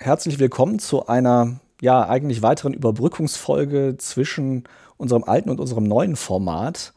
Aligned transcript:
herzlich 0.00 0.38
willkommen 0.38 0.78
zu 0.78 1.06
einer 1.06 1.58
ja 1.80 2.08
eigentlich 2.08 2.42
weiteren 2.42 2.72
Überbrückungsfolge 2.72 3.96
zwischen 3.98 4.64
unserem 4.96 5.24
alten 5.24 5.50
und 5.50 5.60
unserem 5.60 5.84
neuen 5.84 6.16
Format, 6.16 6.92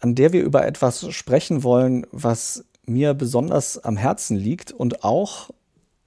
an 0.00 0.14
der 0.14 0.32
wir 0.32 0.42
über 0.42 0.66
etwas 0.66 1.12
sprechen 1.12 1.62
wollen, 1.62 2.06
was 2.12 2.64
mir 2.86 3.14
besonders 3.14 3.78
am 3.82 3.96
Herzen 3.96 4.36
liegt 4.36 4.72
und 4.72 5.04
auch 5.04 5.50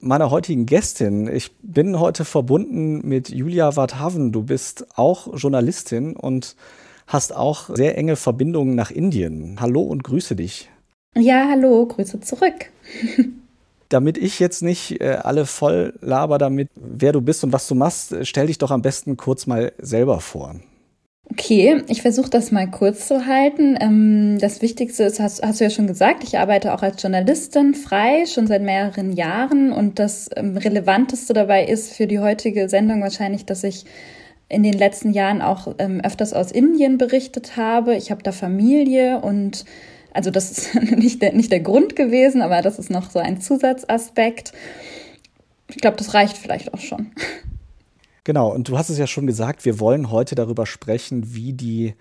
meiner 0.00 0.30
heutigen 0.30 0.66
Gästin. 0.66 1.28
Ich 1.28 1.56
bin 1.60 1.98
heute 1.98 2.24
verbunden 2.24 3.06
mit 3.06 3.30
Julia 3.30 3.74
Warthaven. 3.74 4.30
Du 4.30 4.42
bist 4.44 4.86
auch 4.96 5.34
Journalistin 5.36 6.14
und 6.14 6.54
hast 7.06 7.34
auch 7.34 7.74
sehr 7.74 7.96
enge 7.96 8.16
Verbindungen 8.16 8.74
nach 8.74 8.90
Indien. 8.90 9.56
Hallo 9.60 9.82
und 9.82 10.04
grüße 10.04 10.36
dich. 10.36 10.68
Ja, 11.16 11.48
hallo, 11.50 11.86
Grüße 11.86 12.20
zurück. 12.20 12.70
Damit 13.88 14.18
ich 14.18 14.38
jetzt 14.38 14.62
nicht 14.62 15.00
äh, 15.00 15.18
alle 15.22 15.46
voll 15.46 15.94
laber 16.00 16.38
damit, 16.38 16.68
wer 16.74 17.12
du 17.12 17.20
bist 17.20 17.42
und 17.44 17.52
was 17.52 17.66
du 17.68 17.74
machst, 17.74 18.12
äh, 18.12 18.24
stell 18.24 18.46
dich 18.46 18.58
doch 18.58 18.70
am 18.70 18.82
besten 18.82 19.16
kurz 19.16 19.46
mal 19.46 19.72
selber 19.78 20.20
vor. 20.20 20.56
Okay, 21.30 21.82
ich 21.88 22.00
versuche 22.00 22.30
das 22.30 22.52
mal 22.52 22.70
kurz 22.70 23.06
zu 23.06 23.26
halten. 23.26 23.76
Ähm, 23.80 24.38
das 24.40 24.62
Wichtigste 24.62 25.04
ist, 25.04 25.20
hast, 25.20 25.42
hast, 25.42 25.60
du 25.60 25.64
ja 25.64 25.70
schon 25.70 25.86
gesagt, 25.86 26.24
ich 26.24 26.38
arbeite 26.38 26.72
auch 26.72 26.82
als 26.82 27.02
Journalistin 27.02 27.74
frei, 27.74 28.24
schon 28.26 28.46
seit 28.46 28.62
mehreren 28.62 29.12
Jahren. 29.12 29.72
Und 29.72 29.98
das 29.98 30.30
ähm, 30.36 30.56
Relevanteste 30.56 31.34
dabei 31.34 31.66
ist 31.66 31.92
für 31.92 32.06
die 32.06 32.18
heutige 32.18 32.68
Sendung 32.68 33.02
wahrscheinlich, 33.02 33.44
dass 33.44 33.62
ich 33.62 33.84
in 34.48 34.62
den 34.62 34.72
letzten 34.72 35.12
Jahren 35.12 35.42
auch 35.42 35.74
ähm, 35.78 36.00
öfters 36.02 36.32
aus 36.32 36.50
Indien 36.50 36.96
berichtet 36.96 37.56
habe. 37.56 37.94
Ich 37.94 38.10
habe 38.10 38.22
da 38.22 38.32
Familie 38.32 39.20
und 39.20 39.66
also 40.18 40.32
das 40.32 40.50
ist 40.50 40.74
nicht 40.96 41.22
der, 41.22 41.32
nicht 41.32 41.52
der 41.52 41.60
Grund 41.60 41.94
gewesen, 41.94 42.42
aber 42.42 42.60
das 42.60 42.80
ist 42.80 42.90
noch 42.90 43.08
so 43.08 43.20
ein 43.20 43.40
Zusatzaspekt. 43.40 44.52
Ich 45.68 45.76
glaube, 45.76 45.96
das 45.96 46.12
reicht 46.12 46.36
vielleicht 46.36 46.74
auch 46.74 46.80
schon. 46.80 47.12
Genau, 48.24 48.52
und 48.52 48.68
du 48.68 48.76
hast 48.76 48.90
es 48.90 48.98
ja 48.98 49.06
schon 49.06 49.28
gesagt, 49.28 49.64
wir 49.64 49.78
wollen 49.78 50.10
heute 50.10 50.34
darüber 50.34 50.66
sprechen, 50.66 51.34
wie 51.34 51.52
die 51.52 51.94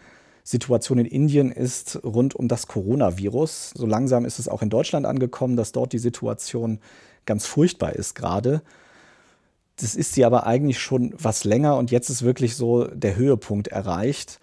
Situation 0.44 0.98
in 0.98 1.06
Indien 1.06 1.52
ist 1.52 2.04
rund 2.04 2.36
um 2.36 2.48
das 2.48 2.66
Coronavirus. 2.66 3.74
So 3.76 3.86
langsam 3.86 4.26
ist 4.26 4.40
es 4.40 4.48
auch 4.48 4.64
in 4.64 4.72
Deutschland 4.72 5.06
angekommen, 5.06 5.56
dass 5.56 5.72
dort 5.72 5.94
die 5.94 6.00
Situation 6.00 6.80
ganz 7.28 7.46
furchtbar 7.46 7.94
ist 7.94 8.16
gerade. 8.16 8.64
Das 9.80 9.94
ist 9.94 10.14
sie 10.14 10.26
aber 10.26 10.48
eigentlich 10.48 10.80
schon 10.80 11.14
was 11.20 11.44
länger 11.44 11.78
und 11.78 11.92
jetzt 11.92 12.10
ist 12.10 12.24
wirklich 12.24 12.56
so 12.56 12.86
der 12.86 13.16
Höhepunkt 13.16 13.68
erreicht. 13.68 14.40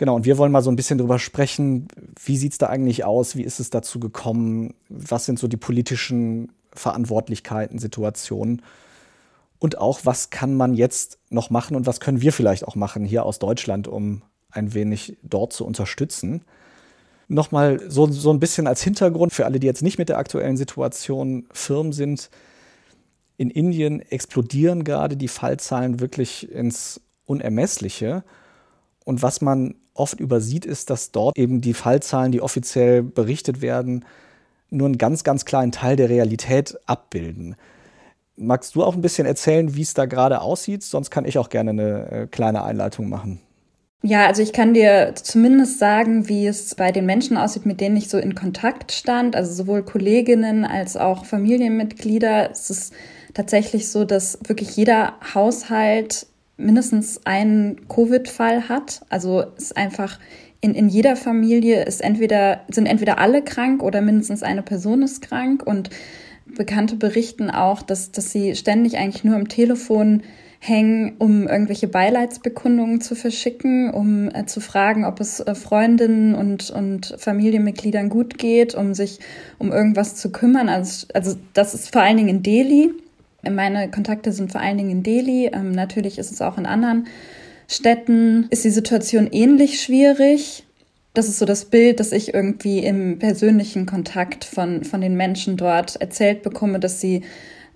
Genau, 0.00 0.16
und 0.16 0.24
wir 0.24 0.38
wollen 0.38 0.50
mal 0.50 0.62
so 0.62 0.70
ein 0.70 0.76
bisschen 0.76 0.96
drüber 0.96 1.18
sprechen, 1.18 1.86
wie 2.24 2.38
sieht 2.38 2.52
es 2.52 2.58
da 2.58 2.68
eigentlich 2.68 3.04
aus, 3.04 3.36
wie 3.36 3.42
ist 3.42 3.60
es 3.60 3.68
dazu 3.68 4.00
gekommen, 4.00 4.72
was 4.88 5.26
sind 5.26 5.38
so 5.38 5.46
die 5.46 5.58
politischen 5.58 6.52
Verantwortlichkeiten, 6.72 7.78
Situationen 7.78 8.62
und 9.58 9.76
auch, 9.76 10.00
was 10.04 10.30
kann 10.30 10.54
man 10.54 10.72
jetzt 10.72 11.18
noch 11.28 11.50
machen 11.50 11.76
und 11.76 11.86
was 11.86 12.00
können 12.00 12.22
wir 12.22 12.32
vielleicht 12.32 12.66
auch 12.66 12.76
machen 12.76 13.04
hier 13.04 13.26
aus 13.26 13.40
Deutschland, 13.40 13.88
um 13.88 14.22
ein 14.48 14.72
wenig 14.72 15.18
dort 15.22 15.52
zu 15.52 15.66
unterstützen. 15.66 16.46
Nochmal 17.28 17.82
so, 17.90 18.10
so 18.10 18.32
ein 18.32 18.40
bisschen 18.40 18.66
als 18.66 18.82
Hintergrund 18.82 19.34
für 19.34 19.44
alle, 19.44 19.60
die 19.60 19.66
jetzt 19.66 19.82
nicht 19.82 19.98
mit 19.98 20.08
der 20.08 20.16
aktuellen 20.16 20.56
Situation 20.56 21.46
firm 21.52 21.92
sind. 21.92 22.30
In 23.36 23.50
Indien 23.50 24.00
explodieren 24.00 24.82
gerade 24.82 25.18
die 25.18 25.28
Fallzahlen 25.28 26.00
wirklich 26.00 26.50
ins 26.50 27.02
Unermessliche. 27.26 28.24
Und 29.04 29.22
was 29.22 29.40
man 29.40 29.74
oft 29.94 30.20
übersieht, 30.20 30.64
ist, 30.64 30.90
dass 30.90 31.10
dort 31.10 31.38
eben 31.38 31.60
die 31.60 31.74
Fallzahlen, 31.74 32.32
die 32.32 32.40
offiziell 32.40 33.02
berichtet 33.02 33.60
werden, 33.60 34.04
nur 34.70 34.86
einen 34.86 34.98
ganz, 34.98 35.24
ganz 35.24 35.44
kleinen 35.44 35.72
Teil 35.72 35.96
der 35.96 36.08
Realität 36.08 36.78
abbilden. 36.86 37.56
Magst 38.36 38.74
du 38.74 38.82
auch 38.82 38.94
ein 38.94 39.02
bisschen 39.02 39.26
erzählen, 39.26 39.74
wie 39.74 39.82
es 39.82 39.94
da 39.94 40.06
gerade 40.06 40.40
aussieht? 40.40 40.82
Sonst 40.82 41.10
kann 41.10 41.24
ich 41.24 41.38
auch 41.38 41.50
gerne 41.50 41.70
eine 41.70 42.10
äh, 42.10 42.26
kleine 42.26 42.62
Einleitung 42.62 43.08
machen. 43.08 43.40
Ja, 44.02 44.26
also 44.26 44.40
ich 44.40 44.54
kann 44.54 44.72
dir 44.72 45.12
zumindest 45.14 45.78
sagen, 45.78 46.26
wie 46.26 46.46
es 46.46 46.74
bei 46.74 46.90
den 46.90 47.04
Menschen 47.04 47.36
aussieht, 47.36 47.66
mit 47.66 47.82
denen 47.82 47.98
ich 47.98 48.08
so 48.08 48.16
in 48.16 48.34
Kontakt 48.34 48.92
stand, 48.92 49.36
also 49.36 49.52
sowohl 49.52 49.82
Kolleginnen 49.82 50.64
als 50.64 50.96
auch 50.96 51.26
Familienmitglieder. 51.26 52.50
Es 52.50 52.70
ist 52.70 52.94
tatsächlich 53.34 53.90
so, 53.90 54.06
dass 54.06 54.38
wirklich 54.46 54.74
jeder 54.74 55.14
Haushalt 55.34 56.26
mindestens 56.60 57.26
einen 57.26 57.88
Covid-Fall 57.88 58.68
hat. 58.68 59.02
Also 59.08 59.44
es 59.56 59.64
ist 59.64 59.76
einfach 59.76 60.18
in, 60.60 60.74
in 60.74 60.88
jeder 60.88 61.16
Familie 61.16 61.84
ist 61.84 62.02
entweder, 62.02 62.60
sind 62.68 62.86
entweder 62.86 63.18
alle 63.18 63.42
krank 63.42 63.82
oder 63.82 64.02
mindestens 64.02 64.42
eine 64.42 64.62
Person 64.62 65.02
ist 65.02 65.22
krank 65.22 65.62
und 65.66 65.90
Bekannte 66.56 66.96
berichten 66.96 67.48
auch, 67.50 67.80
dass, 67.82 68.10
dass 68.10 68.32
sie 68.32 68.56
ständig 68.56 68.98
eigentlich 68.98 69.24
nur 69.24 69.36
am 69.36 69.48
Telefon 69.48 70.22
hängen, 70.58 71.14
um 71.18 71.48
irgendwelche 71.48 71.88
Beileidsbekundungen 71.88 73.00
zu 73.00 73.14
verschicken, 73.14 73.90
um 73.90 74.28
äh, 74.28 74.44
zu 74.44 74.60
fragen, 74.60 75.06
ob 75.06 75.20
es 75.20 75.40
äh, 75.40 75.54
Freundinnen 75.54 76.34
und, 76.34 76.70
und 76.70 77.14
Familienmitgliedern 77.18 78.10
gut 78.10 78.36
geht, 78.36 78.74
um 78.74 78.92
sich 78.92 79.20
um 79.58 79.72
irgendwas 79.72 80.16
zu 80.16 80.30
kümmern. 80.30 80.68
Also, 80.68 81.06
also 81.14 81.36
das 81.54 81.72
ist 81.72 81.90
vor 81.90 82.02
allen 82.02 82.18
Dingen 82.18 82.28
in 82.28 82.42
Delhi. 82.42 82.90
Meine 83.48 83.90
Kontakte 83.90 84.32
sind 84.32 84.52
vor 84.52 84.60
allen 84.60 84.78
Dingen 84.78 84.90
in 84.90 85.02
Delhi. 85.02 85.50
Ähm, 85.52 85.72
natürlich 85.72 86.18
ist 86.18 86.30
es 86.30 86.42
auch 86.42 86.58
in 86.58 86.66
anderen 86.66 87.06
Städten. 87.68 88.46
Ist 88.50 88.64
die 88.64 88.70
Situation 88.70 89.28
ähnlich 89.30 89.80
schwierig? 89.80 90.64
das 91.14 91.28
ist 91.28 91.38
so 91.38 91.44
das 91.44 91.64
Bild, 91.64 92.00
das 92.00 92.12
ich 92.12 92.34
irgendwie 92.34 92.78
im 92.80 93.18
persönlichen 93.18 93.86
Kontakt 93.86 94.44
von, 94.44 94.84
von 94.84 95.00
den 95.00 95.16
Menschen 95.16 95.56
dort 95.56 96.00
erzählt 96.00 96.42
bekomme, 96.42 96.78
dass 96.78 97.00
sie, 97.00 97.22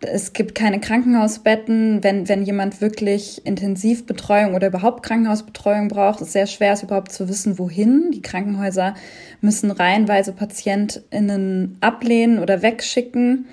es 0.00 0.32
gibt 0.32 0.54
keine 0.54 0.80
Krankenhausbetten. 0.80 2.04
Wenn, 2.04 2.28
wenn 2.28 2.44
jemand 2.44 2.80
wirklich 2.80 3.44
Intensivbetreuung 3.44 4.54
oder 4.54 4.68
überhaupt 4.68 5.02
Krankenhausbetreuung 5.02 5.88
braucht, 5.88 6.20
ist 6.20 6.32
sehr 6.32 6.46
schwer, 6.46 6.74
es 6.74 6.84
überhaupt 6.84 7.10
zu 7.10 7.28
wissen, 7.28 7.58
wohin. 7.58 8.12
Die 8.12 8.22
Krankenhäuser 8.22 8.94
müssen 9.40 9.72
reihenweise 9.72 10.32
PatientInnen 10.32 11.76
ablehnen 11.80 12.38
oder 12.38 12.62
wegschicken. 12.62 13.46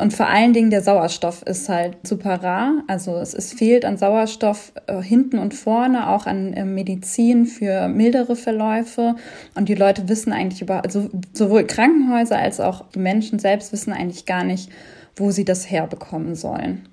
Und 0.00 0.14
vor 0.14 0.28
allen 0.28 0.52
Dingen 0.52 0.70
der 0.70 0.82
Sauerstoff 0.82 1.42
ist 1.42 1.68
halt 1.68 1.96
super 2.06 2.42
rar. 2.42 2.82
Also 2.86 3.16
es, 3.16 3.34
es 3.34 3.52
fehlt 3.52 3.84
an 3.84 3.98
Sauerstoff 3.98 4.72
äh, 4.86 5.02
hinten 5.02 5.38
und 5.38 5.52
vorne, 5.52 6.08
auch 6.08 6.26
an 6.26 6.54
äh, 6.54 6.64
Medizin 6.64 7.46
für 7.46 7.88
mildere 7.88 8.34
Verläufe. 8.34 9.16
Und 9.54 9.68
die 9.68 9.74
Leute 9.74 10.08
wissen 10.08 10.32
eigentlich 10.32 10.62
über, 10.62 10.82
also 10.84 11.10
sowohl 11.32 11.64
Krankenhäuser 11.64 12.38
als 12.38 12.60
auch 12.60 12.88
die 12.90 12.98
Menschen 12.98 13.38
selbst 13.38 13.72
wissen 13.72 13.92
eigentlich 13.92 14.24
gar 14.24 14.44
nicht, 14.44 14.70
wo 15.16 15.30
sie 15.30 15.44
das 15.44 15.70
herbekommen 15.70 16.34
sollen. 16.34 16.88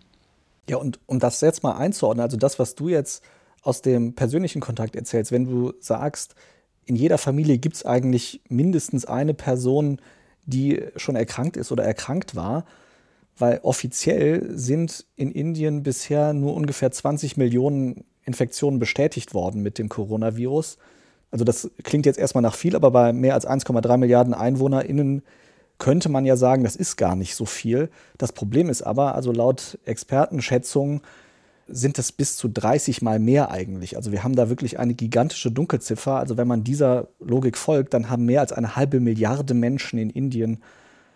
Ja, 0.70 0.78
und 0.78 1.00
um 1.06 1.20
das 1.20 1.40
jetzt 1.40 1.64
mal 1.64 1.78
einzuordnen, 1.78 2.24
also 2.24 2.36
das, 2.36 2.60
was 2.60 2.76
du 2.76 2.90
jetzt 2.90 3.24
aus 3.62 3.82
dem 3.82 4.16
persönlichen 4.16 4.60
Kontakt 4.60 4.96
erzählst, 4.96 5.32
wenn 5.32 5.46
du 5.46 5.74
sagst, 5.80 6.36
in 6.86 6.96
jeder 6.96 7.18
Familie 7.18 7.58
gibt 7.58 7.78
es 7.78 7.86
eigentlich 7.86 8.42
mindestens 8.50 9.06
eine 9.06 9.34
Person, 9.34 10.02
die 10.46 10.82
schon 10.96 11.16
erkrankt 11.16 11.58
ist 11.58 11.72
oder 11.72 11.84
erkrankt 11.84 12.36
war, 12.36 12.66
weil 13.38 13.60
offiziell 13.64 14.58
sind 14.58 15.06
in 15.16 15.32
Indien 15.32 15.84
bisher 15.84 16.34
nur 16.34 16.56
ungefähr 16.56 16.92
20 16.92 17.38
Millionen 17.38 18.04
Infektionen 18.26 18.80
bestätigt 18.80 19.34
worden 19.34 19.62
mit 19.62 19.78
dem 19.78 19.90
Coronavirus. 19.90 20.78
Also 21.32 21.46
das 21.46 21.70
klingt 21.84 22.06
jetzt 22.06 22.20
erstmal 22.20 22.42
nach 22.42 22.56
viel, 22.56 22.76
aber 22.76 22.92
bei 22.92 23.14
mehr 23.14 23.34
als 23.34 23.48
1,3 23.48 23.98
Milliarden 23.98 24.34
EinwohnerInnen 24.34 25.24
könnte 25.78 26.10
man 26.10 26.26
ja 26.26 26.36
sagen, 26.36 26.64
das 26.64 26.76
ist 26.76 26.98
gar 26.98 27.16
nicht 27.16 27.36
so 27.36 27.46
viel. 27.46 27.90
Das 28.18 28.34
Problem 28.34 28.70
ist 28.70 28.82
aber, 28.82 29.16
also 29.16 29.32
laut 29.32 29.78
Expertenschätzungen 29.86 31.02
sind 31.68 32.00
es 32.00 32.12
bis 32.12 32.38
zu 32.38 32.48
30 32.48 33.02
Mal 33.02 33.20
mehr 33.20 33.52
eigentlich. 33.52 33.98
Also 33.98 34.12
wir 34.12 34.24
haben 34.24 34.36
da 34.36 34.50
wirklich 34.50 34.80
eine 34.80 34.94
gigantische 34.94 35.52
Dunkelziffer. 35.52 36.18
Also 36.18 36.38
wenn 36.38 36.48
man 36.48 36.64
dieser 36.64 37.10
Logik 37.20 37.58
folgt, 37.58 37.94
dann 37.94 38.10
haben 38.10 38.26
mehr 38.26 38.42
als 38.42 38.54
eine 38.54 38.76
halbe 38.76 39.00
Milliarde 39.00 39.54
Menschen 39.54 40.00
in 40.00 40.10
Indien 40.10 40.64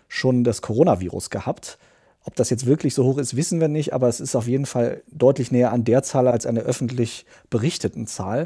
schon 0.08 0.44
das 0.44 0.62
Coronavirus 0.62 1.30
gehabt. 1.30 1.78
Ob 2.24 2.36
das 2.36 2.50
jetzt 2.50 2.66
wirklich 2.66 2.94
so 2.94 3.04
hoch 3.04 3.18
ist, 3.18 3.36
wissen 3.36 3.60
wir 3.60 3.68
nicht, 3.68 3.94
aber 3.94 4.08
es 4.08 4.20
ist 4.20 4.36
auf 4.36 4.48
jeden 4.48 4.66
Fall 4.66 5.02
deutlich 5.12 5.52
näher 5.52 5.72
an 5.72 5.84
der 5.84 6.04
Zahl 6.04 6.28
als 6.28 6.46
an 6.46 6.56
der 6.56 6.66
öffentlich 6.66 7.26
berichteten 7.50 8.06
Zahl. 8.06 8.46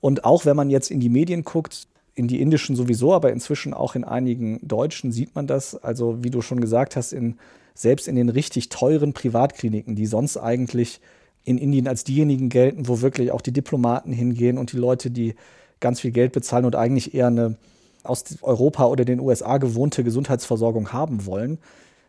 Und 0.00 0.24
auch 0.24 0.44
wenn 0.44 0.56
man 0.56 0.70
jetzt 0.70 0.90
in 0.90 1.00
die 1.00 1.08
Medien 1.08 1.42
guckt, 1.42 1.88
in 2.14 2.28
die 2.28 2.40
indischen 2.40 2.76
sowieso, 2.76 3.14
aber 3.14 3.32
inzwischen 3.32 3.74
auch 3.74 3.94
in 3.94 4.04
einigen 4.04 4.60
deutschen 4.66 5.12
sieht 5.12 5.34
man 5.34 5.46
das. 5.46 5.76
Also 5.76 6.22
wie 6.22 6.30
du 6.30 6.40
schon 6.40 6.60
gesagt 6.60 6.96
hast, 6.96 7.12
in, 7.12 7.36
selbst 7.74 8.08
in 8.08 8.16
den 8.16 8.28
richtig 8.28 8.68
teuren 8.68 9.12
Privatkliniken, 9.12 9.94
die 9.94 10.06
sonst 10.06 10.36
eigentlich 10.36 11.00
in 11.44 11.58
Indien 11.58 11.88
als 11.88 12.04
diejenigen 12.04 12.48
gelten, 12.48 12.88
wo 12.88 13.00
wirklich 13.00 13.32
auch 13.32 13.40
die 13.40 13.52
Diplomaten 13.52 14.12
hingehen 14.12 14.58
und 14.58 14.72
die 14.72 14.76
Leute, 14.76 15.10
die 15.10 15.34
ganz 15.80 16.00
viel 16.00 16.10
Geld 16.10 16.32
bezahlen 16.32 16.64
und 16.64 16.76
eigentlich 16.76 17.14
eher 17.14 17.28
eine 17.28 17.56
aus 18.04 18.24
Europa 18.42 18.86
oder 18.86 19.04
den 19.04 19.20
USA 19.20 19.58
gewohnte 19.58 20.02
Gesundheitsversorgung 20.02 20.92
haben 20.92 21.26
wollen, 21.26 21.58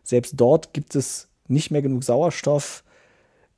selbst 0.09 0.33
dort 0.38 0.73
gibt 0.73 0.95
es 0.95 1.29
nicht 1.47 1.71
mehr 1.71 1.81
genug 1.81 2.03
Sauerstoff. 2.03 2.83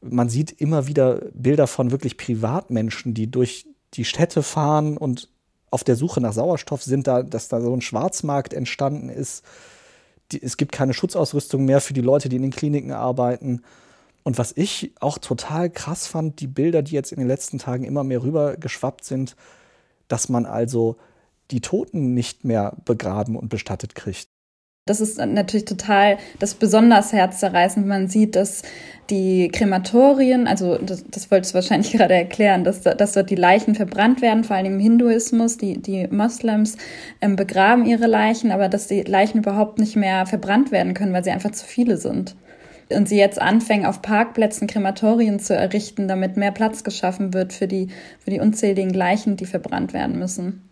Man 0.02 0.30
sieht 0.30 0.52
immer 0.52 0.88
wieder 0.88 1.22
Bilder 1.34 1.68
von 1.68 1.92
wirklich 1.92 2.18
Privatmenschen, 2.18 3.14
die 3.14 3.30
durch 3.30 3.68
die 3.94 4.06
Städte 4.06 4.44
fahren 4.44 4.98
und 4.98 5.30
auf 5.70 5.84
der 5.84 5.96
Suche 5.96 6.22
nach 6.22 6.34
Sauerstoff 6.34 6.84
sind, 6.84 7.08
da, 7.08 7.24
dass 7.24 7.48
da 7.48 7.62
so 7.62 7.74
ein 7.74 7.82
Schwarzmarkt 7.82 8.54
entstanden 8.54 9.10
ist, 9.10 9.44
Die, 10.32 10.42
es 10.42 10.56
gibt 10.56 10.72
keine 10.72 10.94
Schutzausrüstung 10.94 11.66
mehr 11.66 11.82
für 11.82 11.94
die 11.94 12.02
Leute, 12.02 12.30
die 12.30 12.38
in 12.38 12.42
den 12.42 12.52
Kliniken 12.52 12.92
arbeiten. 12.94 13.62
Und 14.24 14.38
was 14.38 14.54
ich 14.56 14.94
auch 15.00 15.18
total 15.18 15.70
krass 15.70 16.08
fand, 16.08 16.40
die 16.40 16.48
Bilder, 16.48 16.82
die 16.84 16.94
jetzt 16.96 17.12
in 17.12 17.20
den 17.20 17.28
letzten 17.28 17.58
Tagen 17.58 17.84
immer 17.84 18.04
mehr 18.04 18.24
rübergeschwappt 18.24 19.04
sind, 19.04 19.36
dass 20.08 20.30
man 20.30 20.46
also 20.46 20.98
die 21.52 21.62
Toten 21.62 22.14
nicht 22.14 22.46
mehr 22.46 22.78
begraben 22.86 23.36
und 23.36 23.50
bestattet 23.50 23.96
kriegt. 23.96 24.31
Das 24.88 25.00
ist 25.00 25.20
natürlich 25.20 25.66
total 25.66 26.18
das 26.40 26.56
besonders 26.56 27.14
herzzerreißend. 27.14 27.86
Man 27.86 28.08
sieht, 28.08 28.36
dass 28.36 28.64
die 29.12 29.50
Krematorien, 29.50 30.48
also 30.48 30.80
das, 30.80 31.04
das 31.08 31.30
wolltest 31.30 31.54
du 31.54 31.56
wahrscheinlich 31.56 31.92
gerade 31.94 32.16
erklären, 32.16 32.64
dass, 32.64 32.82
dass 32.82 33.12
dort 33.12 33.30
die 33.30 33.36
Leichen 33.36 33.76
verbrannt 33.76 34.24
werden, 34.24 34.44
vor 34.44 34.56
allem 34.56 34.74
im 34.74 34.80
Hinduismus. 34.80 35.58
Die, 35.58 35.80
die 35.80 36.08
Moslems 36.08 36.78
ähm, 37.22 37.36
begraben 37.36 37.86
ihre 37.86 38.08
Leichen, 38.08 38.50
aber 38.50 38.70
dass 38.70 38.88
die 38.88 39.04
Leichen 39.04 39.38
überhaupt 39.38 39.78
nicht 39.78 39.96
mehr 39.96 40.26
verbrannt 40.26 40.72
werden 40.72 40.96
können, 40.96 41.14
weil 41.14 41.24
sie 41.24 41.32
einfach 41.32 41.52
zu 41.52 41.66
viele 41.66 41.98
sind. 41.98 42.36
Und 42.90 43.08
sie 43.08 43.18
jetzt 43.18 43.40
anfangen, 43.40 43.86
auf 43.86 44.02
Parkplätzen 44.02 44.68
Krematorien 44.68 45.40
zu 45.40 45.56
errichten, 45.56 46.08
damit 46.08 46.38
mehr 46.38 46.52
Platz 46.52 46.84
geschaffen 46.84 47.36
wird 47.36 47.54
für 47.54 47.68
die, 47.68 47.90
für 48.20 48.32
die 48.32 48.40
unzähligen 48.40 48.94
Leichen, 48.94 49.38
die 49.38 49.46
verbrannt 49.46 49.94
werden 49.94 50.18
müssen. 50.18 50.71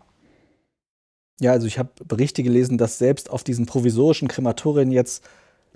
Ja, 1.39 1.51
also 1.51 1.67
ich 1.67 1.79
habe 1.79 1.89
Berichte 2.05 2.43
gelesen, 2.43 2.77
dass 2.77 2.97
selbst 2.97 3.29
auf 3.29 3.43
diesen 3.43 3.65
provisorischen 3.65 4.27
Krematorien 4.27 4.91
jetzt 4.91 5.23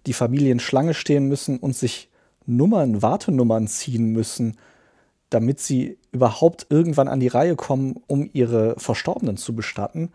die 0.05 0.13
Familien 0.13 0.59
Schlange 0.59 0.93
stehen 0.93 1.27
müssen 1.27 1.57
und 1.57 1.75
sich 1.75 2.09
Nummern, 2.45 3.01
Wartenummern 3.01 3.67
ziehen 3.67 4.11
müssen, 4.11 4.57
damit 5.29 5.61
sie 5.61 5.97
überhaupt 6.11 6.67
irgendwann 6.69 7.07
an 7.07 7.21
die 7.21 7.29
Reihe 7.29 7.55
kommen, 7.55 7.95
um 8.07 8.29
ihre 8.33 8.75
Verstorbenen 8.77 9.37
zu 9.37 9.55
bestatten. 9.55 10.11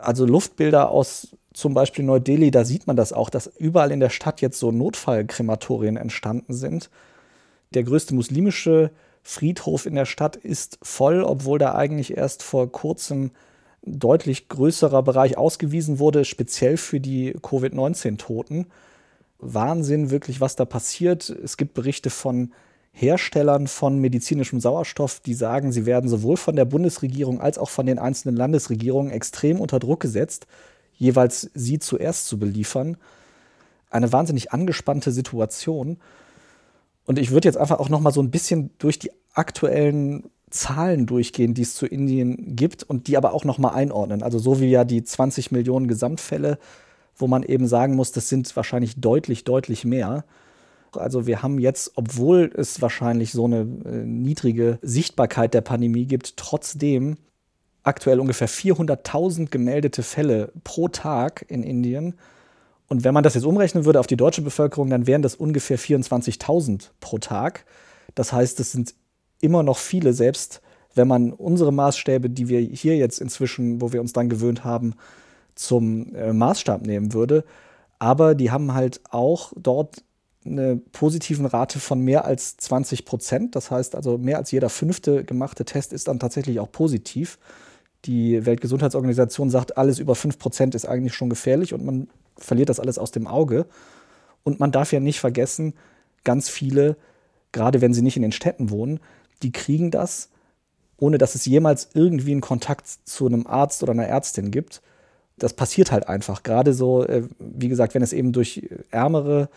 Also 0.00 0.26
Luftbilder 0.26 0.90
aus 0.90 1.28
zum 1.54 1.74
Beispiel 1.74 2.04
Neu-Delhi, 2.04 2.50
da 2.50 2.64
sieht 2.64 2.86
man 2.86 2.96
das 2.96 3.12
auch, 3.12 3.30
dass 3.30 3.46
überall 3.58 3.90
in 3.90 4.00
der 4.00 4.10
Stadt 4.10 4.40
jetzt 4.42 4.60
so 4.60 4.70
Notfallkrematorien 4.70 5.96
entstanden 5.96 6.52
sind. 6.52 6.90
Der 7.74 7.82
größte 7.82 8.14
muslimische 8.14 8.90
Friedhof 9.22 9.86
in 9.86 9.94
der 9.94 10.04
Stadt 10.04 10.36
ist 10.36 10.78
voll, 10.82 11.22
obwohl 11.22 11.58
da 11.58 11.74
eigentlich 11.74 12.16
erst 12.16 12.42
vor 12.42 12.70
kurzem 12.70 13.32
deutlich 13.82 14.48
größerer 14.48 15.02
Bereich 15.02 15.38
ausgewiesen 15.38 15.98
wurde, 15.98 16.24
speziell 16.24 16.76
für 16.76 17.00
die 17.00 17.34
Covid-19-Toten. 17.42 18.66
Wahnsinn, 19.38 20.10
wirklich, 20.10 20.40
was 20.40 20.56
da 20.56 20.64
passiert. 20.64 21.30
Es 21.30 21.56
gibt 21.56 21.74
Berichte 21.74 22.10
von 22.10 22.52
Herstellern 22.92 23.68
von 23.68 24.00
medizinischem 24.00 24.60
Sauerstoff, 24.60 25.20
die 25.20 25.34
sagen, 25.34 25.70
sie 25.70 25.86
werden 25.86 26.10
sowohl 26.10 26.36
von 26.36 26.56
der 26.56 26.64
Bundesregierung 26.64 27.40
als 27.40 27.56
auch 27.56 27.70
von 27.70 27.86
den 27.86 27.98
einzelnen 27.98 28.36
Landesregierungen 28.36 29.12
extrem 29.12 29.60
unter 29.60 29.78
Druck 29.78 30.00
gesetzt, 30.00 30.48
jeweils 30.94 31.50
sie 31.54 31.78
zuerst 31.78 32.26
zu 32.26 32.38
beliefern. 32.38 32.96
Eine 33.90 34.12
wahnsinnig 34.12 34.52
angespannte 34.52 35.12
Situation. 35.12 35.98
Und 37.06 37.18
ich 37.18 37.30
würde 37.30 37.48
jetzt 37.48 37.56
einfach 37.56 37.78
auch 37.78 37.88
noch 37.88 38.00
mal 38.00 38.12
so 38.12 38.20
ein 38.20 38.32
bisschen 38.32 38.70
durch 38.78 38.98
die 38.98 39.12
aktuellen 39.32 40.28
Zahlen 40.50 41.06
durchgehen, 41.06 41.54
die 41.54 41.62
es 41.62 41.74
zu 41.74 41.86
Indien 41.86 42.56
gibt 42.56 42.82
und 42.82 43.06
die 43.06 43.16
aber 43.16 43.32
auch 43.32 43.44
noch 43.44 43.58
mal 43.58 43.70
einordnen. 43.70 44.22
Also 44.22 44.38
so 44.38 44.60
wie 44.60 44.70
ja 44.70 44.84
die 44.84 45.04
20 45.04 45.52
Millionen 45.52 45.88
Gesamtfälle, 45.88 46.58
wo 47.16 47.26
man 47.26 47.42
eben 47.42 47.66
sagen 47.66 47.94
muss, 47.94 48.12
das 48.12 48.28
sind 48.28 48.54
wahrscheinlich 48.56 49.00
deutlich, 49.00 49.44
deutlich 49.44 49.84
mehr. 49.84 50.24
Also 50.92 51.26
wir 51.26 51.42
haben 51.42 51.58
jetzt, 51.58 51.92
obwohl 51.96 52.50
es 52.54 52.80
wahrscheinlich 52.80 53.32
so 53.32 53.44
eine 53.44 53.60
äh, 53.60 54.04
niedrige 54.04 54.78
Sichtbarkeit 54.82 55.52
der 55.54 55.60
Pandemie 55.60 56.06
gibt, 56.06 56.36
trotzdem 56.36 57.16
aktuell 57.82 58.20
ungefähr 58.20 58.48
400.000 58.48 59.50
gemeldete 59.50 60.02
Fälle 60.02 60.52
pro 60.64 60.88
Tag 60.88 61.44
in 61.48 61.62
Indien. 61.62 62.14
Und 62.88 63.04
wenn 63.04 63.14
man 63.14 63.22
das 63.22 63.34
jetzt 63.34 63.44
umrechnen 63.44 63.84
würde 63.84 64.00
auf 64.00 64.06
die 64.06 64.16
deutsche 64.16 64.42
Bevölkerung, 64.42 64.88
dann 64.90 65.06
wären 65.06 65.22
das 65.22 65.34
ungefähr 65.34 65.78
24.000 65.78 66.90
pro 67.00 67.18
Tag. 67.18 67.64
Das 68.14 68.32
heißt, 68.32 68.60
es 68.60 68.72
sind 68.72 68.94
immer 69.40 69.62
noch 69.62 69.78
viele, 69.78 70.12
selbst 70.12 70.60
wenn 70.94 71.08
man 71.08 71.32
unsere 71.32 71.72
Maßstäbe, 71.72 72.28
die 72.30 72.48
wir 72.48 72.60
hier 72.60 72.96
jetzt 72.96 73.20
inzwischen, 73.20 73.80
wo 73.80 73.92
wir 73.92 74.00
uns 74.00 74.12
dann 74.12 74.28
gewöhnt 74.28 74.64
haben, 74.64 74.94
zum 75.54 76.14
äh, 76.14 76.32
Maßstab 76.32 76.86
nehmen 76.86 77.12
würde. 77.12 77.44
Aber 77.98 78.34
die 78.34 78.50
haben 78.50 78.74
halt 78.74 79.00
auch 79.10 79.52
dort 79.56 80.02
eine 80.44 80.76
positiven 80.76 81.46
Rate 81.46 81.80
von 81.80 82.00
mehr 82.00 82.24
als 82.24 82.56
20 82.56 83.04
Prozent. 83.04 83.56
Das 83.56 83.70
heißt 83.70 83.94
also, 83.94 84.18
mehr 84.18 84.38
als 84.38 84.50
jeder 84.50 84.68
fünfte 84.68 85.24
gemachte 85.24 85.64
Test 85.64 85.92
ist 85.92 86.08
dann 86.08 86.18
tatsächlich 86.18 86.60
auch 86.60 86.70
positiv. 86.70 87.38
Die 88.04 88.46
Weltgesundheitsorganisation 88.46 89.50
sagt, 89.50 89.76
alles 89.76 89.98
über 89.98 90.14
5 90.14 90.38
Prozent 90.38 90.74
ist 90.74 90.86
eigentlich 90.86 91.14
schon 91.14 91.28
gefährlich 91.28 91.74
und 91.74 91.84
man 91.84 92.08
verliert 92.36 92.68
das 92.68 92.80
alles 92.80 92.98
aus 92.98 93.10
dem 93.10 93.26
Auge. 93.26 93.66
Und 94.44 94.60
man 94.60 94.70
darf 94.70 94.92
ja 94.92 95.00
nicht 95.00 95.20
vergessen, 95.20 95.74
ganz 96.24 96.48
viele, 96.48 96.96
gerade 97.52 97.80
wenn 97.80 97.92
sie 97.92 98.02
nicht 98.02 98.16
in 98.16 98.22
den 98.22 98.32
Städten 98.32 98.70
wohnen, 98.70 99.00
die 99.42 99.52
kriegen 99.52 99.90
das, 99.90 100.30
ohne 100.96 101.18
dass 101.18 101.34
es 101.34 101.46
jemals 101.46 101.90
irgendwie 101.94 102.32
einen 102.32 102.40
Kontakt 102.40 102.86
zu 102.86 103.26
einem 103.26 103.46
Arzt 103.46 103.82
oder 103.82 103.92
einer 103.92 104.06
Ärztin 104.06 104.50
gibt. 104.50 104.82
Das 105.36 105.54
passiert 105.54 105.92
halt 105.92 106.08
einfach. 106.08 106.42
Gerade 106.42 106.74
so, 106.74 107.04
äh, 107.04 107.22
wie 107.38 107.68
gesagt, 107.68 107.94
wenn 107.94 108.02
es 108.02 108.12
eben 108.12 108.32
durch 108.32 108.68
ärmere 108.90 109.48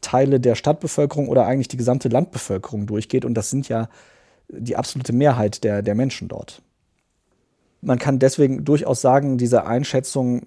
Teile 0.00 0.40
der 0.40 0.54
Stadtbevölkerung 0.54 1.28
oder 1.28 1.46
eigentlich 1.46 1.68
die 1.68 1.76
gesamte 1.76 2.08
Landbevölkerung 2.08 2.86
durchgeht. 2.86 3.24
Und 3.24 3.34
das 3.34 3.50
sind 3.50 3.68
ja 3.68 3.88
die 4.48 4.76
absolute 4.76 5.12
Mehrheit 5.12 5.64
der, 5.64 5.82
der 5.82 5.94
Menschen 5.94 6.28
dort. 6.28 6.62
Man 7.80 7.98
kann 7.98 8.18
deswegen 8.18 8.64
durchaus 8.64 9.00
sagen, 9.00 9.38
diese 9.38 9.66
Einschätzung, 9.66 10.46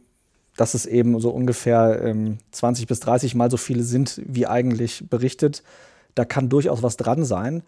dass 0.58 0.74
es 0.74 0.86
eben 0.86 1.20
so 1.20 1.30
ungefähr 1.30 2.02
ähm, 2.04 2.40
20 2.52 2.88
bis 2.88 3.00
30 3.00 3.36
Mal 3.36 3.50
so 3.50 3.58
viele 3.58 3.84
sind, 3.84 4.22
wie 4.26 4.48
eigentlich 4.48 5.06
berichtet, 5.10 5.64
da 6.16 6.26
kann 6.26 6.50
durchaus 6.50 6.84
was 6.84 6.98
dran 6.98 7.24
sein. 7.24 7.64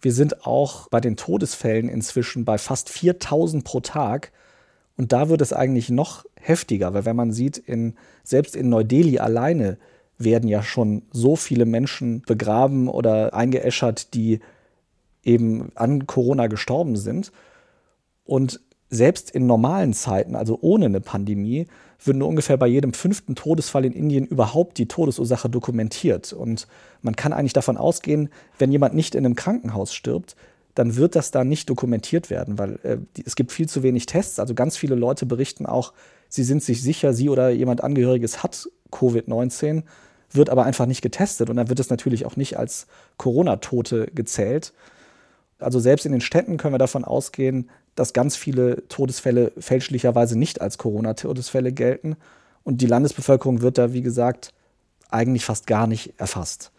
Wir 0.00 0.12
sind 0.12 0.46
auch 0.46 0.88
bei 0.88 1.00
den 1.00 1.16
Todesfällen 1.16 1.88
inzwischen 1.88 2.44
bei 2.44 2.58
fast 2.58 2.90
4000 2.90 3.64
pro 3.64 3.80
Tag. 3.80 4.32
Und 4.96 5.12
da 5.12 5.28
wird 5.28 5.40
es 5.40 5.52
eigentlich 5.52 5.90
noch 5.90 6.24
heftiger, 6.40 6.94
weil 6.94 7.04
wenn 7.04 7.16
man 7.16 7.32
sieht, 7.32 7.58
in, 7.58 7.94
selbst 8.24 8.56
in 8.56 8.68
Neu-Delhi 8.68 9.18
alleine 9.18 9.78
werden 10.18 10.48
ja 10.48 10.62
schon 10.62 11.02
so 11.12 11.36
viele 11.36 11.66
Menschen 11.66 12.22
begraben 12.22 12.88
oder 12.88 13.34
eingeäschert, 13.34 14.14
die 14.14 14.40
eben 15.22 15.72
an 15.74 16.06
Corona 16.06 16.46
gestorben 16.46 16.96
sind. 16.96 17.32
Und 18.24 18.60
selbst 18.88 19.30
in 19.30 19.46
normalen 19.46 19.92
Zeiten, 19.92 20.36
also 20.36 20.58
ohne 20.60 20.86
eine 20.86 21.00
Pandemie, 21.00 21.66
wird 22.02 22.16
nur 22.16 22.28
ungefähr 22.28 22.56
bei 22.56 22.66
jedem 22.66 22.92
fünften 22.92 23.34
Todesfall 23.34 23.84
in 23.84 23.92
Indien 23.92 24.26
überhaupt 24.26 24.78
die 24.78 24.86
Todesursache 24.86 25.48
dokumentiert. 25.48 26.32
Und 26.32 26.66
man 27.02 27.16
kann 27.16 27.32
eigentlich 27.32 27.52
davon 27.52 27.76
ausgehen, 27.76 28.28
wenn 28.58 28.72
jemand 28.72 28.94
nicht 28.94 29.14
in 29.14 29.24
einem 29.24 29.34
Krankenhaus 29.34 29.94
stirbt, 29.94 30.36
dann 30.74 30.96
wird 30.96 31.16
das 31.16 31.30
da 31.30 31.42
nicht 31.42 31.70
dokumentiert 31.70 32.28
werden, 32.28 32.58
weil 32.58 32.78
äh, 32.82 32.98
es 33.24 33.34
gibt 33.34 33.50
viel 33.50 33.68
zu 33.68 33.82
wenig 33.82 34.06
Tests. 34.06 34.38
Also 34.38 34.54
ganz 34.54 34.76
viele 34.76 34.94
Leute 34.94 35.24
berichten 35.24 35.66
auch, 35.66 35.92
sie 36.28 36.44
sind 36.44 36.62
sich 36.62 36.82
sicher, 36.82 37.14
sie 37.14 37.30
oder 37.30 37.48
jemand 37.50 37.82
Angehöriges 37.82 38.42
hat 38.42 38.68
Covid-19, 38.92 39.84
wird 40.32 40.50
aber 40.50 40.64
einfach 40.64 40.86
nicht 40.86 41.00
getestet. 41.00 41.48
Und 41.48 41.56
dann 41.56 41.70
wird 41.70 41.80
es 41.80 41.88
natürlich 41.88 42.26
auch 42.26 42.36
nicht 42.36 42.58
als 42.58 42.86
Corona-Tote 43.16 44.08
gezählt. 44.14 44.74
Also 45.58 45.80
selbst 45.80 46.04
in 46.04 46.12
den 46.12 46.20
Städten 46.20 46.58
können 46.58 46.74
wir 46.74 46.78
davon 46.78 47.04
ausgehen, 47.04 47.70
dass 47.96 48.12
ganz 48.12 48.36
viele 48.36 48.86
Todesfälle 48.88 49.52
fälschlicherweise 49.58 50.38
nicht 50.38 50.60
als 50.60 50.78
Corona-Todesfälle 50.78 51.72
gelten. 51.72 52.16
Und 52.62 52.80
die 52.80 52.86
Landesbevölkerung 52.86 53.62
wird 53.62 53.78
da, 53.78 53.92
wie 53.92 54.02
gesagt, 54.02 54.52
eigentlich 55.10 55.44
fast 55.44 55.66
gar 55.66 55.86
nicht 55.86 56.14
erfasst. 56.18 56.70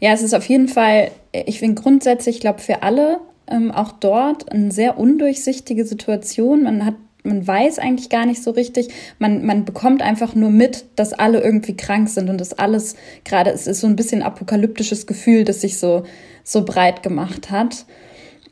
Ja, 0.00 0.12
es 0.12 0.22
ist 0.22 0.34
auf 0.34 0.46
jeden 0.46 0.68
Fall, 0.68 1.12
ich 1.32 1.60
finde 1.60 1.80
grundsätzlich, 1.80 2.36
ich 2.36 2.40
glaube, 2.40 2.58
für 2.58 2.82
alle 2.82 3.20
ähm, 3.46 3.70
auch 3.70 3.92
dort 3.92 4.50
eine 4.50 4.72
sehr 4.72 4.98
undurchsichtige 4.98 5.84
Situation. 5.84 6.64
Man 6.64 6.84
hat 6.84 6.94
man 7.24 7.46
weiß 7.46 7.78
eigentlich 7.78 8.08
gar 8.08 8.26
nicht 8.26 8.42
so 8.42 8.50
richtig. 8.50 8.88
Man, 9.18 9.44
man 9.46 9.64
bekommt 9.64 10.02
einfach 10.02 10.34
nur 10.34 10.50
mit, 10.50 10.86
dass 10.96 11.12
alle 11.12 11.40
irgendwie 11.40 11.76
krank 11.76 12.08
sind 12.08 12.28
und 12.28 12.40
dass 12.40 12.52
alles 12.52 12.96
gerade, 13.24 13.50
es 13.50 13.66
ist 13.66 13.80
so 13.80 13.86
ein 13.86 13.94
bisschen 13.94 14.22
apokalyptisches 14.22 15.06
Gefühl, 15.06 15.44
das 15.44 15.60
sich 15.60 15.78
so, 15.78 16.02
so 16.42 16.64
breit 16.64 17.02
gemacht 17.02 17.50
hat. 17.50 17.86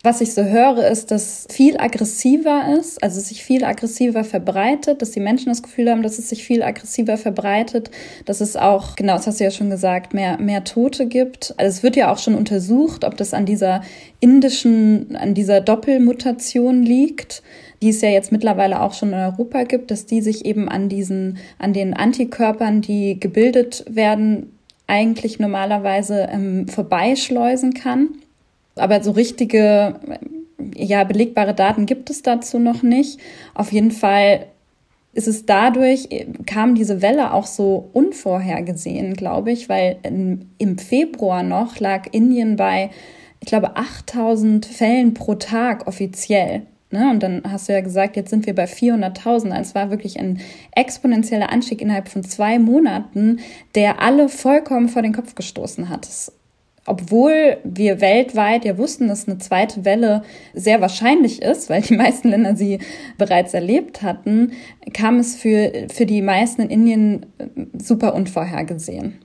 Was 0.02 0.23
ich 0.23 0.33
so 0.33 0.42
höre, 0.45 0.87
ist, 0.87 1.11
dass 1.11 1.47
viel 1.50 1.76
aggressiver 1.76 2.75
ist, 2.78 3.02
also 3.02 3.21
sich 3.21 3.45
viel 3.45 3.64
aggressiver 3.64 4.25
verbreitet, 4.25 5.02
dass 5.02 5.11
die 5.11 5.21
Menschen 5.21 5.50
das 5.50 5.62
Gefühl 5.62 5.90
haben, 5.90 6.02
dass 6.02 6.19
es 6.19 6.30
sich 6.30 6.42
viel 6.42 6.62
aggressiver 6.62 7.19
verbreitet, 7.19 7.90
dass 8.25 8.40
es 8.40 8.57
auch, 8.57 8.97
genau, 8.97 9.16
das 9.16 9.26
hast 9.26 9.40
du 9.40 9.45
ja 9.45 9.50
schon 9.50 9.69
gesagt, 9.69 10.14
mehr, 10.14 10.40
mehr 10.40 10.64
Tote 10.64 11.07
gibt. 11.07 11.52
Also 11.59 11.76
es 11.76 11.83
wird 11.83 11.97
ja 11.97 12.11
auch 12.11 12.16
schon 12.16 12.35
untersucht, 12.35 13.04
ob 13.04 13.19
das 13.19 13.35
an 13.35 13.45
dieser 13.45 13.83
indischen, 14.21 15.16
an 15.16 15.35
dieser 15.35 15.61
Doppelmutation 15.61 16.83
liegt, 16.83 17.42
die 17.83 17.90
es 17.90 18.00
ja 18.00 18.09
jetzt 18.09 18.33
mittlerweile 18.33 18.80
auch 18.80 18.95
schon 18.95 19.11
in 19.11 19.19
Europa 19.19 19.64
gibt, 19.64 19.90
dass 19.90 20.07
die 20.07 20.23
sich 20.23 20.47
eben 20.47 20.71
an 20.71 20.88
diesen, 20.88 21.37
an 21.59 21.75
den 21.75 21.92
Antikörpern, 21.92 22.80
die 22.80 23.21
gebildet 23.21 23.85
werden, 23.87 24.50
eigentlich 24.87 25.38
normalerweise 25.38 26.26
ähm, 26.33 26.69
vorbeischleusen 26.69 27.75
kann. 27.75 28.09
Aber 28.77 29.03
so 29.03 29.11
richtige, 29.12 30.00
ja, 30.75 31.05
belegbare 31.05 31.55
Daten 31.55 31.87
gibt 31.87 32.11
es 32.11 32.23
dazu 32.23 32.59
noch 32.59 32.83
nicht. 32.83 33.19
Auf 33.55 33.73
jeden 33.73 33.91
Fall 33.91 34.47
ist 35.12 35.29
es 35.29 35.45
dadurch, 35.45 36.09
kam 36.47 36.75
diese 36.75 37.03
Welle 37.03 37.33
auch 37.33 37.47
so 37.47 37.91
unvorhergesehen, 37.93 39.15
glaube 39.15 39.50
ich, 39.50 39.69
weil 39.69 39.97
im 40.03 40.79
Februar 40.79 41.43
noch 41.43 41.81
lag 41.81 42.07
Indien 42.12 42.57
bei, 42.57 42.91
ich 43.41 43.49
glaube, 43.49 43.77
8000 43.77 44.67
Fällen 44.67 45.15
pro 45.15 45.35
Tag 45.35 45.89
offiziell. 45.89 46.62
Ne? 46.93 47.11
Und 47.11 47.23
dann 47.23 47.43
hast 47.49 47.69
du 47.69 47.73
ja 47.73 47.81
gesagt, 47.81 48.17
jetzt 48.17 48.31
sind 48.31 48.47
wir 48.47 48.55
bei 48.55 48.65
400.000. 48.65 49.59
Es 49.61 49.75
war 49.75 49.91
wirklich 49.91 50.19
ein 50.19 50.41
exponentieller 50.73 51.50
Anstieg 51.50 51.81
innerhalb 51.81 52.09
von 52.09 52.25
zwei 52.25 52.59
Monaten, 52.59 53.41
der 53.75 54.03
alle 54.03 54.29
vollkommen 54.29 54.89
vor 54.89 55.03
den 55.03 55.12
Kopf 55.12 55.35
gestoßen 55.35 55.89
hat. 55.89 56.07
Das 56.07 56.33
obwohl 56.87 57.59
wir 57.63 58.01
weltweit 58.01 58.65
ja 58.65 58.79
wussten, 58.79 59.09
dass 59.09 59.29
eine 59.29 59.39
zweite 59.39 59.85
Welle 59.85 60.23
sehr 60.55 60.81
wahrscheinlich 60.81 61.43
ist, 61.43 61.71
weil 61.71 61.83
die 61.83 61.97
meisten 61.97 62.29
Länder 62.29 62.57
sie 62.57 62.79
bereits 63.19 63.55
erlebt 63.55 64.03
hatten, 64.03 64.53
kam 64.93 65.19
es 65.19 65.37
für, 65.37 65.87
für 65.93 66.07
die 66.07 66.23
meisten 66.23 66.63
in 66.63 66.71
Indien 66.71 67.27
äh, 67.39 67.47
super 67.79 68.15
unvorhergesehen. 68.15 69.19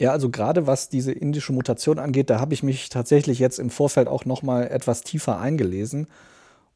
Ja, 0.00 0.10
also 0.10 0.28
gerade 0.28 0.66
was 0.66 0.88
diese 0.88 1.12
indische 1.12 1.52
Mutation 1.52 1.98
angeht, 1.98 2.28
da 2.28 2.40
habe 2.40 2.52
ich 2.52 2.62
mich 2.62 2.88
tatsächlich 2.88 3.38
jetzt 3.38 3.58
im 3.58 3.70
Vorfeld 3.70 4.08
auch 4.08 4.24
noch 4.24 4.42
mal 4.42 4.66
etwas 4.66 5.02
tiefer 5.02 5.38
eingelesen. 5.38 6.08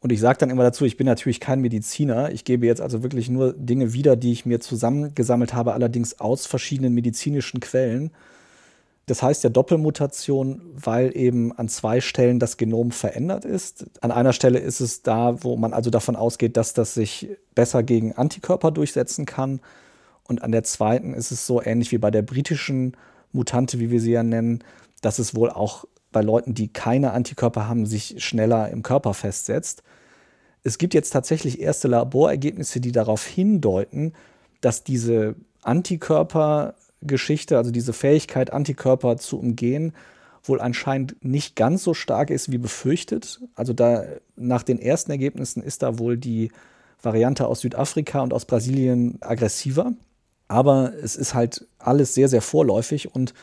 Und 0.01 0.13
ich 0.13 0.21
sage 0.21 0.39
dann 0.39 0.51
immer 0.51 0.63
dazu, 0.63 0.85
ich 0.85 0.97
bin 0.97 1.07
natürlich 1.07 1.41
kein 1.41 1.61
Mediziner. 1.61 2.31
Ich 2.31 2.45
gebe 2.45 2.67
jetzt 2.67 2.81
also 2.81 3.03
wirklich 3.03 3.29
nur 3.29 3.53
Dinge 3.55 3.93
wieder, 3.93 4.15
die 4.15 4.31
ich 4.31 4.47
mir 4.47 4.61
zusammengesammelt 4.61 5.55
habe, 5.55 5.73
allerdings 5.73 6.21
aus 6.21 6.47
verschiedenen 6.47 6.95
medizinischen 6.95 7.59
Quellen. 7.59 8.13
Das 9.09 9.23
heißt 9.23 9.43
ja 9.43 9.49
Doppelmutation, 9.49 10.61
weil 10.75 11.17
eben 11.17 11.57
an 11.57 11.69
zwei 11.69 12.03
Stellen 12.03 12.39
das 12.39 12.59
Genom 12.59 12.91
verändert 12.91 13.47
ist. 13.47 13.87
An 14.03 14.11
einer 14.11 14.35
Stelle 14.35 14.59
ist 14.59 14.81
es 14.81 15.03
da, 15.03 15.43
wo 15.43 15.57
man 15.57 15.73
also 15.73 15.89
davon 15.89 16.15
ausgeht, 16.15 16.59
dass 16.59 16.75
das 16.75 16.93
sich 16.93 17.29
besser 17.55 17.83
gegen 17.83 18.13
Antikörper 18.13 18.71
durchsetzen 18.71 19.25
kann. 19.25 19.61
Und 20.25 20.43
an 20.43 20.53
der 20.53 20.63
zweiten 20.63 21.15
ist 21.15 21.31
es 21.31 21.47
so 21.47 21.63
ähnlich 21.63 21.91
wie 21.91 21.97
bei 21.97 22.11
der 22.11 22.21
britischen 22.21 22.99
Mutante, 23.33 23.81
wie 23.81 23.91
wir 23.91 24.01
sie 24.01 24.13
ja 24.13 24.23
nennen, 24.23 24.63
dass 25.01 25.19
es 25.19 25.35
wohl 25.35 25.49
auch 25.49 25.87
bei 26.13 26.21
Leuten, 26.21 26.53
die 26.53 26.69
keine 26.69 27.13
Antikörper 27.13 27.67
haben, 27.67 27.87
sich 27.87 28.23
schneller 28.23 28.69
im 28.69 28.83
Körper 28.83 29.15
festsetzt. 29.15 29.83
Es 30.65 30.77
gibt 30.77 30.93
jetzt 30.93 31.11
tatsächlich 31.11 31.61
erste 31.63 31.89
Laborergebnisse, 31.89 32.81
die 32.81 32.93
darauf 32.93 33.25
hindeuten, 33.25 34.13
dass 34.61 34.85
diese 34.85 35.35
Antikörper 35.63 36.75
Geschichte, 37.03 37.57
also 37.57 37.71
diese 37.71 37.93
Fähigkeit, 37.93 38.53
Antikörper 38.53 39.17
zu 39.17 39.39
umgehen, 39.39 39.93
wohl 40.43 40.61
anscheinend 40.61 41.23
nicht 41.25 41.57
ganz 41.57 41.85
so 41.85 41.95
stark 41.95 42.31
ist 42.31 42.51
wie 42.51 42.59
befürchtet. 42.59 43.41
Also 43.55 43.73
da 43.73 44.05
nach 44.37 44.63
den 44.63 44.79
ersten 44.79 45.11
Ergebnissen 45.11 45.63
ist 45.63 45.83
da 45.83 45.99
wohl 45.99 46.17
die 46.17 46.51
Variante 47.03 47.47
aus 47.47 47.61
Südafrika 47.61 48.21
und 48.21 48.33
aus 48.33 48.45
Brasilien 48.45 49.19
aggressiver. 49.21 49.93
Aber 50.49 50.93
es 51.03 51.17
ist 51.17 51.35
halt 51.35 51.67
alles 51.79 52.15
sehr, 52.15 52.29
sehr 52.29 52.43
vorläufig 52.43 53.15
und 53.15 53.35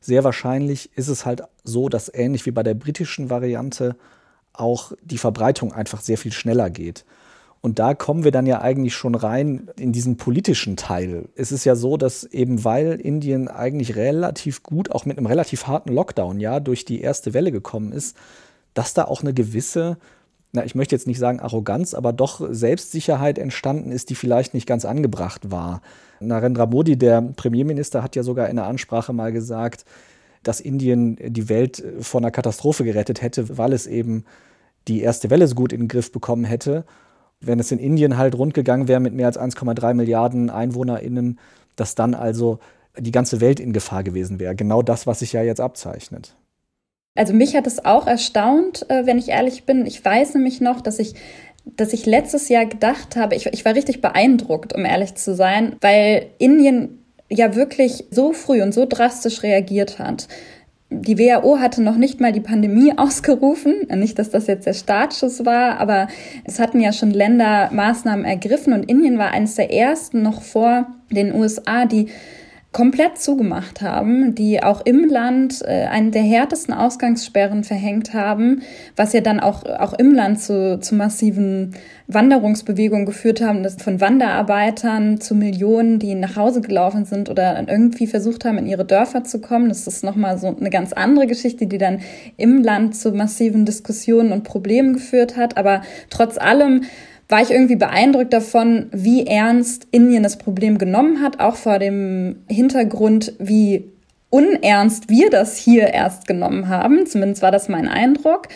sehr 0.00 0.24
wahrscheinlich 0.24 0.96
ist 0.96 1.08
es 1.08 1.26
halt 1.26 1.42
so, 1.64 1.88
dass 1.88 2.12
ähnlich 2.12 2.46
wie 2.46 2.50
bei 2.50 2.62
der 2.62 2.74
britischen 2.74 3.30
Variante 3.30 3.96
auch 4.52 4.92
die 5.02 5.18
Verbreitung 5.18 5.72
einfach 5.72 6.00
sehr 6.00 6.18
viel 6.18 6.32
schneller 6.32 6.70
geht. 6.70 7.04
Und 7.64 7.78
da 7.78 7.94
kommen 7.94 8.24
wir 8.24 8.32
dann 8.32 8.44
ja 8.44 8.60
eigentlich 8.60 8.92
schon 8.92 9.14
rein 9.14 9.70
in 9.78 9.92
diesen 9.92 10.16
politischen 10.16 10.76
Teil. 10.76 11.28
Es 11.36 11.52
ist 11.52 11.64
ja 11.64 11.76
so, 11.76 11.96
dass 11.96 12.24
eben 12.24 12.64
weil 12.64 12.94
Indien 12.94 13.46
eigentlich 13.46 13.94
relativ 13.94 14.64
gut, 14.64 14.90
auch 14.90 15.06
mit 15.06 15.16
einem 15.16 15.28
relativ 15.28 15.68
harten 15.68 15.92
Lockdown, 15.92 16.40
ja, 16.40 16.58
durch 16.58 16.84
die 16.84 17.00
erste 17.00 17.34
Welle 17.34 17.52
gekommen 17.52 17.92
ist, 17.92 18.16
dass 18.74 18.94
da 18.94 19.04
auch 19.04 19.22
eine 19.22 19.32
gewisse, 19.32 19.96
na, 20.50 20.64
ich 20.64 20.74
möchte 20.74 20.96
jetzt 20.96 21.06
nicht 21.06 21.20
sagen 21.20 21.38
Arroganz, 21.38 21.94
aber 21.94 22.12
doch 22.12 22.44
Selbstsicherheit 22.50 23.38
entstanden 23.38 23.92
ist, 23.92 24.10
die 24.10 24.16
vielleicht 24.16 24.54
nicht 24.54 24.66
ganz 24.66 24.84
angebracht 24.84 25.52
war. 25.52 25.82
Narendra 26.18 26.66
Modi, 26.66 26.98
der 26.98 27.22
Premierminister, 27.22 28.02
hat 28.02 28.16
ja 28.16 28.24
sogar 28.24 28.48
in 28.48 28.56
der 28.56 28.66
Ansprache 28.66 29.12
mal 29.12 29.30
gesagt, 29.30 29.84
dass 30.42 30.60
Indien 30.60 31.16
die 31.20 31.48
Welt 31.48 31.80
vor 32.00 32.20
einer 32.20 32.32
Katastrophe 32.32 32.82
gerettet 32.82 33.22
hätte, 33.22 33.56
weil 33.56 33.72
es 33.72 33.86
eben 33.86 34.24
die 34.88 35.00
erste 35.00 35.30
Welle 35.30 35.46
so 35.46 35.54
gut 35.54 35.72
in 35.72 35.82
den 35.82 35.88
Griff 35.88 36.10
bekommen 36.10 36.42
hätte 36.42 36.84
wenn 37.42 37.58
es 37.58 37.72
in 37.72 37.78
Indien 37.78 38.16
halt 38.16 38.36
rundgegangen 38.36 38.88
wäre 38.88 39.00
mit 39.00 39.14
mehr 39.14 39.26
als 39.26 39.38
1,3 39.38 39.94
Milliarden 39.94 40.50
EinwohnerInnen, 40.50 41.38
dass 41.76 41.94
dann 41.94 42.14
also 42.14 42.58
die 42.98 43.10
ganze 43.10 43.40
Welt 43.40 43.60
in 43.60 43.72
Gefahr 43.72 44.02
gewesen 44.02 44.38
wäre. 44.38 44.54
Genau 44.54 44.82
das, 44.82 45.06
was 45.06 45.20
sich 45.20 45.32
ja 45.32 45.42
jetzt 45.42 45.60
abzeichnet. 45.60 46.36
Also 47.14 47.34
mich 47.34 47.56
hat 47.56 47.66
es 47.66 47.84
auch 47.84 48.06
erstaunt, 48.06 48.88
äh, 48.90 49.06
wenn 49.06 49.18
ich 49.18 49.28
ehrlich 49.28 49.64
bin. 49.64 49.86
Ich 49.86 50.02
weiß 50.02 50.34
nämlich 50.34 50.60
noch, 50.60 50.80
dass 50.80 50.98
ich 50.98 51.14
dass 51.64 51.92
ich 51.92 52.06
letztes 52.06 52.48
Jahr 52.48 52.66
gedacht 52.66 53.14
habe, 53.14 53.36
ich, 53.36 53.46
ich 53.46 53.64
war 53.64 53.76
richtig 53.76 54.00
beeindruckt, 54.00 54.74
um 54.74 54.84
ehrlich 54.84 55.14
zu 55.14 55.36
sein, 55.36 55.76
weil 55.80 56.26
Indien 56.38 57.04
ja 57.30 57.54
wirklich 57.54 58.06
so 58.10 58.32
früh 58.32 58.62
und 58.62 58.74
so 58.74 58.84
drastisch 58.84 59.44
reagiert 59.44 60.00
hat 60.00 60.26
die 61.00 61.18
WHO 61.18 61.58
hatte 61.58 61.82
noch 61.82 61.96
nicht 61.96 62.20
mal 62.20 62.32
die 62.32 62.40
Pandemie 62.40 62.92
ausgerufen. 62.96 63.88
Nicht, 63.94 64.18
dass 64.18 64.30
das 64.30 64.46
jetzt 64.46 64.66
der 64.66 64.74
Startschuss 64.74 65.44
war, 65.44 65.78
aber 65.78 66.08
es 66.44 66.58
hatten 66.58 66.80
ja 66.80 66.92
schon 66.92 67.10
Länder 67.10 67.70
Maßnahmen 67.72 68.24
ergriffen 68.24 68.72
und 68.72 68.88
Indien 68.88 69.18
war 69.18 69.30
eines 69.30 69.54
der 69.54 69.72
ersten 69.72 70.22
noch 70.22 70.42
vor 70.42 70.86
den 71.10 71.34
USA, 71.34 71.84
die 71.86 72.08
komplett 72.72 73.18
zugemacht 73.18 73.82
haben, 73.82 74.34
die 74.34 74.62
auch 74.62 74.80
im 74.86 75.06
Land 75.08 75.60
äh, 75.62 75.84
einen 75.84 76.10
der 76.10 76.22
härtesten 76.22 76.72
Ausgangssperren 76.72 77.64
verhängt 77.64 78.14
haben, 78.14 78.62
was 78.96 79.12
ja 79.12 79.20
dann 79.20 79.40
auch, 79.40 79.64
auch 79.64 79.92
im 79.92 80.14
Land 80.14 80.40
zu, 80.40 80.80
zu 80.80 80.94
massiven 80.94 81.74
Wanderungsbewegungen 82.08 83.04
geführt 83.04 83.42
haben, 83.42 83.62
das 83.62 83.76
von 83.76 84.00
Wanderarbeitern 84.00 85.20
zu 85.20 85.34
Millionen, 85.34 85.98
die 85.98 86.14
nach 86.14 86.36
Hause 86.36 86.62
gelaufen 86.62 87.04
sind 87.04 87.28
oder 87.28 87.62
irgendwie 87.68 88.06
versucht 88.06 88.44
haben, 88.46 88.58
in 88.58 88.66
ihre 88.66 88.86
Dörfer 88.86 89.22
zu 89.22 89.40
kommen. 89.40 89.68
Das 89.68 89.86
ist 89.86 90.02
nochmal 90.02 90.38
so 90.38 90.48
eine 90.48 90.70
ganz 90.70 90.94
andere 90.94 91.26
Geschichte, 91.26 91.66
die 91.66 91.78
dann 91.78 92.00
im 92.38 92.62
Land 92.62 92.96
zu 92.96 93.12
massiven 93.12 93.66
Diskussionen 93.66 94.32
und 94.32 94.44
Problemen 94.44 94.94
geführt 94.94 95.36
hat. 95.36 95.58
Aber 95.58 95.82
trotz 96.08 96.38
allem 96.38 96.84
war 97.32 97.40
ich 97.40 97.50
irgendwie 97.50 97.76
beeindruckt 97.76 98.32
davon, 98.32 98.88
wie 98.92 99.26
ernst 99.26 99.88
Indien 99.90 100.22
das 100.22 100.36
Problem 100.36 100.76
genommen 100.76 101.22
hat, 101.22 101.40
auch 101.40 101.56
vor 101.56 101.78
dem 101.78 102.36
Hintergrund, 102.46 103.32
wie 103.38 103.90
unernst 104.28 105.08
wir 105.08 105.30
das 105.30 105.56
hier 105.56 105.88
erst 105.94 106.26
genommen 106.26 106.68
haben. 106.68 107.06
Zumindest 107.06 107.40
war 107.40 107.50
das 107.50 107.70
mein 107.70 107.88
Eindruck. 107.88 108.48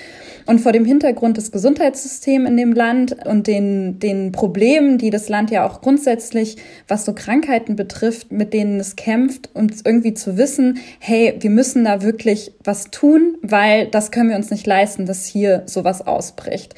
Und 0.44 0.60
vor 0.60 0.72
dem 0.72 0.84
Hintergrund 0.84 1.38
des 1.38 1.52
Gesundheitssystems 1.52 2.48
in 2.48 2.58
dem 2.58 2.74
Land 2.74 3.16
und 3.26 3.46
den, 3.46 3.98
den 3.98 4.30
Problemen, 4.30 4.98
die 4.98 5.08
das 5.08 5.30
Land 5.30 5.50
ja 5.50 5.66
auch 5.66 5.80
grundsätzlich, 5.80 6.58
was 6.86 7.06
so 7.06 7.14
Krankheiten 7.14 7.76
betrifft, 7.76 8.30
mit 8.30 8.52
denen 8.52 8.78
es 8.78 8.94
kämpft, 8.94 9.48
uns 9.54 9.80
irgendwie 9.86 10.12
zu 10.12 10.36
wissen, 10.36 10.80
hey, 10.98 11.34
wir 11.40 11.50
müssen 11.50 11.84
da 11.84 12.02
wirklich 12.02 12.52
was 12.62 12.90
tun, 12.90 13.36
weil 13.40 13.86
das 13.86 14.10
können 14.10 14.28
wir 14.28 14.36
uns 14.36 14.50
nicht 14.50 14.66
leisten, 14.66 15.06
dass 15.06 15.24
hier 15.24 15.62
sowas 15.64 16.06
ausbricht. 16.06 16.74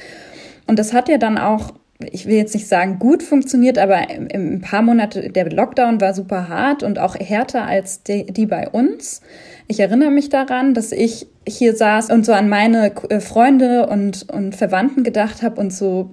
Und 0.65 0.79
das 0.79 0.93
hat 0.93 1.09
ja 1.09 1.17
dann 1.17 1.37
auch 1.37 1.73
ich 1.99 2.25
will 2.25 2.35
jetzt 2.35 2.53
nicht 2.53 2.67
sagen 2.67 2.97
gut 2.97 3.23
funktioniert, 3.23 3.77
aber 3.77 4.09
im 4.09 4.61
paar 4.61 4.81
Monate 4.81 5.29
der 5.29 5.51
Lockdown 5.51 5.99
war 5.99 6.13
super 6.13 6.47
hart 6.47 6.81
und 6.81 6.97
auch 6.97 7.15
härter 7.15 7.65
als 7.65 8.03
die, 8.03 8.25
die 8.25 8.45
bei 8.45 8.69
uns. 8.69 9.21
Ich 9.67 9.81
erinnere 9.81 10.09
mich 10.09 10.29
daran, 10.29 10.73
dass 10.73 10.93
ich 10.93 11.27
hier 11.45 11.75
saß 11.75 12.09
und 12.09 12.25
so 12.25 12.31
an 12.31 12.47
meine 12.47 12.93
äh, 13.09 13.19
Freunde 13.19 13.87
und, 13.87 14.29
und 14.31 14.55
Verwandten 14.55 15.03
gedacht 15.03 15.41
habe 15.43 15.59
und 15.59 15.73
so, 15.73 16.09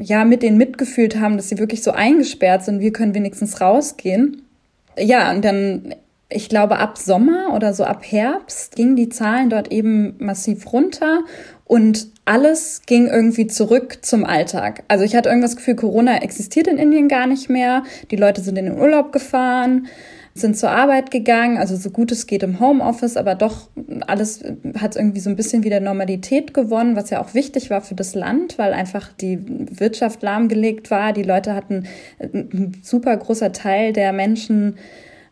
ja, 0.00 0.24
mit 0.24 0.42
denen 0.42 0.58
mitgefühlt 0.58 1.20
haben, 1.20 1.36
dass 1.36 1.48
sie 1.48 1.58
wirklich 1.58 1.84
so 1.84 1.92
eingesperrt 1.92 2.64
sind. 2.64 2.80
Wir 2.80 2.92
können 2.92 3.14
wenigstens 3.14 3.60
rausgehen. 3.60 4.42
Ja, 4.98 5.30
und 5.30 5.44
dann, 5.44 5.94
ich 6.28 6.48
glaube, 6.48 6.78
ab 6.78 6.98
Sommer 6.98 7.54
oder 7.54 7.72
so 7.72 7.84
ab 7.84 8.02
Herbst 8.04 8.74
gingen 8.74 8.96
die 8.96 9.08
Zahlen 9.08 9.48
dort 9.48 9.70
eben 9.70 10.16
massiv 10.18 10.72
runter 10.72 11.20
und 11.70 12.08
alles 12.24 12.82
ging 12.84 13.06
irgendwie 13.06 13.46
zurück 13.46 13.98
zum 14.02 14.24
Alltag. 14.24 14.82
Also 14.88 15.04
ich 15.04 15.14
hatte 15.14 15.28
irgendwas 15.28 15.54
Gefühl, 15.54 15.76
Corona 15.76 16.20
existiert 16.20 16.66
in 16.66 16.78
Indien 16.78 17.06
gar 17.06 17.28
nicht 17.28 17.48
mehr. 17.48 17.84
Die 18.10 18.16
Leute 18.16 18.40
sind 18.40 18.58
in 18.58 18.64
den 18.64 18.76
Urlaub 18.76 19.12
gefahren, 19.12 19.86
sind 20.34 20.56
zur 20.56 20.70
Arbeit 20.72 21.12
gegangen, 21.12 21.58
also 21.58 21.76
so 21.76 21.90
gut 21.90 22.10
es 22.10 22.26
geht 22.26 22.42
im 22.42 22.58
Homeoffice, 22.58 23.16
aber 23.16 23.36
doch 23.36 23.68
alles 24.08 24.42
hat 24.80 24.96
irgendwie 24.96 25.20
so 25.20 25.30
ein 25.30 25.36
bisschen 25.36 25.62
wieder 25.62 25.78
Normalität 25.78 26.54
gewonnen, 26.54 26.96
was 26.96 27.10
ja 27.10 27.22
auch 27.22 27.34
wichtig 27.34 27.70
war 27.70 27.82
für 27.82 27.94
das 27.94 28.16
Land, 28.16 28.58
weil 28.58 28.72
einfach 28.72 29.12
die 29.12 29.38
Wirtschaft 29.78 30.24
lahmgelegt 30.24 30.90
war. 30.90 31.12
Die 31.12 31.22
Leute 31.22 31.54
hatten 31.54 31.84
ein 32.18 32.80
super 32.82 33.16
großer 33.16 33.52
Teil 33.52 33.92
der 33.92 34.12
Menschen 34.12 34.74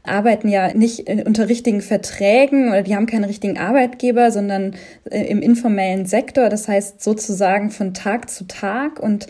arbeiten 0.09 0.49
ja 0.49 0.75
nicht 0.75 1.09
unter 1.27 1.49
richtigen 1.49 1.81
Verträgen 1.81 2.69
oder 2.69 2.83
die 2.83 2.95
haben 2.95 3.07
keine 3.07 3.29
richtigen 3.29 3.59
Arbeitgeber, 3.59 4.31
sondern 4.31 4.75
äh, 5.11 5.25
im 5.25 5.41
informellen 5.43 6.07
Sektor. 6.07 6.49
Das 6.49 6.69
heißt 6.69 7.03
sozusagen 7.03 7.71
von 7.71 7.95
Tag 7.95 8.31
zu 8.31 8.47
Tag. 8.47 9.01
Und 9.01 9.27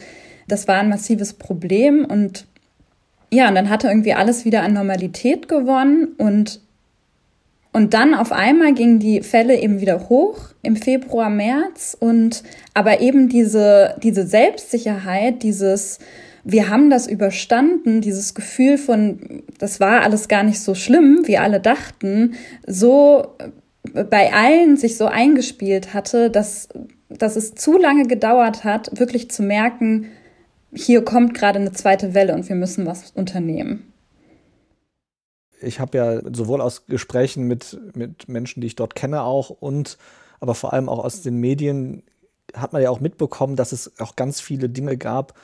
das 0.47 0.69
war 0.69 0.81
ein 0.81 0.89
massives 0.89 1.35
Problem. 1.35 2.05
Und 2.05 2.47
ja, 3.31 3.49
und 3.49 3.55
dann 3.55 3.69
hatte 3.69 3.89
irgendwie 3.89 4.15
alles 4.15 4.45
wieder 4.45 4.63
an 4.63 4.73
Normalität 4.73 5.49
gewonnen. 5.49 6.15
Und 6.19 6.61
und 7.73 7.95
dann 7.95 8.15
auf 8.15 8.33
einmal 8.33 8.73
gingen 8.73 8.99
die 8.99 9.21
Fälle 9.23 9.61
eben 9.61 9.81
wieder 9.81 10.09
hoch 10.09 10.39
im 10.63 10.77
Februar, 10.77 11.31
März. 11.31 11.97
Und 11.99 12.43
aber 12.75 13.01
eben 13.01 13.29
diese 13.29 13.97
diese 14.03 14.27
Selbstsicherheit, 14.27 15.43
dieses 15.43 15.99
wir 16.45 16.69
haben 16.69 16.91
das 16.91 17.07
überstanden, 17.07 18.01
dieses 18.01 18.35
Gefühl 18.35 18.79
von, 18.79 19.43
das 19.59 19.81
war 19.81 20.03
alles 20.03 20.29
gar 20.29 20.43
nicht 20.43 20.61
so 20.61 20.75
schlimm, 20.75 21.23
wie 21.25 21.39
alle 21.39 21.61
dachten, 21.61 22.35
so 22.67 23.37
bei 23.93 24.33
allen 24.33 24.77
sich 24.77 24.97
so 24.97 25.07
eingespielt 25.07 25.95
hatte, 25.95 26.31
dass, 26.31 26.69
dass 27.09 27.37
es 27.37 27.55
zu 27.55 27.79
lange 27.79 28.07
gedauert 28.07 28.65
hat, 28.65 28.99
wirklich 28.99 29.31
zu 29.31 29.43
merken, 29.43 30.07
hier 30.75 31.05
kommt 31.05 31.35
gerade 31.35 31.59
eine 31.59 31.73
zweite 31.73 32.15
Welle 32.15 32.35
und 32.35 32.49
wir 32.49 32.57
müssen 32.57 32.87
was 32.87 33.11
unternehmen. 33.13 33.93
Ich 35.61 35.81
habe 35.81 35.99
ja 35.99 36.21
sowohl 36.33 36.61
aus 36.61 36.87
Gesprächen 36.87 37.45
mit, 37.45 37.79
mit 37.95 38.29
Menschen, 38.29 38.61
die 38.61 38.69
ich 38.69 38.77
dort 38.77 38.95
kenne, 38.95 39.23
auch 39.23 39.51
und 39.51 39.99
aber 40.41 40.55
vor 40.55 40.73
allem 40.73 40.89
auch 40.89 41.05
aus 41.05 41.23
den 41.23 41.39
Medien 41.39 42.05
hat 42.55 42.73
man 42.73 42.81
ja 42.83 42.91
auch 42.91 43.01
mitbekommen, 43.01 43.57
dass 43.57 43.73
es 43.73 43.99
auch 44.01 44.17
ganz 44.17 44.41
viele 44.41 44.69
Dinge 44.69 44.97
gab, 44.97 45.35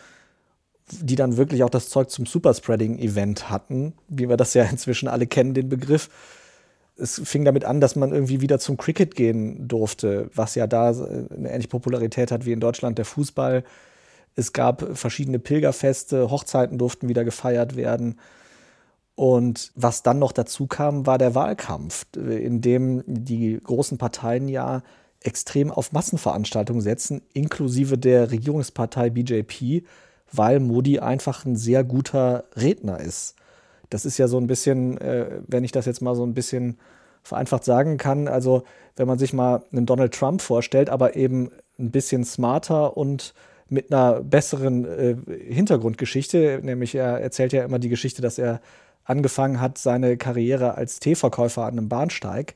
die 0.91 1.17
dann 1.17 1.37
wirklich 1.37 1.65
auch 1.65 1.71
das 1.71 1.89
Zeug 1.89 2.11
zum 2.11 2.27
Superspreading-Event 2.27 3.51
hatten, 3.51 3.95
wie 4.09 4.29
wir 4.29 4.37
das 4.37 4.55
ja 4.55 4.65
inzwischen 4.71 5.09
alle 5.09 5.27
kennen, 5.27 5.55
den 5.55 5.69
Begriff. 5.69 6.11
Es 6.97 7.21
fing 7.25 7.45
damit 7.45 7.65
an, 7.65 7.81
dass 7.81 7.97
man 7.97 8.13
irgendwie 8.13 8.41
wieder 8.41 8.59
zum 8.61 8.77
Cricket 8.77 9.17
gehen 9.17 9.67
durfte, 9.67 10.31
was 10.35 10.55
ja 10.55 10.67
da 10.67 10.91
eine 10.91 11.51
ähnliche 11.51 11.69
Popularität 11.69 12.31
hat 12.31 12.45
wie 12.45 12.53
in 12.53 12.61
Deutschland 12.61 12.99
der 12.99 13.05
Fußball. 13.05 13.65
Es 14.37 14.53
gab 14.53 14.97
verschiedene 14.97 15.39
Pilgerfeste, 15.39 16.31
Hochzeiten 16.31 16.79
durften 16.79 17.09
wieder 17.09 17.25
gefeiert 17.25 17.77
werden. 17.77 18.21
Und 19.17 19.73
was 19.75 20.03
dann 20.03 20.19
noch 20.19 20.33
dazu 20.33 20.67
kam, 20.67 21.07
war 21.07 21.19
der 21.19 21.35
Wahlkampf, 21.35 22.07
in 22.17 22.61
dem 22.61 23.03
die 23.07 23.61
großen 23.63 23.99
Parteien 23.99 24.49
ja 24.49 24.83
extrem 25.21 25.71
auf 25.71 25.93
Massenveranstaltungen 25.93 26.83
setzen, 26.83 27.23
inklusive 27.33 27.97
der 27.97 28.31
Regierungspartei 28.31 29.11
BJP, 29.11 29.85
weil 30.33 30.61
Modi 30.61 30.99
einfach 30.99 31.45
ein 31.45 31.57
sehr 31.57 31.85
guter 31.85 32.45
Redner 32.57 33.01
ist. 33.01 33.37
Das 33.91 34.05
ist 34.05 34.19
ja 34.19 34.29
so 34.29 34.39
ein 34.39 34.47
bisschen, 34.47 34.99
äh, 34.99 35.41
wenn 35.47 35.65
ich 35.65 35.73
das 35.73 35.87
jetzt 35.87 36.03
mal 36.03 36.15
so 36.15 36.25
ein 36.25 36.35
bisschen 36.35 36.79
vereinfacht 37.23 37.65
sagen 37.65 37.97
kann, 37.97 38.29
also 38.29 38.65
wenn 38.97 39.07
man 39.07 39.19
sich 39.19 39.33
mal 39.33 39.65
einen 39.73 39.87
Donald 39.87 40.15
Trump 40.15 40.43
vorstellt, 40.43 40.91
aber 40.91 41.17
eben 41.17 41.51
ein 41.79 41.91
bisschen 41.91 42.25
smarter 42.25 42.97
und 42.97 43.35
mit 43.69 43.93
einer 43.93 44.21
besseren 44.21 44.85
äh, 44.85 45.17
Hintergrundgeschichte, 45.53 46.61
nämlich 46.63 46.95
er 46.95 47.21
erzählt 47.21 47.53
ja 47.53 47.65
immer 47.65 47.79
die 47.79 47.89
Geschichte, 47.89 48.23
dass 48.23 48.39
er 48.39 48.61
angefangen 49.05 49.61
hat, 49.61 49.79
seine 49.79 50.17
Karriere 50.17 50.75
als 50.75 51.01
Teeverkäufer 51.01 51.65
an 51.65 51.79
einem 51.79 51.89
Bahnsteig. 51.89 52.55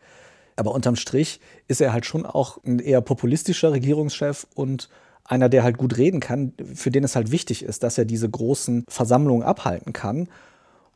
Aber 0.57 0.73
unterm 0.73 0.97
Strich 0.97 1.41
ist 1.69 1.81
er 1.81 1.93
halt 1.93 2.05
schon 2.05 2.27
auch 2.27 2.59
ein 2.65 2.79
eher 2.79 3.01
populistischer 3.01 3.73
Regierungschef 3.73 4.47
und 4.55 4.89
einer, 5.29 5.49
der 5.49 5.63
halt 5.63 5.79
gut 5.79 5.97
reden 5.97 6.21
kann, 6.21 6.53
für 6.75 6.91
den 6.91 7.05
es 7.05 7.15
halt 7.15 7.31
wichtig 7.31 7.63
ist, 7.63 7.83
dass 7.83 7.99
er 7.99 8.07
diese 8.07 8.29
großen 8.29 8.85
Versammlungen 8.89 9.47
abhalten 9.47 9.93
kann. 9.93 10.29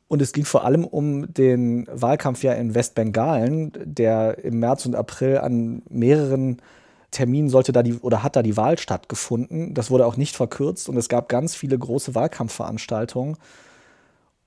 Und 0.09 0.21
es 0.21 0.33
ging 0.33 0.45
vor 0.45 0.65
allem 0.65 0.85
um 0.85 1.33
den 1.33 1.87
Wahlkampf 1.91 2.43
ja 2.43 2.53
in 2.55 2.75
Westbengalen, 2.75 3.73
der 3.85 4.43
im 4.45 4.59
März 4.59 4.85
und 4.87 4.95
April 4.95 5.39
an 5.39 5.83
mehreren 5.89 6.61
Terminen 7.11 7.51
sollte 7.51 7.73
da 7.73 7.83
die 7.83 7.95
oder 7.95 8.23
hat 8.23 8.37
da 8.37 8.43
die 8.43 8.57
Wahl 8.57 8.79
stattgefunden. 8.79 9.75
Das 9.75 9.91
wurde 9.91 10.07
auch 10.07 10.17
nicht 10.17 10.35
verkürzt 10.35 10.89
und 10.89 10.97
es 10.97 11.09
gab 11.09 11.29
ganz 11.29 11.55
viele 11.55 11.79
große 11.79 12.15
Wahlkampfveranstaltungen. 12.15 13.37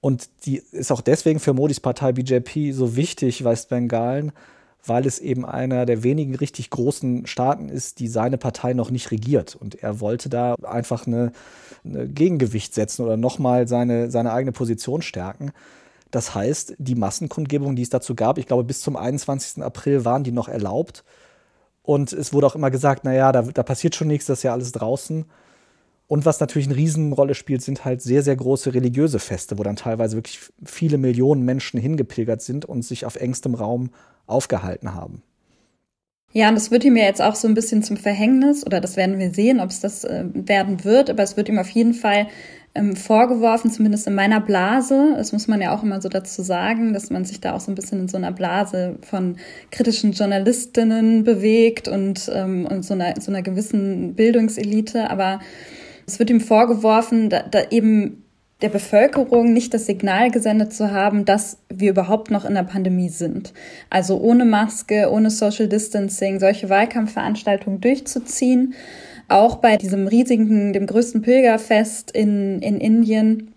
Und 0.01 0.29
die 0.45 0.61
ist 0.71 0.91
auch 0.91 1.01
deswegen 1.01 1.39
für 1.39 1.53
Modis 1.53 1.79
Partei 1.79 2.11
BJP 2.11 2.73
so 2.73 2.95
wichtig, 2.95 3.43
Westbengalen, 3.43 4.31
weil 4.85 5.05
es 5.05 5.19
eben 5.19 5.45
einer 5.45 5.85
der 5.85 6.03
wenigen 6.03 6.35
richtig 6.35 6.69
großen 6.69 7.25
Staaten 7.27 7.69
ist, 7.69 7.99
die 7.99 8.07
seine 8.07 8.37
Partei 8.37 8.73
noch 8.73 8.91
nicht 8.91 9.11
regiert. 9.11 9.55
Und 9.55 9.75
er 9.83 9.99
wollte 9.99 10.29
da 10.29 10.55
einfach 10.63 11.07
eine, 11.07 11.31
eine 11.83 12.07
Gegengewicht 12.07 12.73
setzen 12.73 13.03
oder 13.03 13.17
nochmal 13.17 13.67
seine, 13.67 14.11
seine 14.11 14.31
eigene 14.31 14.51
Position 14.51 15.01
stärken. 15.01 15.51
Das 16.11 16.35
heißt, 16.35 16.75
die 16.77 16.95
Massenkundgebungen, 16.95 17.75
die 17.75 17.81
es 17.81 17.89
dazu 17.89 18.15
gab, 18.15 18.37
ich 18.37 18.45
glaube, 18.45 18.63
bis 18.63 18.81
zum 18.81 18.95
21. 18.95 19.63
April 19.63 20.05
waren 20.05 20.23
die 20.23 20.31
noch 20.31 20.47
erlaubt. 20.47 21.03
Und 21.81 22.13
es 22.13 22.33
wurde 22.33 22.47
auch 22.47 22.55
immer 22.55 22.71
gesagt, 22.71 23.03
naja, 23.03 23.31
da, 23.31 23.41
da 23.41 23.63
passiert 23.63 23.95
schon 23.95 24.07
nichts, 24.07 24.25
das 24.25 24.39
ist 24.39 24.43
ja 24.43 24.53
alles 24.53 24.71
draußen. 24.71 25.25
Und 26.07 26.25
was 26.25 26.39
natürlich 26.39 26.67
eine 26.67 26.77
Riesenrolle 26.77 27.33
spielt, 27.33 27.63
sind 27.63 27.83
halt 27.83 28.01
sehr, 28.01 28.21
sehr 28.21 28.35
große 28.35 28.73
religiöse 28.73 29.19
Feste, 29.19 29.57
wo 29.57 29.63
dann 29.63 29.75
teilweise 29.75 30.17
wirklich 30.17 30.39
viele 30.63 30.97
Millionen 30.97 31.43
Menschen 31.43 31.79
hingepilgert 31.79 32.41
sind 32.41 32.65
und 32.65 32.83
sich 32.83 33.05
auf 33.05 33.15
engstem 33.15 33.55
Raum 33.55 33.89
aufgehalten 34.27 34.93
haben. 34.93 35.23
Ja, 36.31 36.49
und 36.49 36.55
das 36.55 36.69
wird 36.69 36.83
ihm 36.83 36.97
ja 36.97 37.05
jetzt 37.05 37.21
auch 37.21 37.35
so 37.35 37.47
ein 37.47 37.53
bisschen 37.53 37.81
zum 37.81 37.95
Verhängnis, 37.95 38.65
oder 38.65 38.81
das 38.81 38.97
werden 38.97 39.19
wir 39.19 39.33
sehen, 39.33 39.61
ob 39.61 39.69
es 39.69 39.79
das 39.79 40.03
äh, 40.03 40.25
werden 40.33 40.83
wird, 40.83 41.09
aber 41.09 41.23
es 41.23 41.37
wird 41.37 41.47
ihm 41.47 41.57
auf 41.57 41.69
jeden 41.69 41.93
Fall 41.93 42.27
ähm, 42.75 42.97
vorgeworfen, 42.97 43.71
zumindest 43.71 44.05
in 44.05 44.15
meiner 44.15 44.41
Blase. 44.41 45.13
Das 45.15 45.31
muss 45.31 45.47
man 45.47 45.61
ja 45.61 45.73
auch 45.73 45.81
immer 45.81 46.01
so 46.01 46.09
dazu 46.09 46.41
sagen, 46.41 46.93
dass 46.93 47.09
man 47.09 47.23
sich 47.23 47.39
da 47.39 47.53
auch 47.53 47.61
so 47.61 47.71
ein 47.71 47.75
bisschen 47.75 48.01
in 48.01 48.07
so 48.09 48.17
einer 48.17 48.33
Blase 48.33 48.97
von 49.01 49.37
kritischen 49.71 50.11
Journalistinnen 50.11 51.23
bewegt 51.23 51.87
und, 51.87 52.29
ähm, 52.33 52.67
und 52.69 52.83
so, 52.83 52.93
einer, 52.93 53.13
so 53.19 53.31
einer 53.31 53.41
gewissen 53.41 54.13
Bildungselite. 54.15 55.09
Aber 55.09 55.39
es 56.05 56.19
wird 56.19 56.29
ihm 56.29 56.41
vorgeworfen, 56.41 57.29
da, 57.29 57.41
da 57.43 57.63
eben 57.69 58.23
der 58.61 58.69
Bevölkerung 58.69 59.51
nicht 59.51 59.73
das 59.73 59.85
Signal 59.85 60.31
gesendet 60.31 60.73
zu 60.73 60.91
haben, 60.91 61.25
dass 61.25 61.57
wir 61.69 61.89
überhaupt 61.91 62.31
noch 62.31 62.45
in 62.45 62.53
der 62.53 62.63
Pandemie 62.63 63.09
sind. 63.09 63.53
Also 63.89 64.17
ohne 64.19 64.45
Maske, 64.45 65.09
ohne 65.11 65.29
Social 65.29 65.67
Distancing, 65.67 66.39
solche 66.39 66.69
Wahlkampfveranstaltungen 66.69 67.81
durchzuziehen. 67.81 68.73
Auch 69.27 69.57
bei 69.57 69.75
diesem 69.75 70.07
riesigen, 70.07 70.71
dem 70.71 70.85
größten 70.85 71.21
Pilgerfest 71.21 72.11
in, 72.11 72.61
in 72.61 72.79
Indien 72.79 73.54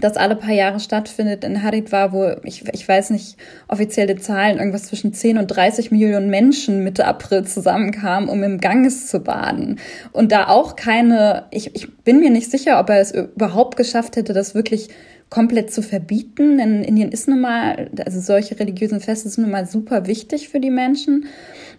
das 0.00 0.16
alle 0.16 0.36
paar 0.36 0.52
Jahre 0.52 0.80
stattfindet 0.80 1.44
in 1.44 1.62
Haridwar, 1.62 2.12
wo 2.12 2.34
ich, 2.42 2.64
ich 2.72 2.88
weiß 2.88 3.10
nicht 3.10 3.36
offizielle 3.68 4.16
Zahlen, 4.16 4.58
irgendwas 4.58 4.84
zwischen 4.84 5.12
10 5.12 5.38
und 5.38 5.46
30 5.48 5.90
Millionen 5.90 6.30
Menschen 6.30 6.82
Mitte 6.82 7.06
April 7.06 7.44
zusammenkamen, 7.44 8.28
um 8.28 8.42
im 8.42 8.60
Ganges 8.60 9.06
zu 9.06 9.20
baden. 9.20 9.78
Und 10.12 10.32
da 10.32 10.48
auch 10.48 10.76
keine, 10.76 11.46
ich, 11.50 11.74
ich 11.74 11.94
bin 11.98 12.20
mir 12.20 12.30
nicht 12.30 12.50
sicher, 12.50 12.80
ob 12.80 12.90
er 12.90 13.00
es 13.00 13.12
überhaupt 13.12 13.76
geschafft 13.76 14.16
hätte, 14.16 14.32
das 14.32 14.54
wirklich 14.54 14.88
komplett 15.30 15.72
zu 15.72 15.82
verbieten. 15.82 16.58
Denn 16.58 16.84
Indien 16.84 17.10
ist 17.10 17.28
nun 17.28 17.40
mal, 17.40 17.90
also 18.04 18.20
solche 18.20 18.58
religiösen 18.58 19.00
Feste 19.00 19.28
sind 19.28 19.42
nun 19.42 19.50
mal 19.50 19.66
super 19.66 20.06
wichtig 20.06 20.48
für 20.48 20.60
die 20.60 20.70
Menschen 20.70 21.26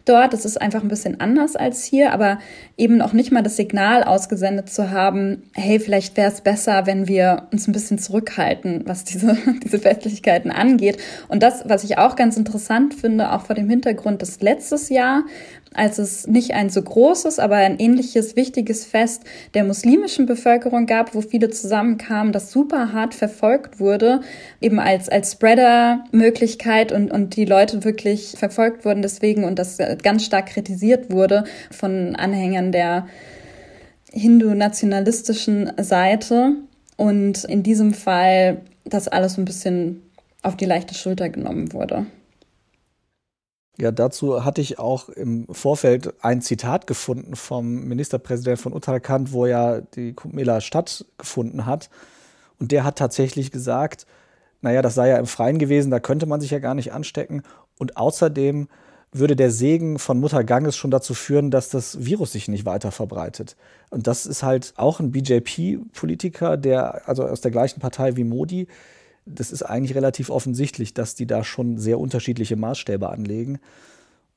dort. 0.05 0.33
Das 0.33 0.45
ist 0.45 0.61
einfach 0.61 0.81
ein 0.81 0.87
bisschen 0.87 1.19
anders 1.19 1.55
als 1.55 1.83
hier, 1.83 2.13
aber 2.13 2.39
eben 2.77 3.01
auch 3.01 3.13
nicht 3.13 3.31
mal 3.31 3.43
das 3.43 3.55
Signal 3.55 4.03
ausgesendet 4.03 4.69
zu 4.69 4.91
haben, 4.91 5.43
hey, 5.53 5.79
vielleicht 5.79 6.17
wäre 6.17 6.31
es 6.31 6.41
besser, 6.41 6.85
wenn 6.85 7.07
wir 7.07 7.47
uns 7.51 7.67
ein 7.67 7.71
bisschen 7.71 7.97
zurückhalten, 7.97 8.83
was 8.85 9.03
diese, 9.03 9.37
diese 9.63 9.79
Festlichkeiten 9.79 10.51
angeht. 10.51 10.97
Und 11.27 11.43
das, 11.43 11.63
was 11.67 11.83
ich 11.83 11.97
auch 11.97 12.15
ganz 12.15 12.37
interessant 12.37 12.93
finde, 12.93 13.31
auch 13.31 13.45
vor 13.45 13.55
dem 13.55 13.69
Hintergrund, 13.69 14.21
dass 14.21 14.41
letztes 14.41 14.89
Jahr 14.89 15.23
als 15.75 15.99
es 15.99 16.27
nicht 16.27 16.53
ein 16.53 16.69
so 16.69 16.81
großes, 16.81 17.39
aber 17.39 17.57
ein 17.57 17.79
ähnliches 17.79 18.35
wichtiges 18.35 18.85
Fest 18.85 19.23
der 19.53 19.63
muslimischen 19.63 20.25
Bevölkerung 20.25 20.85
gab, 20.85 21.13
wo 21.13 21.21
viele 21.21 21.49
zusammenkamen, 21.49 22.33
das 22.33 22.51
super 22.51 22.93
hart 22.93 23.13
verfolgt 23.13 23.79
wurde, 23.79 24.21
eben 24.61 24.79
als, 24.79 25.09
als 25.09 25.33
Spreader-Möglichkeit 25.33 26.91
und, 26.91 27.11
und 27.11 27.35
die 27.35 27.45
Leute 27.45 27.83
wirklich 27.83 28.35
verfolgt 28.37 28.85
wurden 28.85 29.01
deswegen 29.01 29.43
und 29.43 29.59
das 29.59 29.77
ganz 30.01 30.25
stark 30.25 30.47
kritisiert 30.47 31.11
wurde 31.11 31.43
von 31.71 32.15
Anhängern 32.15 32.71
der 32.71 33.07
hindu-nationalistischen 34.11 35.71
Seite. 35.77 36.53
Und 36.97 37.43
in 37.43 37.63
diesem 37.63 37.93
Fall 37.93 38.61
das 38.85 39.07
alles 39.07 39.37
ein 39.37 39.45
bisschen 39.45 40.01
auf 40.41 40.55
die 40.55 40.65
leichte 40.65 40.93
Schulter 40.93 41.29
genommen 41.29 41.73
wurde. 41.73 42.05
Ja, 43.77 43.91
dazu 43.91 44.45
hatte 44.45 44.61
ich 44.61 44.79
auch 44.79 45.09
im 45.09 45.47
Vorfeld 45.51 46.13
ein 46.23 46.41
Zitat 46.41 46.87
gefunden 46.87 47.35
vom 47.35 47.83
Ministerpräsident 47.85 48.59
von 48.59 48.73
Uttarakhand, 48.73 49.33
wo 49.33 49.45
ja 49.45 49.81
die 49.81 50.13
Kumbh 50.13 50.35
Mela 50.35 50.61
stattgefunden 50.61 51.65
hat. 51.65 51.89
Und 52.57 52.71
der 52.71 52.85
hat 52.85 52.97
tatsächlich 52.97 53.51
gesagt, 53.51 54.05
naja, 54.61 54.81
das 54.81 54.95
sei 54.95 55.09
ja 55.09 55.17
im 55.17 55.25
Freien 55.25 55.59
gewesen, 55.59 55.91
da 55.91 55.99
könnte 55.99 56.25
man 56.25 56.39
sich 56.39 56.51
ja 56.51 56.59
gar 56.59 56.73
nicht 56.73 56.93
anstecken. 56.93 57.43
Und 57.77 57.97
außerdem 57.97 58.69
würde 59.11 59.35
der 59.35 59.51
Segen 59.51 59.99
von 59.99 60.19
Mutter 60.19 60.43
Ganges 60.43 60.75
schon 60.75 60.91
dazu 60.91 61.13
führen, 61.13 61.51
dass 61.51 61.69
das 61.69 62.05
Virus 62.05 62.31
sich 62.31 62.47
nicht 62.47 62.65
weiter 62.65 62.91
verbreitet. 62.91 63.55
Und 63.89 64.07
das 64.07 64.25
ist 64.25 64.43
halt 64.43 64.73
auch 64.77 64.99
ein 64.99 65.11
BJP-Politiker, 65.11 66.57
der 66.57 67.07
also 67.07 67.25
aus 67.25 67.41
der 67.41 67.51
gleichen 67.51 67.79
Partei 67.79 68.15
wie 68.15 68.23
Modi, 68.23 68.67
das 69.25 69.51
ist 69.51 69.63
eigentlich 69.63 69.95
relativ 69.95 70.29
offensichtlich, 70.29 70.93
dass 70.93 71.15
die 71.15 71.25
da 71.25 71.43
schon 71.43 71.77
sehr 71.77 71.99
unterschiedliche 71.99 72.55
Maßstäbe 72.55 73.09
anlegen. 73.09 73.59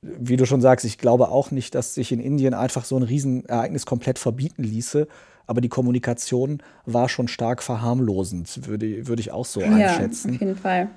Wie 0.01 0.37
du 0.37 0.47
schon 0.47 0.61
sagst, 0.61 0.87
ich 0.87 0.99
glaube 0.99 1.29
auch 1.29 1.51
nicht, 1.51 1.75
dass 1.75 1.95
sich 1.95 2.13
in 2.13 2.21
Indien 2.21 2.55
einfach 2.55 2.85
so 2.85 2.97
ein 2.97 3.03
Riesenereignis 3.03 3.85
komplett 3.85 4.19
verbieten 4.19 4.63
ließe. 4.63 5.09
Aber 5.47 5.61
die 5.61 5.69
Kommunikation 5.69 6.63
war 6.85 7.09
schon 7.09 7.27
stark 7.27 7.63
verharmlosend, 7.63 8.67
würde, 8.67 9.07
würde 9.07 9.21
ich 9.21 9.33
auch 9.33 9.47
so 9.47 9.61
ja, 9.61 9.69
einschätzen. 9.69 10.35
Auf 10.35 10.41
jeden 10.41 10.57
Fall. 10.57 10.91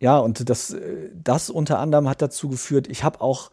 Ja, 0.00 0.18
und 0.18 0.50
das, 0.50 0.76
das 1.14 1.50
unter 1.50 1.78
anderem 1.78 2.08
hat 2.08 2.20
dazu 2.20 2.48
geführt, 2.48 2.88
ich 2.88 3.04
habe 3.04 3.20
auch 3.20 3.50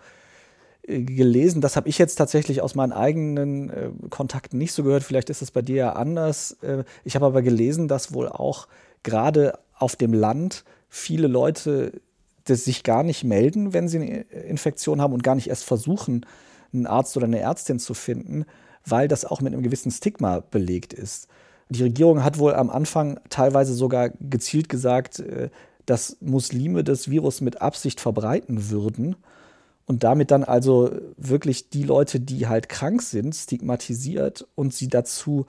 äh, 0.87 1.01
gelesen. 1.01 1.61
Das 1.61 1.75
habe 1.75 1.87
ich 1.87 1.97
jetzt 1.97 2.15
tatsächlich 2.15 2.61
aus 2.61 2.75
meinen 2.75 2.91
eigenen 2.91 3.69
äh, 3.69 3.89
Kontakten 4.09 4.57
nicht 4.57 4.73
so 4.73 4.83
gehört. 4.83 5.03
Vielleicht 5.03 5.29
ist 5.29 5.41
es 5.41 5.51
bei 5.51 5.61
dir 5.61 5.75
ja 5.75 5.93
anders. 5.93 6.57
Äh, 6.61 6.83
ich 7.03 7.15
habe 7.15 7.25
aber 7.25 7.41
gelesen, 7.41 7.87
dass 7.87 8.13
wohl 8.13 8.27
auch 8.27 8.67
gerade 9.03 9.59
auf 9.77 9.95
dem 9.95 10.13
Land 10.13 10.63
viele 10.89 11.27
Leute 11.27 12.01
das 12.45 12.65
sich 12.65 12.83
gar 12.83 13.03
nicht 13.03 13.23
melden, 13.23 13.73
wenn 13.73 13.87
sie 13.87 13.99
eine 13.99 14.21
Infektion 14.21 15.01
haben 15.01 15.13
und 15.13 15.23
gar 15.23 15.35
nicht 15.35 15.47
erst 15.47 15.63
versuchen, 15.63 16.25
einen 16.73 16.87
Arzt 16.87 17.15
oder 17.15 17.25
eine 17.25 17.39
Ärztin 17.39 17.79
zu 17.79 17.93
finden, 17.93 18.45
weil 18.85 19.07
das 19.07 19.25
auch 19.25 19.41
mit 19.41 19.53
einem 19.53 19.63
gewissen 19.63 19.91
Stigma 19.91 20.39
belegt 20.39 20.93
ist. 20.93 21.27
Die 21.69 21.83
Regierung 21.83 22.23
hat 22.23 22.39
wohl 22.39 22.53
am 22.53 22.69
Anfang 22.69 23.19
teilweise 23.29 23.73
sogar 23.73 24.09
gezielt 24.09 24.69
gesagt, 24.69 25.19
äh, 25.19 25.49
dass 25.85 26.17
Muslime 26.21 26.83
das 26.83 27.09
Virus 27.09 27.41
mit 27.41 27.61
Absicht 27.61 27.99
verbreiten 27.99 28.69
würden 28.69 29.15
und 29.85 30.03
damit 30.03 30.31
dann 30.31 30.43
also 30.43 30.91
wirklich 31.17 31.69
die 31.69 31.83
Leute, 31.83 32.19
die 32.19 32.47
halt 32.47 32.69
krank 32.69 33.01
sind, 33.01 33.35
stigmatisiert 33.35 34.47
und 34.55 34.73
sie 34.73 34.87
dazu 34.87 35.45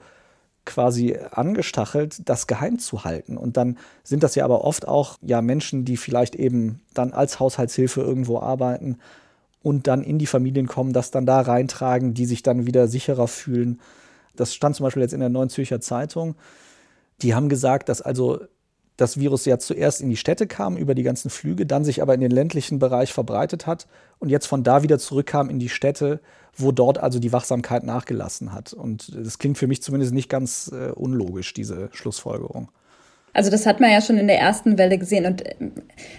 quasi 0.65 1.17
angestachelt, 1.31 2.27
das 2.27 2.47
geheim 2.47 2.79
zu 2.79 3.03
halten. 3.03 3.37
Und 3.37 3.57
dann 3.57 3.77
sind 4.03 4.23
das 4.23 4.35
ja 4.35 4.43
aber 4.43 4.63
oft 4.63 4.87
auch 4.87 5.17
ja 5.21 5.41
Menschen, 5.41 5.85
die 5.85 5.97
vielleicht 5.97 6.35
eben 6.35 6.81
dann 6.93 7.13
als 7.13 7.39
Haushaltshilfe 7.39 8.01
irgendwo 8.01 8.39
arbeiten 8.39 8.97
und 9.61 9.87
dann 9.87 10.03
in 10.03 10.19
die 10.19 10.27
Familien 10.27 10.67
kommen, 10.67 10.93
das 10.93 11.11
dann 11.11 11.25
da 11.25 11.41
reintragen, 11.41 12.13
die 12.13 12.25
sich 12.25 12.43
dann 12.43 12.67
wieder 12.67 12.87
sicherer 12.87 13.27
fühlen. 13.27 13.79
Das 14.35 14.53
stand 14.53 14.75
zum 14.75 14.83
Beispiel 14.83 15.01
jetzt 15.01 15.13
in 15.13 15.19
der 15.19 15.29
Neuen 15.29 15.49
Zürcher 15.49 15.81
Zeitung. 15.81 16.35
Die 17.21 17.33
haben 17.33 17.49
gesagt, 17.49 17.89
dass 17.89 18.01
also 18.01 18.41
das 18.97 19.19
Virus 19.19 19.45
ja 19.45 19.59
zuerst 19.59 20.01
in 20.01 20.09
die 20.09 20.17
Städte 20.17 20.47
kam 20.47 20.77
über 20.77 20.95
die 20.95 21.03
ganzen 21.03 21.29
Flüge, 21.29 21.65
dann 21.65 21.83
sich 21.83 22.01
aber 22.01 22.13
in 22.13 22.21
den 22.21 22.31
ländlichen 22.31 22.79
Bereich 22.79 23.11
verbreitet 23.11 23.67
hat 23.67 23.87
und 24.19 24.29
jetzt 24.29 24.45
von 24.45 24.63
da 24.63 24.83
wieder 24.83 24.99
zurückkam 24.99 25.49
in 25.49 25.59
die 25.59 25.69
Städte, 25.69 26.21
wo 26.55 26.71
dort 26.71 26.97
also 26.97 27.19
die 27.19 27.33
Wachsamkeit 27.33 27.83
nachgelassen 27.83 28.53
hat. 28.53 28.73
Und 28.73 29.11
das 29.15 29.39
klingt 29.39 29.57
für 29.57 29.67
mich 29.67 29.81
zumindest 29.81 30.13
nicht 30.13 30.29
ganz 30.29 30.71
äh, 30.73 30.91
unlogisch, 30.91 31.53
diese 31.53 31.89
Schlussfolgerung. 31.91 32.69
Also 33.33 33.51
das 33.51 33.65
hat 33.65 33.81
man 33.81 33.91
ja 33.91 34.01
schon 34.01 34.17
in 34.17 34.27
der 34.27 34.39
ersten 34.39 34.77
Welle 34.77 34.97
gesehen 34.97 35.25
und 35.25 35.45
äh, 35.45 35.55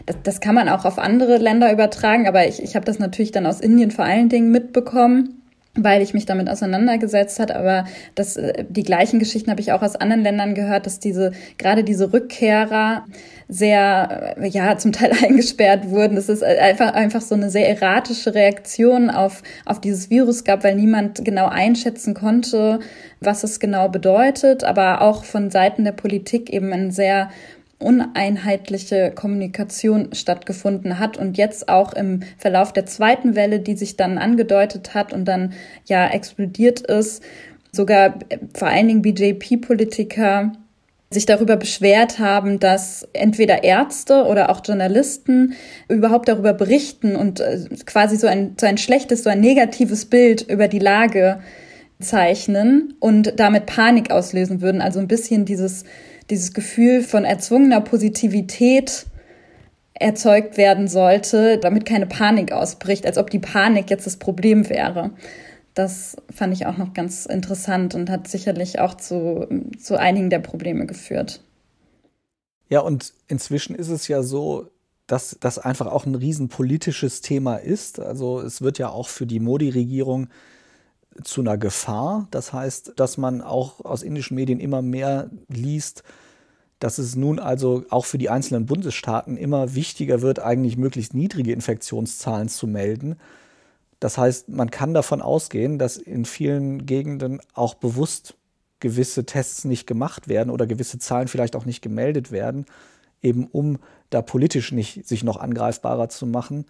das, 0.04 0.16
das 0.22 0.40
kann 0.40 0.54
man 0.54 0.68
auch 0.68 0.84
auf 0.84 0.98
andere 0.98 1.38
Länder 1.38 1.72
übertragen, 1.72 2.28
aber 2.28 2.46
ich, 2.46 2.62
ich 2.62 2.76
habe 2.76 2.84
das 2.84 2.98
natürlich 2.98 3.32
dann 3.32 3.46
aus 3.46 3.60
Indien 3.60 3.90
vor 3.90 4.04
allen 4.04 4.28
Dingen 4.28 4.50
mitbekommen 4.50 5.42
weil 5.76 6.02
ich 6.02 6.14
mich 6.14 6.26
damit 6.26 6.48
auseinandergesetzt 6.48 7.38
hat, 7.38 7.52
aber 7.52 7.84
das, 8.14 8.36
äh, 8.36 8.64
die 8.68 8.82
gleichen 8.82 9.18
Geschichten 9.18 9.50
habe 9.50 9.60
ich 9.60 9.72
auch 9.72 9.82
aus 9.82 9.96
anderen 9.96 10.22
Ländern 10.22 10.54
gehört, 10.54 10.86
dass 10.86 10.98
diese, 10.98 11.32
gerade 11.58 11.84
diese 11.84 12.12
Rückkehrer 12.12 13.04
sehr, 13.48 14.36
äh, 14.38 14.48
ja, 14.48 14.76
zum 14.76 14.92
Teil 14.92 15.12
eingesperrt 15.22 15.90
wurden. 15.90 16.16
Das 16.16 16.28
ist 16.28 16.42
einfach, 16.42 16.94
einfach 16.94 17.20
so 17.20 17.34
eine 17.34 17.50
sehr 17.50 17.68
erratische 17.68 18.34
Reaktion 18.34 19.10
auf, 19.10 19.42
auf 19.64 19.80
dieses 19.80 20.10
Virus 20.10 20.44
gab, 20.44 20.64
weil 20.64 20.74
niemand 20.74 21.24
genau 21.24 21.46
einschätzen 21.46 22.14
konnte, 22.14 22.80
was 23.20 23.44
es 23.44 23.60
genau 23.60 23.88
bedeutet, 23.88 24.64
aber 24.64 25.02
auch 25.02 25.24
von 25.24 25.50
Seiten 25.50 25.84
der 25.84 25.92
Politik 25.92 26.50
eben 26.50 26.72
ein 26.72 26.90
sehr 26.90 27.30
uneinheitliche 27.78 29.12
Kommunikation 29.14 30.14
stattgefunden 30.14 30.98
hat 30.98 31.18
und 31.18 31.36
jetzt 31.36 31.68
auch 31.68 31.92
im 31.92 32.20
Verlauf 32.38 32.72
der 32.72 32.86
zweiten 32.86 33.36
Welle, 33.36 33.60
die 33.60 33.76
sich 33.76 33.96
dann 33.96 34.16
angedeutet 34.16 34.94
hat 34.94 35.12
und 35.12 35.26
dann 35.26 35.52
ja 35.84 36.08
explodiert 36.08 36.80
ist, 36.80 37.22
sogar 37.72 38.18
vor 38.54 38.68
allen 38.68 38.88
Dingen 38.88 39.02
BJP-Politiker 39.02 40.52
sich 41.10 41.26
darüber 41.26 41.56
beschwert 41.56 42.18
haben, 42.18 42.58
dass 42.58 43.06
entweder 43.12 43.62
Ärzte 43.62 44.24
oder 44.24 44.50
auch 44.50 44.60
Journalisten 44.64 45.54
überhaupt 45.88 46.28
darüber 46.28 46.52
berichten 46.52 47.14
und 47.14 47.40
äh, 47.40 47.64
quasi 47.84 48.16
so 48.16 48.26
ein, 48.26 48.56
so 48.60 48.66
ein 48.66 48.78
schlechtes, 48.78 49.22
so 49.22 49.30
ein 49.30 49.40
negatives 49.40 50.06
Bild 50.06 50.42
über 50.42 50.68
die 50.68 50.80
Lage 50.80 51.40
zeichnen 52.00 52.94
und 52.98 53.38
damit 53.38 53.66
Panik 53.66 54.10
auslösen 54.10 54.60
würden. 54.60 54.82
Also 54.82 54.98
ein 54.98 55.08
bisschen 55.08 55.44
dieses 55.44 55.84
dieses 56.30 56.52
Gefühl 56.52 57.02
von 57.02 57.24
erzwungener 57.24 57.80
Positivität 57.80 59.06
erzeugt 59.94 60.56
werden 60.56 60.88
sollte, 60.88 61.58
damit 61.58 61.86
keine 61.86 62.06
Panik 62.06 62.52
ausbricht, 62.52 63.06
als 63.06 63.16
ob 63.16 63.30
die 63.30 63.38
Panik 63.38 63.90
jetzt 63.90 64.06
das 64.06 64.18
Problem 64.18 64.68
wäre. 64.68 65.10
Das 65.76 66.16
fand 66.30 66.54
ich 66.54 66.64
auch 66.64 66.78
noch 66.78 66.94
ganz 66.94 67.26
interessant 67.26 67.94
und 67.94 68.08
hat 68.08 68.28
sicherlich 68.28 68.80
auch 68.80 68.94
zu, 68.94 69.46
zu 69.78 70.00
einigen 70.00 70.30
der 70.30 70.38
Probleme 70.38 70.86
geführt. 70.86 71.42
Ja, 72.70 72.80
und 72.80 73.12
inzwischen 73.28 73.76
ist 73.76 73.90
es 73.90 74.08
ja 74.08 74.22
so, 74.22 74.70
dass 75.06 75.36
das 75.38 75.58
einfach 75.58 75.86
auch 75.88 76.06
ein 76.06 76.14
riesenpolitisches 76.14 77.20
Thema 77.20 77.56
ist. 77.56 78.00
Also 78.00 78.40
es 78.40 78.62
wird 78.62 78.78
ja 78.78 78.88
auch 78.88 79.08
für 79.08 79.26
die 79.26 79.38
Modi-Regierung 79.38 80.28
zu 81.22 81.42
einer 81.42 81.58
Gefahr. 81.58 82.26
Das 82.30 82.54
heißt, 82.54 82.94
dass 82.96 83.18
man 83.18 83.42
auch 83.42 83.84
aus 83.84 84.02
indischen 84.02 84.36
Medien 84.36 84.60
immer 84.60 84.80
mehr 84.80 85.28
liest, 85.48 86.04
dass 86.78 86.96
es 86.96 87.16
nun 87.16 87.38
also 87.38 87.84
auch 87.90 88.06
für 88.06 88.16
die 88.16 88.30
einzelnen 88.30 88.64
Bundesstaaten 88.64 89.36
immer 89.36 89.74
wichtiger 89.74 90.22
wird, 90.22 90.38
eigentlich 90.38 90.78
möglichst 90.78 91.12
niedrige 91.12 91.52
Infektionszahlen 91.52 92.48
zu 92.48 92.66
melden. 92.66 93.16
Das 94.00 94.18
heißt, 94.18 94.48
man 94.48 94.70
kann 94.70 94.94
davon 94.94 95.22
ausgehen, 95.22 95.78
dass 95.78 95.96
in 95.96 96.24
vielen 96.24 96.86
Gegenden 96.86 97.40
auch 97.54 97.74
bewusst 97.74 98.36
gewisse 98.80 99.24
Tests 99.24 99.64
nicht 99.64 99.86
gemacht 99.86 100.28
werden 100.28 100.50
oder 100.50 100.66
gewisse 100.66 100.98
Zahlen 100.98 101.28
vielleicht 101.28 101.56
auch 101.56 101.64
nicht 101.64 101.80
gemeldet 101.80 102.30
werden, 102.30 102.66
eben 103.22 103.46
um 103.46 103.78
da 104.10 104.20
politisch 104.20 104.72
nicht 104.72 105.08
sich 105.08 105.24
noch 105.24 105.38
angreifbarer 105.38 106.08
zu 106.08 106.26
machen 106.26 106.66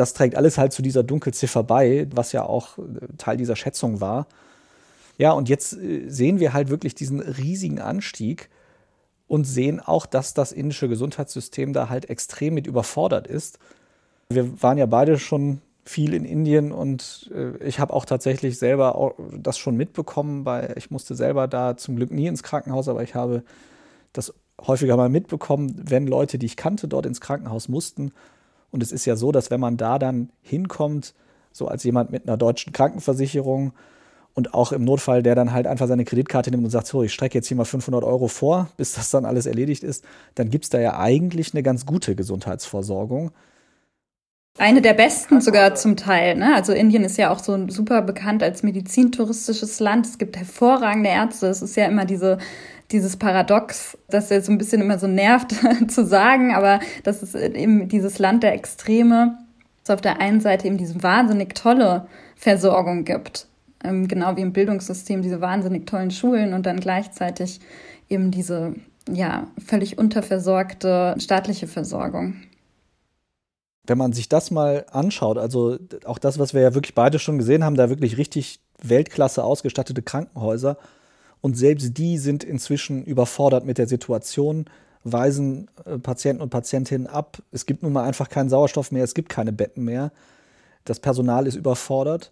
das 0.00 0.14
trägt 0.14 0.34
alles 0.34 0.56
halt 0.56 0.72
zu 0.72 0.80
dieser 0.80 1.02
Dunkelziffer 1.02 1.62
bei, 1.62 2.06
was 2.10 2.32
ja 2.32 2.42
auch 2.44 2.78
äh, 2.78 2.82
Teil 3.18 3.36
dieser 3.36 3.54
Schätzung 3.54 4.00
war. 4.00 4.26
Ja, 5.18 5.32
und 5.32 5.50
jetzt 5.50 5.74
äh, 5.74 6.08
sehen 6.08 6.40
wir 6.40 6.54
halt 6.54 6.70
wirklich 6.70 6.94
diesen 6.94 7.20
riesigen 7.20 7.80
Anstieg 7.80 8.48
und 9.26 9.44
sehen 9.44 9.78
auch, 9.78 10.06
dass 10.06 10.32
das 10.32 10.52
indische 10.52 10.88
Gesundheitssystem 10.88 11.74
da 11.74 11.90
halt 11.90 12.08
extrem 12.08 12.54
mit 12.54 12.66
überfordert 12.66 13.26
ist. 13.26 13.58
Wir 14.30 14.62
waren 14.62 14.78
ja 14.78 14.86
beide 14.86 15.18
schon 15.18 15.60
viel 15.84 16.14
in 16.14 16.24
Indien 16.24 16.72
und 16.72 17.30
äh, 17.34 17.56
ich 17.64 17.78
habe 17.78 17.92
auch 17.92 18.04
tatsächlich 18.04 18.58
selber 18.58 18.96
auch 18.96 19.14
das 19.32 19.58
schon 19.58 19.76
mitbekommen, 19.76 20.44
weil 20.44 20.74
ich 20.76 20.90
musste 20.90 21.14
selber 21.14 21.48
da 21.48 21.76
zum 21.76 21.96
Glück 21.96 22.10
nie 22.10 22.26
ins 22.26 22.42
Krankenhaus, 22.42 22.88
aber 22.88 23.02
ich 23.02 23.14
habe 23.14 23.42
das 24.12 24.34
häufiger 24.60 24.96
mal 24.96 25.08
mitbekommen, 25.08 25.74
wenn 25.88 26.06
Leute, 26.06 26.38
die 26.38 26.46
ich 26.46 26.56
kannte, 26.56 26.86
dort 26.86 27.06
ins 27.06 27.20
Krankenhaus 27.20 27.68
mussten 27.68 28.12
und 28.70 28.82
es 28.82 28.92
ist 28.92 29.04
ja 29.04 29.16
so, 29.16 29.32
dass 29.32 29.50
wenn 29.50 29.60
man 29.60 29.76
da 29.76 29.98
dann 29.98 30.30
hinkommt, 30.42 31.14
so 31.52 31.66
als 31.66 31.82
jemand 31.84 32.10
mit 32.10 32.28
einer 32.28 32.36
deutschen 32.36 32.72
Krankenversicherung 32.72 33.72
und 34.34 34.54
auch 34.54 34.72
im 34.72 34.84
Notfall, 34.84 35.22
der 35.22 35.34
dann 35.34 35.52
halt 35.52 35.66
einfach 35.66 35.88
seine 35.88 36.04
Kreditkarte 36.04 36.50
nimmt 36.50 36.64
und 36.64 36.70
sagt, 36.70 36.86
so, 36.86 37.02
ich 37.02 37.12
strecke 37.12 37.36
jetzt 37.36 37.48
hier 37.48 37.56
mal 37.56 37.64
500 37.64 38.04
Euro 38.04 38.28
vor, 38.28 38.68
bis 38.76 38.94
das 38.94 39.10
dann 39.10 39.24
alles 39.24 39.46
erledigt 39.46 39.82
ist, 39.82 40.04
dann 40.36 40.50
gibt 40.50 40.64
es 40.64 40.70
da 40.70 40.78
ja 40.78 40.98
eigentlich 40.98 41.52
eine 41.52 41.62
ganz 41.62 41.86
gute 41.86 42.14
Gesundheitsversorgung. 42.14 43.32
Eine 44.58 44.82
der 44.82 44.94
besten 44.94 45.40
sogar 45.40 45.74
zum 45.74 45.96
Teil. 45.96 46.36
Ne? 46.36 46.54
Also 46.54 46.72
Indien 46.72 47.04
ist 47.04 47.16
ja 47.16 47.30
auch 47.30 47.38
so 47.38 47.68
super 47.68 48.02
bekannt 48.02 48.42
als 48.42 48.62
medizintouristisches 48.62 49.80
Land. 49.80 50.06
Es 50.06 50.18
gibt 50.18 50.36
hervorragende 50.36 51.08
Ärzte. 51.08 51.46
Es 51.46 51.62
ist 51.62 51.76
ja 51.76 51.86
immer 51.86 52.04
diese 52.04 52.38
dieses 52.92 53.16
Paradox, 53.16 53.96
das 54.08 54.30
ja 54.30 54.40
so 54.40 54.52
ein 54.52 54.58
bisschen 54.58 54.82
immer 54.82 54.98
so 54.98 55.06
nervt 55.06 55.54
zu 55.88 56.04
sagen, 56.04 56.54
aber 56.54 56.80
das 57.04 57.22
ist 57.22 57.34
eben 57.34 57.88
dieses 57.88 58.18
Land 58.18 58.42
der 58.42 58.54
Extreme, 58.54 59.38
es 59.84 59.90
auf 59.90 60.00
der 60.00 60.20
einen 60.20 60.40
Seite 60.40 60.66
eben 60.66 60.76
diese 60.76 61.02
wahnsinnig 61.02 61.54
tolle 61.54 62.06
Versorgung 62.36 63.04
gibt, 63.04 63.46
ähm, 63.84 64.08
genau 64.08 64.36
wie 64.36 64.42
im 64.42 64.52
Bildungssystem 64.52 65.22
diese 65.22 65.40
wahnsinnig 65.40 65.86
tollen 65.86 66.10
Schulen 66.10 66.52
und 66.52 66.66
dann 66.66 66.80
gleichzeitig 66.80 67.60
eben 68.08 68.30
diese 68.30 68.74
ja 69.10 69.46
völlig 69.64 69.98
unterversorgte 69.98 71.14
staatliche 71.18 71.66
Versorgung. 71.66 72.34
Wenn 73.90 73.98
man 73.98 74.12
sich 74.12 74.28
das 74.28 74.52
mal 74.52 74.86
anschaut, 74.92 75.36
also 75.36 75.76
auch 76.04 76.18
das, 76.18 76.38
was 76.38 76.54
wir 76.54 76.60
ja 76.60 76.74
wirklich 76.74 76.94
beide 76.94 77.18
schon 77.18 77.38
gesehen 77.38 77.64
haben, 77.64 77.74
da 77.74 77.88
wirklich 77.88 78.18
richtig 78.18 78.60
Weltklasse 78.80 79.42
ausgestattete 79.42 80.00
Krankenhäuser, 80.00 80.76
und 81.40 81.58
selbst 81.58 81.98
die 81.98 82.16
sind 82.16 82.44
inzwischen 82.44 83.02
überfordert 83.02 83.64
mit 83.66 83.78
der 83.78 83.88
Situation, 83.88 84.66
weisen 85.02 85.68
äh, 85.84 85.98
Patienten 85.98 86.40
und 86.40 86.50
Patientinnen 86.50 87.08
ab. 87.08 87.42
Es 87.50 87.66
gibt 87.66 87.82
nun 87.82 87.92
mal 87.92 88.04
einfach 88.04 88.28
keinen 88.28 88.48
Sauerstoff 88.48 88.92
mehr, 88.92 89.02
es 89.02 89.14
gibt 89.14 89.28
keine 89.28 89.52
Betten 89.52 89.84
mehr. 89.84 90.12
Das 90.84 91.00
Personal 91.00 91.48
ist 91.48 91.56
überfordert. 91.56 92.30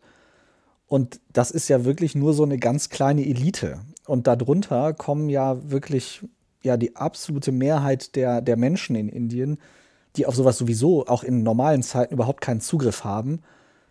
Und 0.86 1.18
das 1.32 1.50
ist 1.50 1.66
ja 1.66 1.84
wirklich 1.84 2.14
nur 2.14 2.34
so 2.34 2.44
eine 2.44 2.58
ganz 2.58 2.88
kleine 2.88 3.26
Elite. 3.26 3.80
Und 4.06 4.28
darunter 4.28 4.94
kommen 4.94 5.28
ja 5.28 5.58
wirklich 5.68 6.22
ja 6.62 6.76
die 6.76 6.94
absolute 6.94 7.50
Mehrheit 7.50 8.14
der, 8.14 8.42
der 8.42 8.56
Menschen 8.56 8.94
in 8.94 9.08
Indien, 9.08 9.58
die 10.18 10.26
auf 10.26 10.35
sowas 10.35 10.59
sowieso 10.59 11.07
auch 11.07 11.22
in 11.22 11.42
normalen 11.42 11.83
Zeiten 11.83 12.12
überhaupt 12.14 12.40
keinen 12.40 12.61
Zugriff 12.61 13.04
haben. 13.04 13.42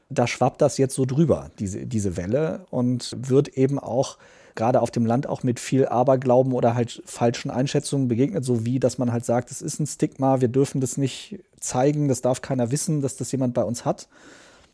Da 0.10 0.28
schwappt 0.28 0.62
das 0.62 0.78
jetzt 0.78 0.96
so 0.96 1.06
drüber, 1.06 1.52
diese, 1.60 1.86
diese 1.86 2.16
Welle, 2.16 2.66
und 2.70 3.16
wird 3.20 3.50
eben 3.50 3.80
auch 3.80 4.18
gerade 4.56 4.82
auf 4.82 4.92
dem 4.92 5.06
Land 5.06 5.28
auch 5.28 5.44
mit 5.44 5.60
viel 5.60 5.86
Aberglauben 5.86 6.52
oder 6.54 6.74
halt 6.74 7.02
falschen 7.06 7.52
Einschätzungen 7.52 8.08
begegnet, 8.08 8.44
so 8.44 8.66
wie, 8.66 8.80
dass 8.80 8.98
man 8.98 9.12
halt 9.12 9.24
sagt, 9.24 9.52
es 9.52 9.62
ist 9.62 9.80
ein 9.80 9.88
Stigma, 9.88 10.42
wir 10.42 10.48
dürfen 10.48 10.82
das 10.82 10.98
nicht 10.98 11.40
zeigen, 11.60 12.08
das 12.08 12.22
darf 12.22 12.42
keiner 12.42 12.72
wissen, 12.72 13.02
dass 13.02 13.18
das 13.18 13.32
jemand 13.32 13.54
bei 13.54 13.64
uns 13.64 13.86
hat. 13.86 14.08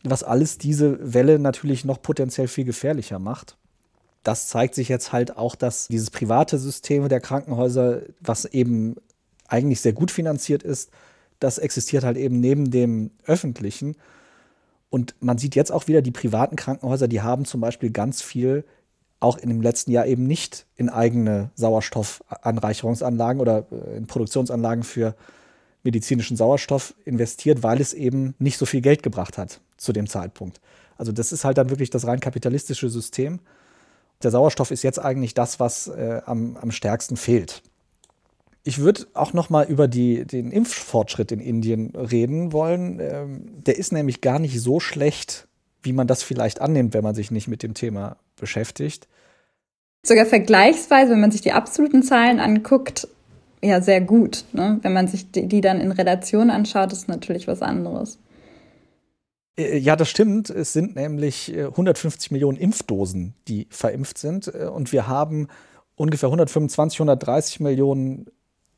was 0.05 0.23
alles 0.23 0.57
diese 0.57 1.13
Welle 1.13 1.39
natürlich 1.39 1.85
noch 1.85 2.01
potenziell 2.01 2.49
viel 2.49 2.65
gefährlicher 2.65 3.19
macht. 3.19 3.55
Das 4.23 4.47
zeigt 4.47 4.75
sich 4.75 4.89
jetzt 4.89 5.13
halt 5.13 5.37
auch, 5.37 5.55
dass 5.55 5.87
dieses 5.87 6.09
private 6.09 6.57
System 6.57 7.07
der 7.07 7.21
Krankenhäuser, 7.21 8.01
was 8.19 8.45
eben 8.45 8.95
eigentlich 9.47 9.81
sehr 9.81 9.93
gut 9.93 10.11
finanziert 10.11 10.63
ist, 10.63 10.89
das 11.39 11.57
existiert 11.57 12.03
halt 12.03 12.17
eben 12.17 12.39
neben 12.39 12.71
dem 12.71 13.11
öffentlichen. 13.25 13.95
Und 14.89 15.15
man 15.19 15.37
sieht 15.37 15.55
jetzt 15.55 15.71
auch 15.71 15.87
wieder, 15.87 16.01
die 16.01 16.11
privaten 16.11 16.55
Krankenhäuser, 16.55 17.07
die 17.07 17.21
haben 17.21 17.45
zum 17.45 17.61
Beispiel 17.61 17.89
ganz 17.91 18.21
viel 18.21 18.63
auch 19.19 19.37
in 19.37 19.49
dem 19.49 19.61
letzten 19.61 19.91
Jahr 19.91 20.05
eben 20.05 20.27
nicht 20.27 20.65
in 20.75 20.89
eigene 20.89 21.49
Sauerstoffanreicherungsanlagen 21.55 23.41
oder 23.41 23.65
äh, 23.71 23.97
in 23.97 24.05
Produktionsanlagen 24.05 24.83
für 24.83 25.15
medizinischen 25.81 26.37
Sauerstoff 26.37 26.93
investiert, 27.05 27.63
weil 27.63 27.81
es 27.81 27.93
eben 27.93 28.35
nicht 28.39 28.57
so 28.57 28.65
viel 28.65 28.81
Geld 28.81 29.01
gebracht 29.03 29.37
hat 29.37 29.61
zu 29.77 29.93
dem 29.93 30.07
Zeitpunkt. 30.07 30.59
Also 30.97 31.11
das 31.11 31.31
ist 31.31 31.45
halt 31.45 31.57
dann 31.57 31.69
wirklich 31.69 31.89
das 31.89 32.05
rein 32.05 32.19
kapitalistische 32.19 32.89
System. 32.89 33.39
Der 34.21 34.31
Sauerstoff 34.31 34.71
ist 34.71 34.83
jetzt 34.83 34.99
eigentlich 34.99 35.33
das, 35.33 35.59
was 35.59 35.87
äh, 35.87 36.21
am, 36.25 36.57
am 36.57 36.71
stärksten 36.71 37.17
fehlt. 37.17 37.63
Ich 38.63 38.79
würde 38.79 39.05
auch 39.13 39.33
noch 39.33 39.49
mal 39.49 39.65
über 39.65 39.87
die, 39.87 40.25
den 40.25 40.51
Impffortschritt 40.51 41.31
in 41.31 41.41
Indien 41.41 41.93
reden 41.95 42.53
wollen. 42.53 42.99
Ähm, 43.01 43.63
der 43.65 43.77
ist 43.77 43.91
nämlich 43.91 44.21
gar 44.21 44.39
nicht 44.39 44.59
so 44.61 44.79
schlecht, 44.79 45.47
wie 45.81 45.91
man 45.91 46.07
das 46.07 46.23
vielleicht 46.23 46.61
annimmt, 46.61 46.93
wenn 46.93 47.03
man 47.03 47.15
sich 47.15 47.29
nicht 47.29 47.49
mit 47.49 47.61
dem 47.61 47.73
Thema 47.73 48.15
beschäftigt. 48.37 49.07
Sogar 50.05 50.25
vergleichsweise, 50.25 51.11
wenn 51.11 51.21
man 51.21 51.31
sich 51.31 51.41
die 51.41 51.51
absoluten 51.51 52.03
Zahlen 52.03 52.39
anguckt, 52.39 53.07
ja 53.61 53.81
sehr 53.81 54.01
gut. 54.01 54.45
Ne? 54.53 54.79
Wenn 54.81 54.93
man 54.93 55.07
sich 55.07 55.31
die, 55.31 55.47
die 55.47 55.61
dann 55.61 55.81
in 55.81 55.91
Relation 55.91 56.49
anschaut, 56.49 56.93
ist 56.93 57.07
natürlich 57.07 57.47
was 57.47 57.61
anderes. 57.61 58.17
Äh, 59.57 59.77
ja, 59.77 59.95
das 59.95 60.09
stimmt. 60.09 60.49
Es 60.49 60.73
sind 60.73 60.95
nämlich 60.95 61.53
150 61.53 62.31
äh, 62.31 62.33
Millionen 62.33 62.57
Impfdosen, 62.57 63.33
die 63.47 63.67
verimpft 63.69 64.17
sind. 64.17 64.47
Äh, 64.47 64.67
und 64.67 64.91
wir 64.91 65.07
haben 65.07 65.47
ungefähr 65.95 66.27
125, 66.27 66.99
130 66.99 67.59
Millionen 67.59 68.27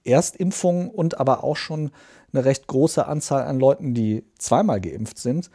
Erstimpfungen 0.06 0.90
und 0.90 1.20
aber 1.20 1.44
auch 1.44 1.58
schon 1.58 1.92
eine 2.34 2.46
recht 2.46 2.68
große 2.68 3.06
Anzahl 3.06 3.44
an 3.44 3.60
Leuten, 3.60 3.94
die 3.94 4.24
zweimal 4.38 4.82
geimpft 4.82 5.18
sind. 5.18 5.50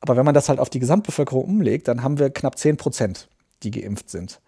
Aber 0.00 0.16
wenn 0.16 0.24
man 0.24 0.34
das 0.34 0.48
halt 0.48 0.60
auf 0.60 0.70
die 0.70 0.78
Gesamtbevölkerung 0.78 1.44
umlegt, 1.44 1.88
dann 1.88 2.02
haben 2.02 2.18
wir 2.18 2.30
knapp 2.30 2.58
10 2.58 2.76
Prozent, 2.76 3.28
die 3.62 3.70
geimpft 3.70 4.08
sind. 4.08 4.40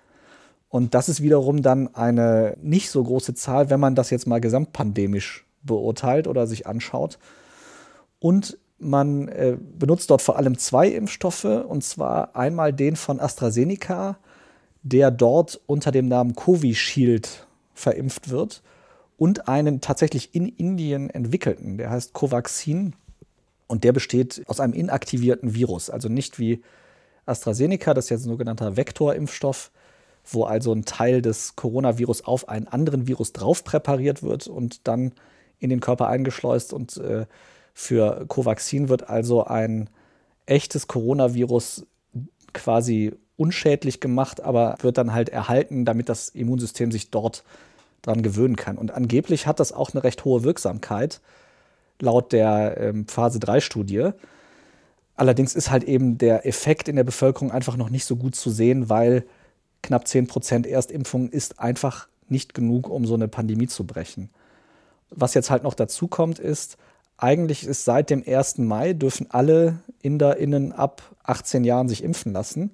Und 0.68 0.94
das 0.94 1.10
ist 1.10 1.20
wiederum 1.20 1.60
dann 1.60 1.94
eine 1.94 2.56
nicht 2.62 2.90
so 2.90 3.04
große 3.04 3.34
Zahl, 3.34 3.68
wenn 3.68 3.80
man 3.80 3.94
das 3.94 4.08
jetzt 4.08 4.26
mal 4.26 4.40
gesamtpandemisch 4.40 5.44
beurteilt 5.62 6.26
oder 6.26 6.46
sich 6.46 6.66
anschaut. 6.66 7.18
Und 8.18 8.56
man 8.78 9.28
äh, 9.28 9.56
benutzt 9.78 10.10
dort 10.10 10.22
vor 10.22 10.38
allem 10.38 10.56
zwei 10.58 10.88
Impfstoffe, 10.88 11.44
und 11.44 11.84
zwar 11.84 12.34
einmal 12.34 12.72
den 12.72 12.96
von 12.96 13.20
AstraZeneca, 13.20 14.16
der 14.82 15.10
dort 15.10 15.60
unter 15.66 15.92
dem 15.92 16.08
Namen 16.08 16.34
Covishield 16.34 17.46
verimpft 17.74 18.30
wird, 18.30 18.62
und 19.22 19.46
einen 19.46 19.80
tatsächlich 19.80 20.34
in 20.34 20.48
Indien 20.48 21.08
entwickelten, 21.08 21.78
der 21.78 21.90
heißt 21.90 22.12
Covaxin. 22.12 22.96
Und 23.68 23.84
der 23.84 23.92
besteht 23.92 24.42
aus 24.48 24.58
einem 24.58 24.72
inaktivierten 24.72 25.54
Virus, 25.54 25.90
also 25.90 26.08
nicht 26.08 26.40
wie 26.40 26.60
AstraZeneca, 27.24 27.94
das 27.94 28.06
ist 28.06 28.10
jetzt 28.10 28.24
ein 28.26 28.30
sogenannter 28.30 28.76
Vektorimpfstoff, 28.76 29.70
wo 30.24 30.42
also 30.42 30.72
ein 30.72 30.86
Teil 30.86 31.22
des 31.22 31.54
Coronavirus 31.54 32.24
auf 32.24 32.48
einen 32.48 32.66
anderen 32.66 33.06
Virus 33.06 33.32
drauf 33.32 33.62
präpariert 33.62 34.24
wird 34.24 34.48
und 34.48 34.88
dann 34.88 35.12
in 35.60 35.70
den 35.70 35.78
Körper 35.78 36.08
eingeschleust. 36.08 36.72
Und 36.72 36.96
äh, 36.96 37.26
für 37.74 38.24
Covaxin 38.26 38.88
wird 38.88 39.08
also 39.08 39.44
ein 39.44 39.88
echtes 40.46 40.88
Coronavirus 40.88 41.86
quasi 42.52 43.12
unschädlich 43.36 44.00
gemacht, 44.00 44.40
aber 44.40 44.78
wird 44.80 44.98
dann 44.98 45.12
halt 45.12 45.28
erhalten, 45.28 45.84
damit 45.84 46.08
das 46.08 46.28
Immunsystem 46.28 46.90
sich 46.90 47.12
dort 47.12 47.44
dran 48.02 48.22
gewöhnen 48.22 48.56
kann. 48.56 48.78
Und 48.78 48.92
angeblich 48.92 49.46
hat 49.46 49.60
das 49.60 49.72
auch 49.72 49.92
eine 49.92 50.04
recht 50.04 50.24
hohe 50.24 50.42
Wirksamkeit, 50.42 51.20
laut 52.00 52.32
der 52.32 52.76
ähm, 52.78 53.06
Phase 53.06 53.38
3-Studie. 53.38 54.10
Allerdings 55.14 55.54
ist 55.54 55.70
halt 55.70 55.84
eben 55.84 56.18
der 56.18 56.46
Effekt 56.46 56.88
in 56.88 56.96
der 56.96 57.04
Bevölkerung 57.04 57.52
einfach 57.52 57.76
noch 57.76 57.90
nicht 57.90 58.04
so 58.04 58.16
gut 58.16 58.34
zu 58.34 58.50
sehen, 58.50 58.88
weil 58.88 59.24
knapp 59.82 60.08
10 60.08 60.26
Prozent 60.26 60.66
Erstimpfung 60.66 61.28
ist 61.28 61.60
einfach 61.60 62.08
nicht 62.28 62.54
genug, 62.54 62.88
um 62.88 63.06
so 63.06 63.14
eine 63.14 63.28
Pandemie 63.28 63.66
zu 63.66 63.84
brechen. 63.84 64.30
Was 65.10 65.34
jetzt 65.34 65.50
halt 65.50 65.62
noch 65.62 65.74
dazu 65.74 66.08
kommt, 66.08 66.38
ist, 66.38 66.78
eigentlich 67.18 67.66
ist 67.66 67.84
seit 67.84 68.10
dem 68.10 68.24
1. 68.26 68.58
Mai 68.58 68.94
dürfen 68.94 69.30
alle 69.30 69.78
InderInnen 70.00 70.72
ab 70.72 71.02
18 71.22 71.62
Jahren 71.62 71.88
sich 71.88 72.02
impfen 72.02 72.32
lassen. 72.32 72.72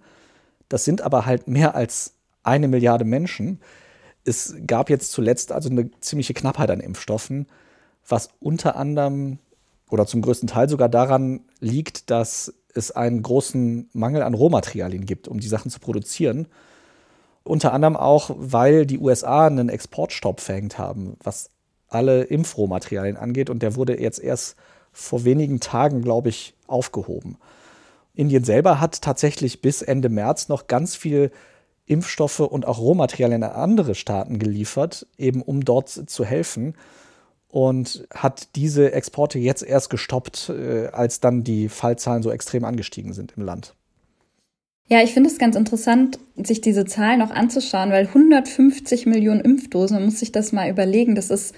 Das 0.68 0.84
sind 0.84 1.02
aber 1.02 1.26
halt 1.26 1.48
mehr 1.48 1.74
als 1.74 2.14
eine 2.42 2.68
Milliarde 2.68 3.04
Menschen. 3.04 3.60
Es 4.28 4.54
gab 4.66 4.90
jetzt 4.90 5.12
zuletzt 5.12 5.52
also 5.52 5.70
eine 5.70 5.90
ziemliche 6.00 6.34
Knappheit 6.34 6.70
an 6.70 6.80
Impfstoffen, 6.80 7.46
was 8.06 8.28
unter 8.40 8.76
anderem 8.76 9.38
oder 9.90 10.06
zum 10.06 10.20
größten 10.20 10.48
Teil 10.48 10.68
sogar 10.68 10.88
daran 10.88 11.40
liegt, 11.60 12.10
dass 12.10 12.52
es 12.74 12.90
einen 12.90 13.22
großen 13.22 13.88
Mangel 13.92 14.22
an 14.22 14.34
Rohmaterialien 14.34 15.06
gibt, 15.06 15.28
um 15.28 15.40
die 15.40 15.48
Sachen 15.48 15.70
zu 15.70 15.80
produzieren. 15.80 16.46
Unter 17.42 17.72
anderem 17.72 17.96
auch, 17.96 18.30
weil 18.36 18.84
die 18.84 18.98
USA 18.98 19.46
einen 19.46 19.70
Exportstopp 19.70 20.40
verhängt 20.40 20.78
haben, 20.78 21.16
was 21.22 21.50
alle 21.88 22.24
Impfrohmaterialien 22.24 23.16
angeht. 23.16 23.48
Und 23.48 23.62
der 23.62 23.76
wurde 23.76 23.98
jetzt 23.98 24.18
erst 24.20 24.56
vor 24.92 25.24
wenigen 25.24 25.60
Tagen, 25.60 26.02
glaube 26.02 26.28
ich, 26.28 26.54
aufgehoben. 26.66 27.38
Indien 28.14 28.44
selber 28.44 28.80
hat 28.80 29.00
tatsächlich 29.00 29.62
bis 29.62 29.80
Ende 29.80 30.10
März 30.10 30.48
noch 30.48 30.66
ganz 30.66 30.96
viel 30.96 31.30
Impfstoffe 31.88 32.40
und 32.40 32.66
auch 32.66 32.78
Rohmaterialien 32.78 33.42
an 33.42 33.52
andere 33.52 33.94
Staaten 33.94 34.38
geliefert, 34.38 35.06
eben 35.16 35.42
um 35.42 35.64
dort 35.64 35.88
zu 35.88 36.24
helfen. 36.24 36.74
Und 37.50 38.06
hat 38.14 38.54
diese 38.56 38.92
Exporte 38.92 39.38
jetzt 39.38 39.62
erst 39.62 39.88
gestoppt, 39.88 40.50
äh, 40.50 40.88
als 40.88 41.20
dann 41.20 41.44
die 41.44 41.70
Fallzahlen 41.70 42.22
so 42.22 42.30
extrem 42.30 42.64
angestiegen 42.64 43.14
sind 43.14 43.32
im 43.38 43.42
Land. 43.42 43.74
Ja, 44.90 45.02
ich 45.02 45.12
finde 45.12 45.28
es 45.28 45.38
ganz 45.38 45.56
interessant, 45.56 46.18
sich 46.36 46.60
diese 46.60 46.86
Zahlen 46.86 47.20
auch 47.20 47.30
anzuschauen, 47.30 47.90
weil 47.90 48.06
150 48.06 49.06
Millionen 49.06 49.40
Impfdosen, 49.40 49.96
man 49.96 50.06
muss 50.06 50.18
sich 50.18 50.32
das 50.32 50.52
mal 50.52 50.70
überlegen, 50.70 51.14
das 51.14 51.30
ist 51.30 51.54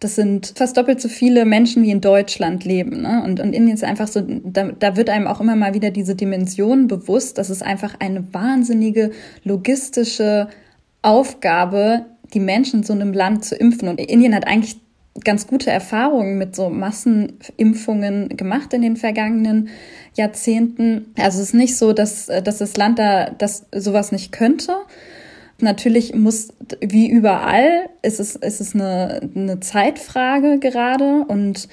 das 0.00 0.14
sind 0.14 0.54
fast 0.56 0.78
doppelt 0.78 1.00
so 1.00 1.08
viele 1.08 1.44
Menschen, 1.44 1.82
wie 1.82 1.90
in 1.90 2.00
Deutschland 2.00 2.64
leben. 2.64 3.02
Ne? 3.02 3.22
Und, 3.22 3.38
und 3.38 3.52
Indien 3.52 3.74
ist 3.74 3.84
einfach 3.84 4.08
so, 4.08 4.22
da, 4.26 4.72
da 4.72 4.96
wird 4.96 5.10
einem 5.10 5.26
auch 5.26 5.42
immer 5.42 5.56
mal 5.56 5.74
wieder 5.74 5.90
diese 5.90 6.14
Dimension 6.14 6.88
bewusst, 6.88 7.36
dass 7.36 7.50
es 7.50 7.60
einfach 7.60 7.94
eine 8.00 8.32
wahnsinnige 8.32 9.10
logistische 9.44 10.48
Aufgabe, 11.02 12.06
die 12.32 12.40
Menschen 12.40 12.80
in 12.80 12.84
so 12.84 12.94
einem 12.94 13.12
Land 13.12 13.44
zu 13.44 13.54
impfen. 13.54 13.88
Und 13.88 14.00
Indien 14.00 14.34
hat 14.34 14.46
eigentlich 14.46 14.78
ganz 15.22 15.46
gute 15.46 15.70
Erfahrungen 15.70 16.38
mit 16.38 16.56
so 16.56 16.70
Massenimpfungen 16.70 18.36
gemacht 18.36 18.72
in 18.72 18.80
den 18.80 18.96
vergangenen 18.96 19.68
Jahrzehnten. 20.16 21.12
Also 21.18 21.40
es 21.40 21.48
ist 21.48 21.54
nicht 21.54 21.76
so, 21.76 21.92
dass, 21.92 22.26
dass 22.26 22.58
das 22.58 22.76
Land 22.78 22.98
da 22.98 23.28
das 23.30 23.66
sowas 23.74 24.12
nicht 24.12 24.32
könnte. 24.32 24.72
Natürlich 25.62 26.14
muss, 26.14 26.48
wie 26.80 27.08
überall, 27.08 27.88
ist 28.02 28.20
es, 28.20 28.36
ist 28.36 28.60
es 28.60 28.74
eine, 28.74 29.30
eine 29.34 29.60
Zeitfrage 29.60 30.58
gerade 30.58 31.24
und 31.28 31.68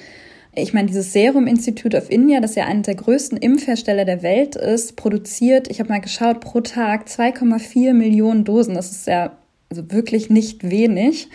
ich 0.54 0.74
meine, 0.74 0.88
dieses 0.88 1.12
Serum 1.12 1.46
Institute 1.46 1.96
of 1.96 2.10
India, 2.10 2.40
das 2.40 2.54
ja 2.54 2.64
einer 2.64 2.82
der 2.82 2.96
größten 2.96 3.38
Impfhersteller 3.38 4.04
der 4.04 4.22
Welt 4.22 4.56
ist, 4.56 4.96
produziert, 4.96 5.70
ich 5.70 5.78
habe 5.78 5.90
mal 5.90 6.00
geschaut, 6.00 6.40
pro 6.40 6.60
Tag 6.60 7.06
2,4 7.06 7.92
Millionen 7.92 8.44
Dosen. 8.44 8.74
Das 8.74 8.90
ist 8.90 9.06
ja 9.06 9.36
also 9.70 9.90
wirklich 9.92 10.30
nicht 10.30 10.68
wenig. 10.68 11.28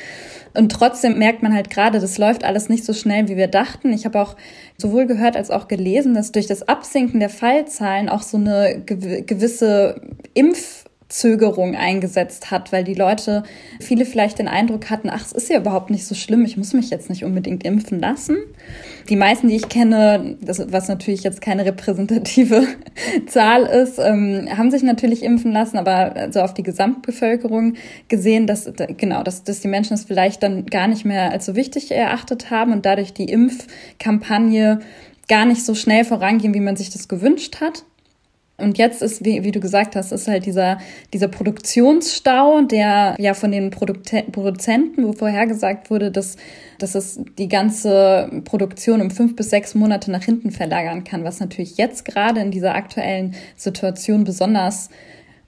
Und 0.56 0.72
trotzdem 0.72 1.18
merkt 1.18 1.44
man 1.44 1.54
halt 1.54 1.70
gerade, 1.70 2.00
das 2.00 2.18
läuft 2.18 2.44
alles 2.44 2.70
nicht 2.70 2.84
so 2.84 2.94
schnell, 2.94 3.28
wie 3.28 3.38
wir 3.38 3.48
dachten. 3.48 3.94
Ich 3.94 4.06
habe 4.06 4.20
auch 4.20 4.36
sowohl 4.78 5.06
gehört 5.06 5.36
als 5.36 5.52
auch 5.52 5.68
gelesen, 5.68 6.14
dass 6.14 6.32
durch 6.32 6.48
das 6.48 6.68
Absinken 6.68 7.20
der 7.20 7.30
Fallzahlen 7.30 8.10
auch 8.10 8.24
so 8.24 8.38
eine 8.38 8.82
gewisse 8.86 10.02
Impf 10.34 10.83
Zögerung 11.14 11.76
eingesetzt 11.76 12.50
hat, 12.50 12.72
weil 12.72 12.84
die 12.84 12.96
Leute, 12.96 13.44
viele 13.80 14.04
vielleicht 14.04 14.40
den 14.40 14.48
Eindruck 14.48 14.90
hatten, 14.90 15.12
ach, 15.12 15.24
es 15.24 15.32
ist 15.32 15.48
ja 15.48 15.60
überhaupt 15.60 15.92
nicht 15.92 16.08
so 16.08 16.16
schlimm, 16.16 16.44
ich 16.44 16.58
muss 16.58 16.74
mich 16.74 16.90
jetzt 16.90 17.08
nicht 17.08 17.24
unbedingt 17.24 17.64
impfen 17.64 18.00
lassen. 18.00 18.38
Die 19.10 19.16
meisten, 19.16 19.48
die 19.48 19.56
ich 19.56 19.70
kenne, 19.70 20.38
das, 20.42 20.72
was 20.72 20.88
natürlich 20.88 21.22
jetzt 21.22 21.40
keine 21.40 21.66
repräsentative 21.66 22.66
Zahl 23.28 23.64
ist, 23.64 24.00
ähm, 24.00 24.50
haben 24.58 24.72
sich 24.72 24.82
natürlich 24.82 25.22
impfen 25.22 25.52
lassen, 25.52 25.78
aber 25.78 26.30
so 26.32 26.42
auf 26.42 26.56
die 26.56 26.64
Gesamtbevölkerung 26.64 27.76
gesehen, 28.08 28.48
dass 28.48 28.72
genau, 28.98 29.22
dass, 29.22 29.44
dass 29.44 29.60
die 29.60 29.68
Menschen 29.68 29.94
es 29.94 30.06
vielleicht 30.06 30.42
dann 30.42 30.66
gar 30.66 30.88
nicht 30.88 31.06
mehr 31.06 31.32
als 31.32 31.46
so 31.46 31.56
wichtig 31.56 31.92
erachtet 31.92 32.50
haben 32.50 32.74
und 32.74 32.88
dadurch 32.88 33.14
die 33.14 33.26
Impfkampagne 33.26 34.80
gar 35.30 35.46
nicht 35.46 35.64
so 35.64 35.76
schnell 35.76 36.06
vorangehen, 36.06 36.56
wie 36.56 36.60
man 36.60 36.76
sich 36.76 36.90
das 36.90 37.08
gewünscht 37.08 37.62
hat. 37.62 37.84
Und 38.58 38.78
jetzt 38.78 39.02
ist, 39.02 39.26
wie, 39.26 39.44
wie 39.44 39.52
du 39.52 39.60
gesagt 39.60 39.96
hast, 39.96 40.12
ist 40.12 40.28
halt 40.28 40.46
dieser, 40.46 40.78
dieser 41.12 41.28
Produktionsstau, 41.28 42.62
der 42.62 43.16
ja 43.18 43.34
von 43.34 43.52
den 43.52 43.72
Produkte 43.72 44.24
Produzenten, 44.32 45.06
wo 45.06 45.14
vorher 45.14 45.48
gesagt 45.48 45.90
wurde, 45.90 46.12
dass, 46.12 46.38
dass 46.78 46.94
es 46.94 47.20
die 47.40 47.48
ganze 47.48 48.30
Produktion 48.46 49.02
um 49.02 49.10
fünf 49.10 49.36
bis 49.36 49.50
sechs 49.50 49.74
Monate 49.74 50.12
nach 50.12 50.24
hinten 50.24 50.52
verlagern 50.52 51.04
kann, 51.04 51.24
was 51.24 51.40
natürlich 51.40 51.78
jetzt 51.78 52.06
gerade 52.06 52.42
in 52.42 52.52
dieser 52.52 52.76
aktuellen 52.76 53.34
Situation 53.56 54.24
besonders 54.24 54.90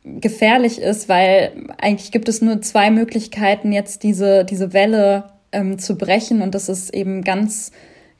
gefährlich 0.03 0.81
ist, 0.81 1.07
weil 1.07 1.51
eigentlich 1.79 2.11
gibt 2.11 2.27
es 2.27 2.41
nur 2.41 2.61
zwei 2.61 2.89
Möglichkeiten, 2.89 3.71
jetzt 3.71 4.01
diese, 4.01 4.45
diese 4.45 4.73
Welle 4.73 5.25
ähm, 5.51 5.77
zu 5.77 5.95
brechen. 5.95 6.41
Und 6.41 6.55
das 6.55 6.69
ist 6.69 6.93
eben 6.93 7.23
ganz 7.23 7.71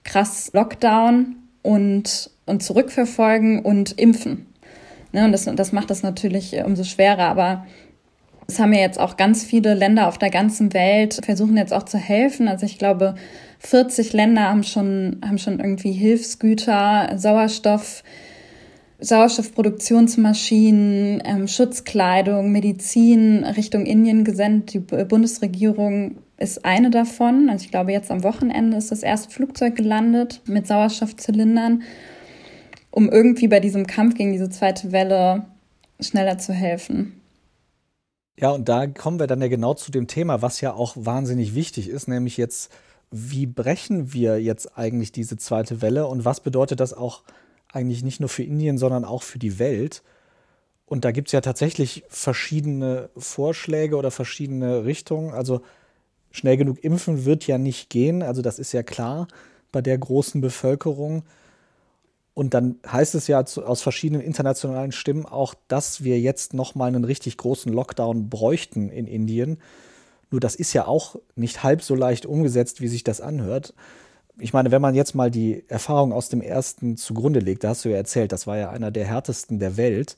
krass 0.03 0.51
Lockdown 0.53 1.35
und, 1.61 2.31
und 2.45 2.63
zurückverfolgen 2.63 3.61
und 3.61 3.99
impfen. 3.99 4.47
Ne, 5.15 5.23
und 5.23 5.31
das, 5.31 5.45
das 5.45 5.71
macht 5.71 5.89
das 5.89 6.03
natürlich 6.03 6.57
äh, 6.57 6.63
umso 6.63 6.83
schwerer. 6.83 7.29
Aber 7.29 7.65
es 8.47 8.59
haben 8.59 8.73
ja 8.73 8.81
jetzt 8.81 8.99
auch 8.99 9.15
ganz 9.15 9.45
viele 9.45 9.73
Länder 9.73 10.09
auf 10.09 10.17
der 10.17 10.29
ganzen 10.29 10.73
Welt, 10.73 11.21
versuchen 11.23 11.55
jetzt 11.55 11.73
auch 11.73 11.83
zu 11.83 11.97
helfen. 11.97 12.49
Also 12.49 12.65
ich 12.65 12.77
glaube, 12.77 13.15
40 13.59 14.11
Länder 14.11 14.49
haben 14.49 14.63
schon, 14.63 15.21
haben 15.25 15.37
schon 15.37 15.61
irgendwie 15.61 15.93
Hilfsgüter, 15.93 17.13
Sauerstoff, 17.15 18.03
Sauerstoffproduktionsmaschinen, 18.99 21.23
ähm, 21.23 21.47
Schutzkleidung, 21.47 22.51
Medizin 22.51 23.45
Richtung 23.45 23.85
Indien 23.85 24.25
gesendet. 24.25 24.73
Die 24.73 24.79
Bundesregierung 24.79 26.17
ist 26.37 26.65
eine 26.65 26.89
davon. 26.89 27.49
Also 27.49 27.63
ich 27.63 27.71
glaube, 27.71 27.93
jetzt 27.93 28.11
am 28.11 28.23
Wochenende 28.23 28.75
ist 28.75 28.91
das 28.91 29.01
erste 29.01 29.29
Flugzeug 29.29 29.77
gelandet 29.77 30.41
mit 30.45 30.67
Sauerstoffzylindern, 30.67 31.83
um 32.95 33.09
irgendwie 33.09 33.49
bei 33.49 33.59
diesem 33.59 33.87
Kampf 33.87 34.15
gegen 34.15 34.31
diese 34.31 34.49
zweite 34.49 34.93
Welle 34.93 35.45
schneller 35.99 36.37
zu 36.37 36.53
helfen. 36.53 37.19
Ja, 38.39 38.51
und 38.51 38.69
da 38.69 38.87
kommen 38.87 39.19
wir 39.19 39.27
dann 39.27 39.41
ja 39.41 39.49
genau 39.49 39.73
zu 39.73 39.91
dem 39.91 40.07
Thema, 40.07 40.41
was 40.41 40.61
ja 40.61 40.73
auch 40.73 40.95
wahnsinnig 40.95 41.55
wichtig 41.55 41.89
ist, 41.89 42.07
nämlich 42.07 42.37
jetzt, 42.37 42.71
wie 43.11 43.47
brechen 43.47 44.13
wir 44.13 44.41
jetzt 44.41 44.77
eigentlich 44.77 45.11
diese 45.11 45.35
zweite 45.35 45.81
Welle 45.81 46.07
und 46.07 46.23
was 46.23 46.39
bedeutet 46.39 46.79
das 46.79 46.93
auch 46.93 47.23
eigentlich 47.71 48.01
nicht 48.01 48.21
nur 48.21 48.29
für 48.29 48.43
Indien, 48.43 48.77
sondern 48.77 49.03
auch 49.03 49.23
für 49.23 49.39
die 49.39 49.59
Welt? 49.59 50.01
Und 50.85 51.03
da 51.03 51.11
gibt 51.11 51.27
es 51.27 51.31
ja 51.33 51.41
tatsächlich 51.41 52.05
verschiedene 52.07 53.09
Vorschläge 53.17 53.97
oder 53.97 54.09
verschiedene 54.09 54.85
Richtungen. 54.85 55.33
Also 55.33 55.61
schnell 56.31 56.55
genug 56.55 56.81
impfen 56.81 57.25
wird 57.25 57.45
ja 57.45 57.57
nicht 57.57 57.89
gehen. 57.89 58.23
Also 58.23 58.41
das 58.41 58.57
ist 58.57 58.71
ja 58.71 58.83
klar 58.83 59.27
bei 59.73 59.81
der 59.81 59.97
großen 59.97 60.39
Bevölkerung. 60.39 61.23
Und 62.35 62.53
dann 62.53 62.75
heißt 62.85 63.15
es 63.15 63.27
ja 63.27 63.45
zu, 63.45 63.65
aus 63.65 63.81
verschiedenen 63.81 64.21
internationalen 64.21 64.91
Stimmen 64.91 65.25
auch, 65.25 65.55
dass 65.69 66.03
wir 66.03 66.19
jetzt 66.19 66.53
noch 66.53 66.75
mal 66.75 66.87
einen 66.87 67.05
richtig 67.05 67.37
großen 67.37 67.71
Lockdown 67.71 68.29
bräuchten 68.29 68.89
in 68.89 69.07
Indien. 69.07 69.57
Nur 70.31 70.41
das 70.41 70.55
ist 70.55 70.73
ja 70.73 70.85
auch 70.85 71.15
nicht 71.35 71.63
halb 71.63 71.81
so 71.81 71.95
leicht 71.95 72.25
umgesetzt, 72.25 72.81
wie 72.81 72.89
sich 72.89 73.05
das 73.05 73.21
anhört. 73.21 73.73
Ich 74.37 74.51
meine, 74.51 74.71
wenn 74.71 74.81
man 74.81 74.95
jetzt 74.95 75.15
mal 75.15 75.31
die 75.31 75.63
Erfahrung 75.69 76.11
aus 76.11 76.27
dem 76.27 76.41
ersten 76.41 76.97
zugrunde 76.97 77.39
legt, 77.39 77.63
da 77.63 77.69
hast 77.69 77.85
du 77.85 77.89
ja 77.89 77.95
erzählt, 77.95 78.33
das 78.33 78.45
war 78.45 78.57
ja 78.57 78.69
einer 78.69 78.91
der 78.91 79.05
härtesten 79.05 79.59
der 79.59 79.77
Welt. 79.77 80.17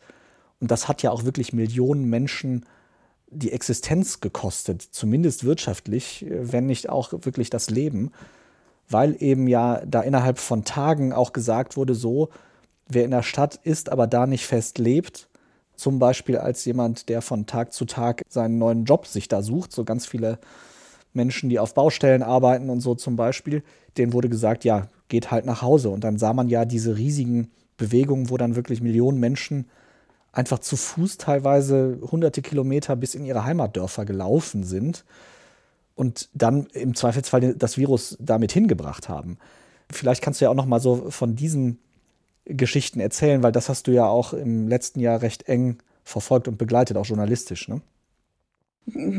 Und 0.60 0.72
das 0.72 0.88
hat 0.88 1.04
ja 1.04 1.12
auch 1.12 1.24
wirklich 1.24 1.54
Millionen 1.54 2.10
Menschen 2.10 2.66
die 3.30 3.52
Existenz 3.52 4.22
gekostet, 4.22 4.82
zumindest 4.82 5.44
wirtschaftlich, 5.44 6.26
wenn 6.28 6.66
nicht 6.66 6.90
auch 6.90 7.14
wirklich 7.14 7.52
das 7.52 7.70
Leben, 7.70 8.12
weil 8.90 9.16
eben 9.22 9.48
ja 9.48 9.82
da 9.86 10.02
innerhalb 10.02 10.40
von 10.40 10.64
Tagen 10.64 11.14
auch 11.14 11.34
gesagt 11.34 11.78
wurde, 11.78 11.96
so, 11.96 12.30
wer 12.88 13.06
in 13.06 13.12
der 13.12 13.24
Stadt 13.24 13.60
ist, 13.64 13.90
aber 13.90 14.08
da 14.08 14.28
nicht 14.28 14.46
fest 14.46 14.78
lebt, 14.78 15.28
zum 15.76 16.00
Beispiel 16.00 16.38
als 16.38 16.66
jemand, 16.66 17.10
der 17.10 17.22
von 17.22 17.46
Tag 17.46 17.74
zu 17.74 17.86
Tag 17.86 18.24
seinen 18.30 18.58
neuen 18.58 18.86
Job 18.86 19.06
sich 19.06 19.28
da 19.28 19.42
sucht, 19.42 19.72
so 19.72 19.84
ganz 19.84 20.06
viele 20.06 20.40
Menschen, 21.14 21.50
die 21.50 21.60
auf 21.60 21.74
Baustellen 21.74 22.24
arbeiten 22.24 22.70
und 22.70 22.82
so 22.82 22.96
zum 22.96 23.16
Beispiel, 23.16 23.64
denen 23.98 24.14
wurde 24.14 24.30
gesagt, 24.30 24.64
ja, 24.64 24.88
geht 25.08 25.32
halt 25.32 25.46
nach 25.46 25.62
Hause. 25.62 25.90
Und 25.90 26.04
dann 26.04 26.18
sah 26.18 26.34
man 26.34 26.48
ja 26.48 26.66
diese 26.66 26.98
riesigen 26.98 27.52
Bewegungen, 27.78 28.30
wo 28.30 28.38
dann 28.38 28.56
wirklich 28.56 28.82
Millionen 28.82 29.20
Menschen 29.20 29.68
einfach 30.32 30.60
zu 30.60 30.76
Fuß 30.76 31.18
teilweise 31.18 32.00
hunderte 32.12 32.42
Kilometer 32.42 32.96
bis 32.96 33.16
in 33.16 33.26
ihre 33.26 33.44
Heimatdörfer 33.44 34.06
gelaufen 34.06 34.64
sind 34.64 35.04
und 35.98 36.30
dann 36.34 36.68
im 36.74 36.96
Zweifelsfall 36.96 37.56
das 37.56 37.78
Virus 37.78 38.16
damit 38.20 38.52
hingebracht 38.52 39.10
haben. 39.10 39.38
Vielleicht 39.92 40.22
kannst 40.22 40.40
du 40.40 40.46
ja 40.46 40.52
auch 40.52 40.56
noch 40.56 40.66
mal 40.66 40.80
so 40.80 41.10
von 41.10 41.36
diesen 41.36 41.80
Geschichten 42.46 43.00
erzählen, 43.00 43.44
weil 43.44 43.52
das 43.52 43.68
hast 43.68 43.88
du 43.88 43.92
ja 43.92 44.06
auch 44.06 44.32
im 44.34 44.68
letzten 44.68 45.00
Jahr 45.00 45.22
recht 45.22 45.50
eng 45.50 45.78
verfolgt 46.04 46.48
und 46.48 46.58
begleitet, 46.58 46.96
auch 46.98 47.06
journalistisch, 47.06 47.68
ne? 47.68 47.82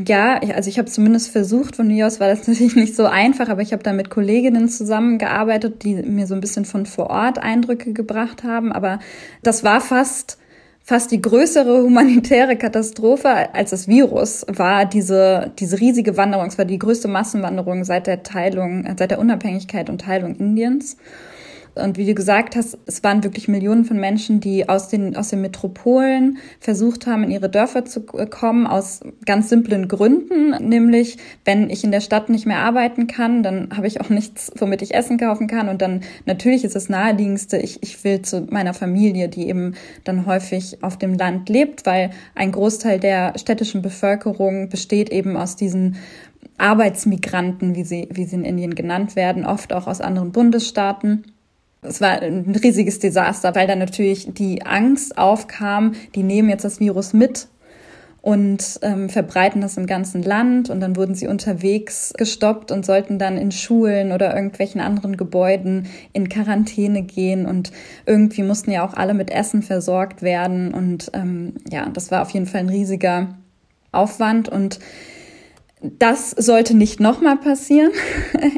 Ja, 0.07 0.39
also 0.39 0.67
ich 0.67 0.79
habe 0.79 0.89
zumindest 0.89 1.29
versucht, 1.29 1.75
von 1.75 1.87
mir 1.87 2.07
aus 2.07 2.19
war 2.19 2.27
das 2.27 2.39
natürlich 2.47 2.75
nicht 2.75 2.95
so 2.95 3.05
einfach, 3.05 3.49
aber 3.49 3.61
ich 3.61 3.71
habe 3.71 3.83
da 3.83 3.93
mit 3.93 4.09
Kolleginnen 4.09 4.67
zusammengearbeitet, 4.67 5.83
die 5.83 5.95
mir 5.95 6.25
so 6.25 6.33
ein 6.33 6.41
bisschen 6.41 6.65
von 6.65 6.85
vor 6.87 7.09
Ort 7.11 7.37
Eindrücke 7.37 7.93
gebracht 7.93 8.43
haben. 8.43 8.71
Aber 8.71 8.99
das 9.43 9.63
war 9.63 9.81
fast 9.81 10.39
fast 10.83 11.11
die 11.11 11.21
größere 11.21 11.83
humanitäre 11.83 12.55
Katastrophe 12.55 13.53
als 13.53 13.71
das 13.71 13.87
Virus 13.87 14.45
war 14.47 14.85
diese, 14.85 15.51
diese 15.59 15.79
riesige 15.79 16.17
Wanderung. 16.17 16.47
Es 16.47 16.57
war 16.57 16.65
die 16.65 16.79
größte 16.79 17.07
Massenwanderung 17.07 17.83
seit 17.83 18.07
der 18.07 18.23
Teilung, 18.23 18.85
seit 18.97 19.11
der 19.11 19.19
Unabhängigkeit 19.19 19.89
und 19.89 20.01
Teilung 20.01 20.35
Indiens. 20.35 20.97
Und 21.75 21.97
wie 21.97 22.05
du 22.05 22.13
gesagt 22.13 22.55
hast, 22.55 22.77
es 22.85 23.03
waren 23.03 23.23
wirklich 23.23 23.47
Millionen 23.47 23.85
von 23.85 23.99
Menschen, 23.99 24.39
die 24.39 24.67
aus 24.67 24.87
den, 24.87 25.15
aus 25.15 25.29
den 25.29 25.41
Metropolen 25.41 26.37
versucht 26.59 27.07
haben, 27.07 27.23
in 27.23 27.31
ihre 27.31 27.49
Dörfer 27.49 27.85
zu 27.85 28.01
kommen, 28.01 28.67
aus 28.67 29.01
ganz 29.25 29.49
simplen 29.49 29.87
Gründen. 29.87 30.51
Nämlich, 30.67 31.17
wenn 31.45 31.69
ich 31.69 31.83
in 31.83 31.91
der 31.91 32.01
Stadt 32.01 32.29
nicht 32.29 32.45
mehr 32.45 32.59
arbeiten 32.59 33.07
kann, 33.07 33.43
dann 33.43 33.69
habe 33.75 33.87
ich 33.87 34.01
auch 34.01 34.09
nichts, 34.09 34.51
womit 34.57 34.81
ich 34.81 34.93
Essen 34.93 35.17
kaufen 35.17 35.47
kann. 35.47 35.69
Und 35.69 35.81
dann 35.81 36.01
natürlich 36.25 36.63
ist 36.63 36.75
das 36.75 36.89
naheliegendste, 36.89 37.57
ich, 37.57 37.81
ich 37.83 38.03
will 38.03 38.21
zu 38.21 38.47
meiner 38.49 38.73
Familie, 38.73 39.29
die 39.29 39.47
eben 39.47 39.75
dann 40.03 40.25
häufig 40.25 40.83
auf 40.83 40.97
dem 40.97 41.13
Land 41.13 41.49
lebt, 41.49 41.85
weil 41.85 42.11
ein 42.35 42.51
Großteil 42.51 42.99
der 42.99 43.37
städtischen 43.37 43.81
Bevölkerung 43.81 44.69
besteht 44.69 45.09
eben 45.11 45.37
aus 45.37 45.55
diesen 45.55 45.97
Arbeitsmigranten, 46.57 47.75
wie 47.75 47.83
sie, 47.83 48.09
wie 48.11 48.25
sie 48.25 48.35
in 48.35 48.45
Indien 48.45 48.75
genannt 48.75 49.15
werden, 49.15 49.45
oft 49.45 49.73
auch 49.73 49.87
aus 49.87 50.01
anderen 50.01 50.31
Bundesstaaten. 50.31 51.23
Es 51.81 52.01
war 52.01 52.21
ein 52.21 52.55
riesiges 52.61 52.99
Desaster, 52.99 53.55
weil 53.55 53.67
dann 53.67 53.79
natürlich 53.79 54.33
die 54.33 54.65
Angst 54.65 55.17
aufkam, 55.17 55.93
die 56.13 56.23
nehmen 56.23 56.49
jetzt 56.49 56.65
das 56.65 56.79
Virus 56.79 57.13
mit 57.13 57.47
und 58.21 58.79
ähm, 58.81 59.07
verbreiten 59.07 59.61
das 59.61 59.77
im 59.77 59.85
ganzen 59.85 60.21
Land. 60.23 60.69
Und 60.69 60.81
dann 60.81 60.97
wurden 60.97 61.15
sie 61.15 61.27
unterwegs 61.27 62.13
gestoppt 62.17 62.71
und 62.71 62.85
sollten 62.85 63.17
dann 63.17 63.37
in 63.37 63.51
Schulen 63.51 64.11
oder 64.11 64.35
irgendwelchen 64.35 64.81
anderen 64.81 65.15
Gebäuden 65.15 65.87
in 66.11 66.27
Quarantäne 66.27 67.03
gehen. 67.03 67.45
Und 67.45 67.71
irgendwie 68.05 68.43
mussten 68.43 68.71
ja 68.71 68.85
auch 68.85 68.93
alle 68.93 69.13
mit 69.13 69.31
Essen 69.31 69.63
versorgt 69.63 70.21
werden. 70.21 70.73
Und 70.73 71.11
ähm, 71.13 71.53
ja, 71.71 71.87
das 71.89 72.11
war 72.11 72.21
auf 72.21 72.31
jeden 72.31 72.45
Fall 72.45 72.61
ein 72.61 72.69
riesiger 72.69 73.37
Aufwand. 73.93 74.49
Und 74.49 74.79
das 75.81 76.31
sollte 76.31 76.75
nicht 76.75 76.99
nochmal 76.99 77.37
passieren. 77.37 77.91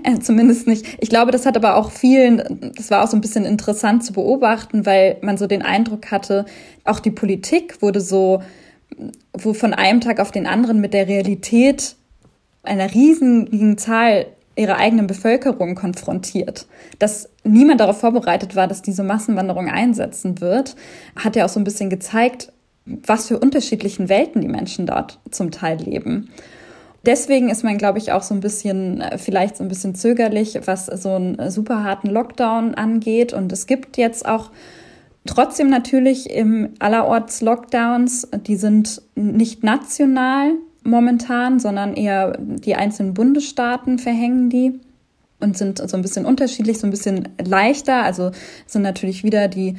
Äh, 0.03 0.19
zumindest 0.19 0.67
nicht. 0.67 0.85
Ich 0.99 1.09
glaube, 1.09 1.31
das 1.31 1.45
hat 1.45 1.55
aber 1.55 1.75
auch 1.75 1.91
vielen, 1.91 2.71
das 2.75 2.89
war 2.89 3.03
auch 3.03 3.07
so 3.07 3.17
ein 3.17 3.21
bisschen 3.21 3.45
interessant 3.45 4.03
zu 4.03 4.13
beobachten, 4.13 4.85
weil 4.85 5.17
man 5.21 5.37
so 5.37 5.47
den 5.47 5.61
Eindruck 5.61 6.11
hatte, 6.11 6.45
auch 6.85 6.99
die 6.99 7.11
Politik 7.11 7.81
wurde 7.81 8.01
so, 8.01 8.41
wo 9.33 9.53
von 9.53 9.73
einem 9.73 10.01
Tag 10.01 10.19
auf 10.19 10.31
den 10.31 10.47
anderen 10.47 10.81
mit 10.81 10.93
der 10.93 11.07
Realität 11.07 11.95
einer 12.63 12.93
riesigen 12.93 13.77
Zahl 13.77 14.27
ihrer 14.55 14.77
eigenen 14.77 15.07
Bevölkerung 15.07 15.75
konfrontiert. 15.75 16.67
Dass 16.99 17.29
niemand 17.43 17.79
darauf 17.79 17.99
vorbereitet 17.99 18.55
war, 18.55 18.67
dass 18.67 18.81
diese 18.81 19.03
Massenwanderung 19.03 19.69
einsetzen 19.69 20.41
wird, 20.41 20.75
hat 21.15 21.35
ja 21.35 21.45
auch 21.45 21.49
so 21.49 21.59
ein 21.59 21.65
bisschen 21.65 21.89
gezeigt, 21.89 22.51
was 22.85 23.27
für 23.27 23.39
unterschiedlichen 23.39 24.09
Welten 24.09 24.41
die 24.41 24.47
Menschen 24.47 24.85
dort 24.85 25.19
zum 25.29 25.51
Teil 25.51 25.77
leben. 25.77 26.29
Deswegen 27.05 27.49
ist 27.49 27.63
man, 27.63 27.77
glaube 27.77 27.97
ich, 27.97 28.11
auch 28.11 28.21
so 28.21 28.33
ein 28.33 28.41
bisschen, 28.41 29.01
äh, 29.01 29.17
vielleicht 29.17 29.57
so 29.57 29.63
ein 29.63 29.67
bisschen 29.67 29.95
zögerlich, 29.95 30.59
was 30.65 30.85
so 30.85 31.15
einen 31.15 31.49
super 31.49 31.83
harten 31.83 32.09
Lockdown 32.09 32.75
angeht. 32.75 33.33
Und 33.33 33.51
es 33.51 33.65
gibt 33.65 33.97
jetzt 33.97 34.27
auch 34.27 34.51
trotzdem 35.25 35.69
natürlich 35.69 36.29
im 36.29 36.69
allerorts 36.79 37.41
Lockdowns, 37.41 38.27
die 38.47 38.55
sind 38.55 39.01
nicht 39.15 39.63
national 39.63 40.53
momentan, 40.83 41.59
sondern 41.59 41.95
eher 41.95 42.37
die 42.39 42.75
einzelnen 42.75 43.13
Bundesstaaten 43.13 43.99
verhängen 43.99 44.49
die 44.49 44.79
und 45.39 45.57
sind 45.57 45.77
so 45.77 45.97
ein 45.97 46.01
bisschen 46.01 46.25
unterschiedlich, 46.25 46.79
so 46.79 46.87
ein 46.87 46.91
bisschen 46.91 47.29
leichter. 47.43 48.03
Also 48.03 48.31
sind 48.67 48.83
natürlich 48.83 49.23
wieder 49.23 49.47
die 49.47 49.75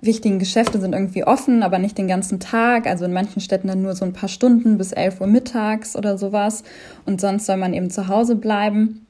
wichtigen 0.00 0.38
Geschäfte 0.38 0.80
sind 0.80 0.92
irgendwie 0.92 1.24
offen, 1.24 1.62
aber 1.62 1.78
nicht 1.78 1.98
den 1.98 2.08
ganzen 2.08 2.40
Tag. 2.40 2.86
Also 2.86 3.04
in 3.04 3.12
manchen 3.12 3.40
Städten 3.40 3.68
dann 3.68 3.82
nur 3.82 3.94
so 3.94 4.04
ein 4.04 4.12
paar 4.12 4.28
Stunden 4.28 4.78
bis 4.78 4.92
11 4.92 5.20
Uhr 5.20 5.26
mittags 5.26 5.96
oder 5.96 6.18
sowas. 6.18 6.62
Und 7.06 7.20
sonst 7.20 7.46
soll 7.46 7.56
man 7.56 7.74
eben 7.74 7.90
zu 7.90 8.08
Hause 8.08 8.36
bleiben. 8.36 9.06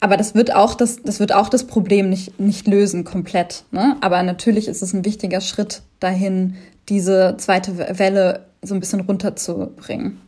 Aber 0.00 0.16
das 0.16 0.34
wird 0.34 0.54
auch 0.54 0.74
das, 0.74 1.02
das 1.02 1.20
wird 1.20 1.34
auch 1.34 1.48
das 1.48 1.66
Problem 1.66 2.10
nicht, 2.10 2.38
nicht 2.38 2.66
lösen 2.66 3.04
komplett. 3.04 3.64
Ne? 3.70 3.96
Aber 4.00 4.22
natürlich 4.22 4.68
ist 4.68 4.82
es 4.82 4.92
ein 4.92 5.04
wichtiger 5.04 5.40
Schritt 5.40 5.82
dahin, 6.00 6.56
diese 6.88 7.36
zweite 7.38 7.98
Welle 7.98 8.46
so 8.62 8.74
ein 8.74 8.80
bisschen 8.80 9.00
runterzubringen. 9.00 10.20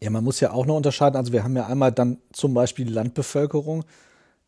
Ja, 0.00 0.10
man 0.10 0.24
muss 0.24 0.40
ja 0.40 0.52
auch 0.52 0.66
noch 0.66 0.76
unterscheiden. 0.76 1.16
Also 1.16 1.32
wir 1.32 1.44
haben 1.44 1.56
ja 1.56 1.66
einmal 1.66 1.92
dann 1.92 2.18
zum 2.32 2.54
Beispiel 2.54 2.84
die 2.84 2.92
Landbevölkerung 2.92 3.84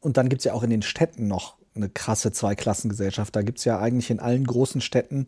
und 0.01 0.17
dann 0.17 0.29
gibt 0.29 0.41
es 0.41 0.45
ja 0.45 0.53
auch 0.53 0.63
in 0.63 0.71
den 0.71 0.83
Städten 0.83 1.29
noch 1.29 1.57
eine 1.77 1.89
krasse 1.89 2.33
Zweiklassengesellschaft. 2.33 3.35
Da 3.35 3.43
gibt 3.43 3.59
es 3.59 3.65
ja 3.65 3.79
eigentlich 3.79 4.11
in 4.11 4.21
allen 4.21 4.45
großen 4.45 4.81
Städten, 4.81 5.27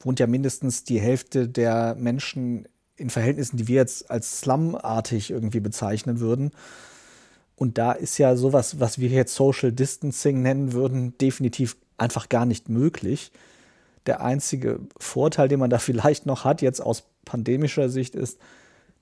wohnt 0.00 0.20
ja 0.20 0.26
mindestens 0.26 0.84
die 0.84 1.00
Hälfte 1.00 1.48
der 1.48 1.94
Menschen 1.96 2.68
in 2.96 3.10
Verhältnissen, 3.10 3.56
die 3.56 3.68
wir 3.68 3.76
jetzt 3.76 4.10
als 4.10 4.40
slumartig 4.40 5.30
irgendwie 5.30 5.60
bezeichnen 5.60 6.20
würden. 6.20 6.50
Und 7.56 7.78
da 7.78 7.92
ist 7.92 8.18
ja 8.18 8.36
sowas, 8.36 8.80
was 8.80 8.98
wir 8.98 9.08
jetzt 9.08 9.34
Social 9.34 9.72
Distancing 9.72 10.42
nennen 10.42 10.72
würden, 10.72 11.16
definitiv 11.18 11.76
einfach 11.96 12.28
gar 12.28 12.46
nicht 12.46 12.68
möglich. 12.68 13.32
Der 14.06 14.22
einzige 14.22 14.80
Vorteil, 14.98 15.48
den 15.48 15.60
man 15.60 15.70
da 15.70 15.78
vielleicht 15.78 16.26
noch 16.26 16.44
hat, 16.44 16.62
jetzt 16.62 16.80
aus 16.80 17.04
pandemischer 17.24 17.88
Sicht, 17.88 18.14
ist, 18.14 18.38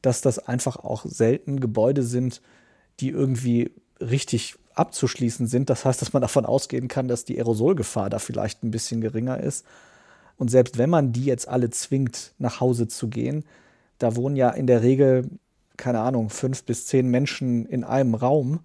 dass 0.03 0.20
das 0.20 0.38
einfach 0.38 0.76
auch 0.76 1.05
selten 1.05 1.61
Gebäude 1.61 2.03
sind, 2.03 2.40
die 3.01 3.11
irgendwie 3.11 3.72
richtig 4.01 4.57
abzuschließen 4.76 5.46
sind. 5.46 5.70
Das 5.70 5.84
heißt, 5.84 6.00
dass 6.00 6.12
man 6.12 6.22
davon 6.22 6.46
ausgehen 6.46 6.88
kann, 6.88 7.08
dass 7.08 7.24
die 7.24 7.36
Aerosolgefahr 7.36 8.10
da 8.10 8.18
vielleicht 8.18 8.62
ein 8.62 8.70
bisschen 8.70 9.00
geringer 9.00 9.40
ist. 9.40 9.64
Und 10.36 10.50
selbst 10.50 10.78
wenn 10.78 10.90
man 10.90 11.12
die 11.12 11.24
jetzt 11.24 11.48
alle 11.48 11.70
zwingt, 11.70 12.32
nach 12.38 12.60
Hause 12.60 12.88
zu 12.88 13.08
gehen, 13.08 13.44
da 13.98 14.16
wohnen 14.16 14.36
ja 14.36 14.50
in 14.50 14.66
der 14.66 14.82
Regel, 14.82 15.28
keine 15.76 16.00
Ahnung, 16.00 16.30
fünf 16.30 16.64
bis 16.64 16.86
zehn 16.86 17.08
Menschen 17.08 17.66
in 17.66 17.84
einem 17.84 18.14
Raum 18.14 18.60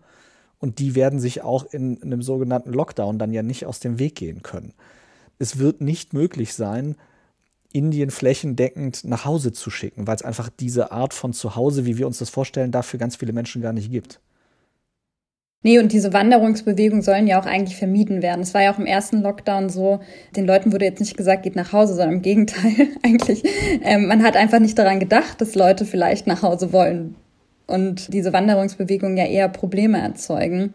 und 0.59 0.79
die 0.79 0.95
werden 0.95 1.19
sich 1.19 1.41
auch 1.41 1.65
in 1.71 2.01
einem 2.03 2.21
sogenannten 2.21 2.73
Lockdown 2.73 3.17
dann 3.17 3.31
ja 3.31 3.41
nicht 3.41 3.65
aus 3.65 3.79
dem 3.79 3.99
Weg 3.99 4.15
gehen 4.15 4.43
können. 4.43 4.73
Es 5.39 5.57
wird 5.57 5.81
nicht 5.81 6.13
möglich 6.13 6.53
sein, 6.53 6.95
Indien 7.73 8.11
flächendeckend 8.11 9.05
nach 9.05 9.23
Hause 9.25 9.53
zu 9.53 9.69
schicken, 9.69 10.05
weil 10.05 10.15
es 10.15 10.23
einfach 10.23 10.49
diese 10.49 10.91
Art 10.91 11.13
von 11.13 11.31
Zuhause, 11.31 11.85
wie 11.85 11.97
wir 11.97 12.05
uns 12.05 12.17
das 12.17 12.29
vorstellen, 12.29 12.71
dafür 12.71 12.99
ganz 12.99 13.15
viele 13.15 13.33
Menschen 13.33 13.61
gar 13.61 13.73
nicht 13.73 13.91
gibt. 13.91 14.19
Nee, 15.63 15.77
und 15.77 15.91
diese 15.91 16.11
Wanderungsbewegungen 16.11 17.03
sollen 17.03 17.27
ja 17.27 17.39
auch 17.39 17.45
eigentlich 17.45 17.77
vermieden 17.77 18.23
werden. 18.23 18.41
Es 18.41 18.53
war 18.55 18.63
ja 18.63 18.73
auch 18.73 18.79
im 18.79 18.87
ersten 18.87 19.21
Lockdown 19.21 19.69
so, 19.69 19.99
den 20.35 20.47
Leuten 20.47 20.73
wurde 20.73 20.85
jetzt 20.85 20.99
nicht 20.99 21.15
gesagt, 21.15 21.43
geht 21.43 21.55
nach 21.55 21.71
Hause, 21.71 21.93
sondern 21.93 22.15
im 22.15 22.21
Gegenteil 22.23 22.87
eigentlich. 23.03 23.43
Ähm, 23.83 24.07
man 24.07 24.23
hat 24.23 24.35
einfach 24.35 24.59
nicht 24.59 24.79
daran 24.79 24.99
gedacht, 24.99 25.39
dass 25.39 25.53
Leute 25.53 25.85
vielleicht 25.85 26.25
nach 26.25 26.41
Hause 26.41 26.73
wollen. 26.73 27.15
Und 27.67 28.11
diese 28.13 28.33
Wanderungsbewegungen 28.33 29.17
ja 29.17 29.25
eher 29.25 29.49
Probleme 29.49 29.99
erzeugen 29.99 30.73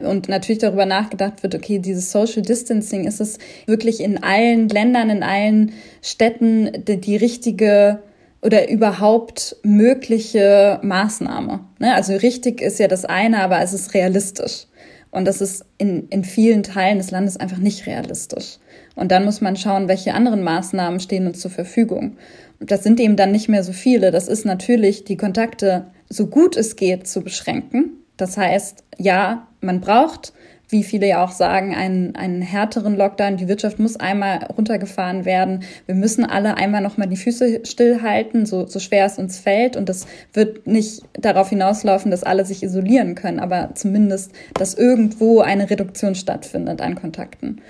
und 0.00 0.28
natürlich 0.28 0.58
darüber 0.58 0.86
nachgedacht 0.86 1.42
wird, 1.42 1.54
okay, 1.54 1.78
dieses 1.78 2.10
Social 2.10 2.42
Distancing, 2.42 3.04
ist 3.04 3.20
es 3.20 3.38
wirklich 3.66 4.00
in 4.00 4.22
allen 4.22 4.68
Ländern, 4.68 5.10
in 5.10 5.22
allen 5.22 5.72
Städten 6.02 6.84
die, 6.86 7.00
die 7.00 7.16
richtige 7.16 8.00
oder 8.42 8.68
überhaupt 8.68 9.56
mögliche 9.62 10.80
Maßnahme. 10.82 11.60
Ne? 11.78 11.94
Also 11.94 12.14
richtig 12.14 12.60
ist 12.60 12.78
ja 12.78 12.88
das 12.88 13.04
eine, 13.04 13.40
aber 13.40 13.60
es 13.60 13.72
ist 13.72 13.94
realistisch. 13.94 14.66
Und 15.10 15.24
das 15.26 15.40
ist 15.40 15.64
in, 15.76 16.08
in 16.08 16.24
vielen 16.24 16.62
Teilen 16.62 16.98
des 16.98 17.10
Landes 17.10 17.36
einfach 17.36 17.58
nicht 17.58 17.86
realistisch. 17.86 18.58
Und 18.94 19.10
dann 19.10 19.24
muss 19.24 19.40
man 19.40 19.56
schauen, 19.56 19.88
welche 19.88 20.14
anderen 20.14 20.42
Maßnahmen 20.42 21.00
stehen 21.00 21.26
uns 21.26 21.40
zur 21.40 21.50
Verfügung. 21.50 22.16
Und 22.60 22.70
das 22.70 22.82
sind 22.82 23.00
eben 23.00 23.16
dann 23.16 23.32
nicht 23.32 23.48
mehr 23.48 23.64
so 23.64 23.72
viele. 23.72 24.10
Das 24.10 24.28
ist 24.28 24.44
natürlich, 24.44 25.04
die 25.04 25.16
Kontakte 25.16 25.86
so 26.08 26.26
gut 26.28 26.56
es 26.56 26.76
geht 26.76 27.08
zu 27.08 27.22
beschränken. 27.22 27.96
Das 28.16 28.36
heißt, 28.36 28.84
ja, 28.98 29.48
man 29.60 29.80
braucht, 29.80 30.32
wie 30.70 30.82
viele 30.82 31.06
ja 31.06 31.24
auch 31.24 31.32
sagen, 31.32 31.74
einen, 31.74 32.14
einen 32.16 32.42
härteren 32.42 32.96
Lockdown. 32.96 33.36
Die 33.36 33.48
Wirtschaft 33.48 33.78
muss 33.78 33.96
einmal 33.96 34.44
runtergefahren 34.56 35.24
werden. 35.24 35.64
Wir 35.86 35.94
müssen 35.94 36.24
alle 36.24 36.56
einmal 36.56 36.80
nochmal 36.80 37.08
die 37.08 37.16
Füße 37.16 37.60
stillhalten, 37.64 38.46
so, 38.46 38.66
so 38.66 38.78
schwer 38.78 39.06
es 39.06 39.18
uns 39.18 39.38
fällt. 39.38 39.76
Und 39.76 39.88
das 39.88 40.06
wird 40.32 40.66
nicht 40.66 41.02
darauf 41.12 41.48
hinauslaufen, 41.48 42.10
dass 42.10 42.22
alle 42.22 42.44
sich 42.44 42.62
isolieren 42.62 43.14
können, 43.14 43.40
aber 43.40 43.70
zumindest, 43.74 44.32
dass 44.54 44.74
irgendwo 44.74 45.40
eine 45.40 45.68
Reduktion 45.70 46.14
stattfindet 46.14 46.80
an 46.80 46.94
Kontakten 46.94 47.60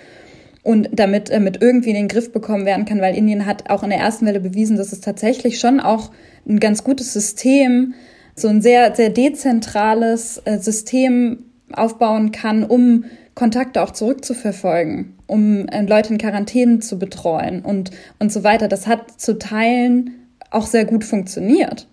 und 0.62 0.88
damit 0.92 1.30
äh, 1.30 1.40
mit 1.40 1.62
irgendwie 1.62 1.90
in 1.90 1.96
den 1.96 2.09
Griff 2.09 2.32
bekommen 2.32 2.66
werden 2.66 2.84
kann, 2.84 3.01
weil 3.01 3.16
Indien 3.16 3.46
hat 3.46 3.70
auch 3.70 3.82
in 3.82 3.90
der 3.90 3.98
ersten 3.98 4.26
Welle 4.26 4.40
bewiesen, 4.40 4.76
dass 4.76 4.92
es 4.92 5.01
tatsächlich 5.01 5.59
schon 5.59 5.80
auch 5.80 6.11
ein 6.46 6.61
ganz 6.61 6.84
gutes 6.84 7.12
System, 7.12 7.94
so 8.34 8.48
ein 8.48 8.62
sehr, 8.62 8.94
sehr 8.94 9.11
dezentrales 9.11 10.40
äh, 10.44 10.59
System 10.59 11.49
aufbauen 11.75 12.33
kann, 12.33 12.64
um 12.64 13.05
Kontakte 13.35 13.83
auch 13.83 13.91
zurückzuverfolgen, 13.91 15.14
um 15.27 15.66
äh, 15.68 15.83
Leute 15.83 16.12
in 16.12 16.18
Quarantäne 16.18 16.81
zu 16.81 16.99
betreuen 16.99 17.62
und, 17.62 17.91
und 18.18 18.33
so 18.33 18.45
weiter. 18.45 18.68
Das 18.68 18.87
hat 18.87 19.21
zu 19.21 19.39
Teilen 19.39 20.29
auch 20.51 20.66
sehr 20.66 20.85
gut 20.85 21.05
funktioniert. 21.05 21.87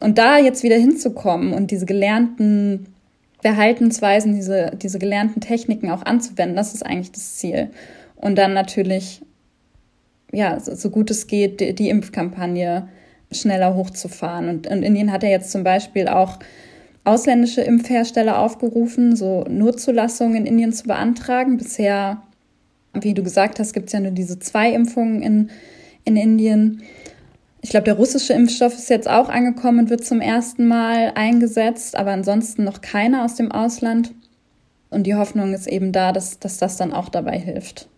Und 0.00 0.18
da 0.18 0.38
jetzt 0.38 0.62
wieder 0.62 0.76
hinzukommen 0.76 1.52
und 1.52 1.70
diese 1.70 1.86
gelernten 1.86 2.86
Verhaltensweisen, 3.40 4.34
diese, 4.34 4.72
diese 4.80 4.98
gelernten 4.98 5.40
Techniken 5.40 5.90
auch 5.90 6.02
anzuwenden, 6.02 6.56
das 6.56 6.74
ist 6.74 6.84
eigentlich 6.84 7.12
das 7.12 7.36
Ziel. 7.36 7.70
Und 8.16 8.36
dann 8.36 8.52
natürlich, 8.52 9.22
ja, 10.32 10.58
so, 10.60 10.74
so 10.74 10.90
gut 10.90 11.10
es 11.10 11.26
geht, 11.26 11.60
die, 11.60 11.74
die 11.74 11.88
Impfkampagne 11.88 12.88
schneller 13.30 13.74
hochzufahren. 13.74 14.48
Und, 14.48 14.66
und 14.66 14.82
Indien 14.82 15.12
hat 15.12 15.22
ja 15.22 15.28
jetzt 15.28 15.50
zum 15.50 15.64
Beispiel 15.64 16.08
auch 16.08 16.38
ausländische 17.04 17.62
Impfhersteller 17.62 18.38
aufgerufen, 18.38 19.16
so 19.16 19.44
Notzulassungen 19.48 20.36
in 20.36 20.46
Indien 20.46 20.72
zu 20.72 20.84
beantragen. 20.86 21.56
Bisher, 21.56 22.22
wie 22.92 23.14
du 23.14 23.22
gesagt 23.22 23.58
hast, 23.58 23.72
gibt 23.72 23.86
es 23.86 23.92
ja 23.92 24.00
nur 24.00 24.10
diese 24.12 24.38
zwei 24.38 24.72
Impfungen 24.72 25.22
in, 25.22 25.50
in 26.04 26.16
Indien. 26.16 26.82
Ich 27.60 27.70
glaube, 27.70 27.84
der 27.84 27.94
russische 27.94 28.34
Impfstoff 28.34 28.74
ist 28.74 28.90
jetzt 28.90 29.08
auch 29.08 29.28
angekommen 29.28 29.80
und 29.80 29.90
wird 29.90 30.04
zum 30.04 30.20
ersten 30.20 30.68
Mal 30.68 31.12
eingesetzt, 31.14 31.96
aber 31.96 32.12
ansonsten 32.12 32.64
noch 32.64 32.80
keiner 32.80 33.24
aus 33.24 33.34
dem 33.34 33.50
Ausland. 33.50 34.14
Und 34.90 35.06
die 35.06 35.14
Hoffnung 35.14 35.52
ist 35.52 35.66
eben 35.66 35.92
da, 35.92 36.12
dass, 36.12 36.38
dass 36.38 36.58
das 36.58 36.76
dann 36.76 36.92
auch 36.92 37.08
dabei 37.08 37.38
hilft. 37.38 37.88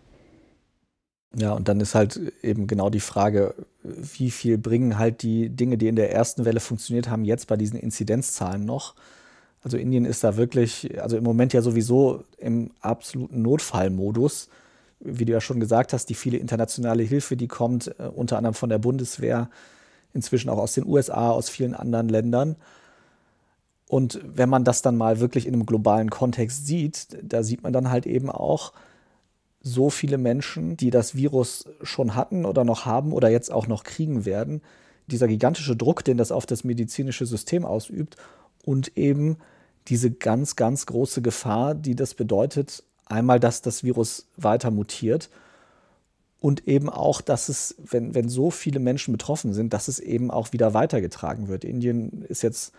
Ja, 1.33 1.53
und 1.53 1.69
dann 1.69 1.79
ist 1.79 1.95
halt 1.95 2.19
eben 2.43 2.67
genau 2.67 2.89
die 2.89 2.99
Frage, 2.99 3.55
wie 3.83 4.31
viel 4.31 4.57
bringen 4.57 4.97
halt 4.97 5.21
die 5.21 5.49
Dinge, 5.49 5.77
die 5.77 5.87
in 5.87 5.95
der 5.95 6.11
ersten 6.11 6.43
Welle 6.43 6.59
funktioniert 6.59 7.09
haben, 7.09 7.23
jetzt 7.23 7.47
bei 7.47 7.55
diesen 7.55 7.79
Inzidenzzahlen 7.79 8.65
noch? 8.65 8.95
Also 9.63 9.77
Indien 9.77 10.05
ist 10.05 10.23
da 10.23 10.35
wirklich, 10.37 11.01
also 11.01 11.15
im 11.17 11.23
Moment 11.23 11.53
ja 11.53 11.61
sowieso 11.61 12.23
im 12.37 12.71
absoluten 12.81 13.41
Notfallmodus. 13.41 14.49
Wie 14.99 15.25
du 15.25 15.31
ja 15.31 15.41
schon 15.41 15.59
gesagt 15.59 15.93
hast, 15.93 16.07
die 16.07 16.15
viele 16.15 16.37
internationale 16.37 17.03
Hilfe, 17.03 17.37
die 17.37 17.47
kommt, 17.47 17.87
äh, 17.99 18.07
unter 18.07 18.37
anderem 18.37 18.53
von 18.53 18.69
der 18.69 18.79
Bundeswehr, 18.79 19.49
inzwischen 20.13 20.49
auch 20.49 20.57
aus 20.57 20.73
den 20.73 20.85
USA, 20.85 21.31
aus 21.31 21.49
vielen 21.49 21.75
anderen 21.75 22.09
Ländern. 22.09 22.55
Und 23.87 24.19
wenn 24.23 24.49
man 24.49 24.63
das 24.63 24.81
dann 24.81 24.97
mal 24.97 25.19
wirklich 25.19 25.47
in 25.47 25.53
einem 25.53 25.65
globalen 25.65 26.09
Kontext 26.09 26.65
sieht, 26.65 27.07
da 27.21 27.43
sieht 27.43 27.63
man 27.63 27.73
dann 27.73 27.89
halt 27.89 28.05
eben 28.05 28.29
auch, 28.29 28.73
so 29.61 29.89
viele 29.89 30.17
Menschen, 30.17 30.77
die 30.77 30.89
das 30.89 31.15
Virus 31.15 31.65
schon 31.83 32.15
hatten 32.15 32.45
oder 32.45 32.63
noch 32.63 32.85
haben 32.85 33.13
oder 33.13 33.29
jetzt 33.29 33.51
auch 33.51 33.67
noch 33.67 33.83
kriegen 33.83 34.25
werden, 34.25 34.61
dieser 35.07 35.27
gigantische 35.27 35.75
Druck, 35.75 36.03
den 36.03 36.17
das 36.17 36.31
auf 36.31 36.45
das 36.45 36.63
medizinische 36.63 37.25
System 37.25 37.65
ausübt 37.65 38.15
und 38.63 38.97
eben 38.97 39.37
diese 39.87 40.11
ganz, 40.11 40.55
ganz 40.55 40.85
große 40.85 41.21
Gefahr, 41.21 41.75
die 41.75 41.95
das 41.95 42.13
bedeutet, 42.13 42.83
einmal, 43.05 43.39
dass 43.39 43.61
das 43.61 43.83
Virus 43.83 44.27
weiter 44.37 44.71
mutiert 44.71 45.29
und 46.39 46.67
eben 46.67 46.89
auch, 46.89 47.21
dass 47.21 47.49
es, 47.49 47.75
wenn, 47.77 48.15
wenn 48.15 48.29
so 48.29 48.51
viele 48.51 48.79
Menschen 48.79 49.11
betroffen 49.11 49.53
sind, 49.53 49.73
dass 49.73 49.87
es 49.87 49.99
eben 49.99 50.31
auch 50.31 50.53
wieder 50.53 50.73
weitergetragen 50.73 51.47
wird. 51.47 51.63
Indien 51.63 52.23
ist 52.23 52.41
jetzt 52.41 52.73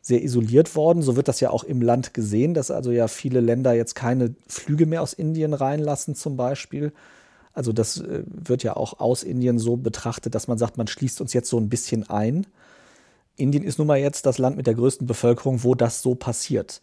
sehr 0.00 0.22
isoliert 0.22 0.74
worden. 0.76 1.02
So 1.02 1.16
wird 1.16 1.28
das 1.28 1.40
ja 1.40 1.50
auch 1.50 1.64
im 1.64 1.82
Land 1.82 2.14
gesehen, 2.14 2.54
dass 2.54 2.70
also 2.70 2.90
ja 2.90 3.08
viele 3.08 3.40
Länder 3.40 3.72
jetzt 3.72 3.94
keine 3.94 4.34
Flüge 4.46 4.86
mehr 4.86 5.02
aus 5.02 5.12
Indien 5.12 5.54
reinlassen 5.54 6.14
zum 6.14 6.36
Beispiel. 6.36 6.92
Also 7.52 7.72
das 7.72 8.00
äh, 8.00 8.22
wird 8.26 8.62
ja 8.62 8.76
auch 8.76 9.00
aus 9.00 9.22
Indien 9.22 9.58
so 9.58 9.76
betrachtet, 9.76 10.34
dass 10.34 10.48
man 10.48 10.58
sagt, 10.58 10.78
man 10.78 10.86
schließt 10.86 11.20
uns 11.20 11.32
jetzt 11.32 11.50
so 11.50 11.58
ein 11.58 11.68
bisschen 11.68 12.08
ein. 12.08 12.46
Indien 13.36 13.64
ist 13.64 13.78
nun 13.78 13.86
mal 13.86 13.98
jetzt 13.98 14.26
das 14.26 14.38
Land 14.38 14.56
mit 14.56 14.66
der 14.66 14.74
größten 14.74 15.06
Bevölkerung, 15.06 15.62
wo 15.64 15.74
das 15.74 16.02
so 16.02 16.14
passiert. 16.14 16.80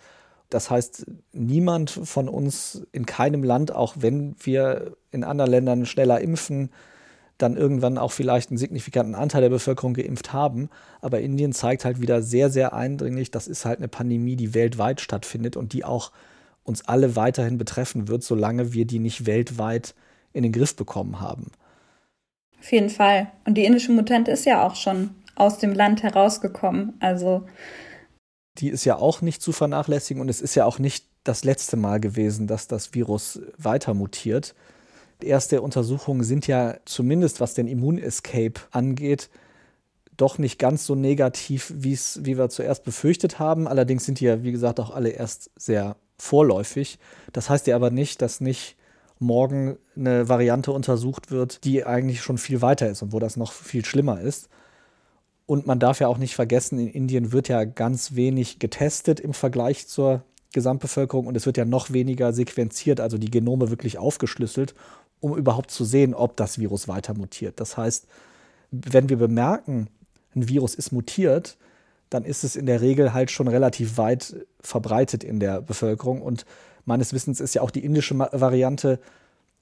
Das 0.49 0.69
heißt, 0.69 1.05
niemand 1.33 1.89
von 1.89 2.29
uns 2.29 2.85
in 2.91 3.05
keinem 3.05 3.43
Land, 3.43 3.73
auch 3.73 3.95
wenn 3.97 4.35
wir 4.39 4.95
in 5.11 5.23
anderen 5.23 5.51
Ländern 5.51 5.85
schneller 5.85 6.21
impfen, 6.21 6.69
dann 7.37 7.57
irgendwann 7.57 7.97
auch 7.97 8.11
vielleicht 8.11 8.49
einen 8.49 8.57
signifikanten 8.57 9.15
Anteil 9.15 9.41
der 9.41 9.49
Bevölkerung 9.49 9.93
geimpft 9.93 10.31
haben. 10.31 10.69
Aber 11.01 11.19
Indien 11.19 11.51
zeigt 11.51 11.83
halt 11.83 11.99
wieder 12.01 12.21
sehr, 12.21 12.49
sehr 12.49 12.73
eindringlich, 12.73 13.31
das 13.31 13.47
ist 13.47 13.65
halt 13.65 13.79
eine 13.79 13.87
Pandemie, 13.87 14.35
die 14.35 14.53
weltweit 14.53 15.01
stattfindet 15.01 15.57
und 15.57 15.73
die 15.73 15.83
auch 15.83 16.11
uns 16.63 16.87
alle 16.87 17.15
weiterhin 17.15 17.57
betreffen 17.57 18.07
wird, 18.07 18.23
solange 18.23 18.73
wir 18.73 18.85
die 18.85 18.99
nicht 18.99 19.25
weltweit 19.25 19.95
in 20.33 20.43
den 20.43 20.51
Griff 20.51 20.75
bekommen 20.75 21.19
haben. 21.19 21.51
Auf 22.59 22.71
jeden 22.71 22.89
Fall. 22.89 23.31
Und 23.45 23.55
die 23.55 23.65
indische 23.65 23.91
Mutante 23.91 24.31
ist 24.31 24.45
ja 24.45 24.65
auch 24.65 24.75
schon 24.75 25.11
aus 25.35 25.59
dem 25.59 25.73
Land 25.73 26.03
herausgekommen. 26.03 26.93
Also 26.99 27.45
die 28.57 28.69
ist 28.69 28.85
ja 28.85 28.95
auch 28.95 29.21
nicht 29.21 29.41
zu 29.41 29.51
vernachlässigen 29.51 30.21
und 30.21 30.29
es 30.29 30.41
ist 30.41 30.55
ja 30.55 30.65
auch 30.65 30.79
nicht 30.79 31.05
das 31.23 31.43
letzte 31.43 31.77
Mal 31.77 31.99
gewesen, 31.99 32.47
dass 32.47 32.67
das 32.67 32.93
Virus 32.93 33.41
weiter 33.57 33.93
mutiert. 33.93 34.55
Erste 35.21 35.61
Untersuchungen 35.61 36.23
sind 36.23 36.47
ja 36.47 36.77
zumindest, 36.85 37.39
was 37.39 37.53
den 37.53 37.67
Immunescape 37.67 38.61
angeht, 38.71 39.29
doch 40.17 40.37
nicht 40.37 40.59
ganz 40.59 40.85
so 40.85 40.95
negativ, 40.95 41.73
wie 41.75 41.97
wir 42.37 42.49
zuerst 42.49 42.83
befürchtet 42.83 43.39
haben. 43.39 43.67
Allerdings 43.67 44.05
sind 44.05 44.19
die 44.19 44.25
ja, 44.25 44.43
wie 44.43 44.51
gesagt, 44.51 44.79
auch 44.79 44.91
alle 44.91 45.09
erst 45.09 45.51
sehr 45.57 45.97
vorläufig. 46.17 46.99
Das 47.33 47.49
heißt 47.49 47.67
ja 47.67 47.75
aber 47.75 47.91
nicht, 47.91 48.21
dass 48.21 48.39
nicht 48.39 48.77
morgen 49.19 49.77
eine 49.95 50.27
Variante 50.29 50.71
untersucht 50.71 51.31
wird, 51.31 51.63
die 51.63 51.85
eigentlich 51.85 52.21
schon 52.21 52.37
viel 52.37 52.61
weiter 52.61 52.89
ist 52.89 53.01
und 53.01 53.13
wo 53.13 53.19
das 53.19 53.37
noch 53.37 53.51
viel 53.51 53.83
schlimmer 53.85 54.21
ist. 54.21 54.49
Und 55.45 55.67
man 55.67 55.79
darf 55.79 55.99
ja 55.99 56.07
auch 56.07 56.17
nicht 56.17 56.35
vergessen, 56.35 56.79
in 56.79 56.87
Indien 56.87 57.31
wird 57.31 57.47
ja 57.49 57.65
ganz 57.65 58.15
wenig 58.15 58.59
getestet 58.59 59.19
im 59.19 59.33
Vergleich 59.33 59.87
zur 59.87 60.23
Gesamtbevölkerung 60.53 61.27
und 61.27 61.35
es 61.35 61.45
wird 61.45 61.57
ja 61.57 61.65
noch 61.65 61.91
weniger 61.91 62.33
sequenziert, 62.33 62.99
also 62.99 63.17
die 63.17 63.29
Genome 63.29 63.69
wirklich 63.69 63.97
aufgeschlüsselt, 63.97 64.73
um 65.25 65.35
überhaupt 65.35 65.71
zu 65.71 65.85
sehen, 65.85 66.13
ob 66.13 66.37
das 66.37 66.59
Virus 66.59 66.87
weiter 66.87 67.15
mutiert. 67.15 67.59
Das 67.59 67.77
heißt, 67.77 68.05
wenn 68.69 69.09
wir 69.09 69.17
bemerken, 69.17 69.87
ein 70.35 70.47
Virus 70.47 70.75
ist 70.75 70.91
mutiert, 70.91 71.57
dann 72.11 72.25
ist 72.25 72.43
es 72.43 72.55
in 72.55 72.67
der 72.67 72.81
Regel 72.81 73.11
halt 73.11 73.31
schon 73.31 73.47
relativ 73.47 73.97
weit 73.97 74.35
verbreitet 74.59 75.23
in 75.23 75.39
der 75.39 75.61
Bevölkerung. 75.61 76.21
Und 76.21 76.45
meines 76.85 77.11
Wissens 77.11 77.39
ist 77.39 77.55
ja 77.55 77.63
auch 77.63 77.71
die 77.71 77.83
indische 77.83 78.15
Variante 78.19 78.99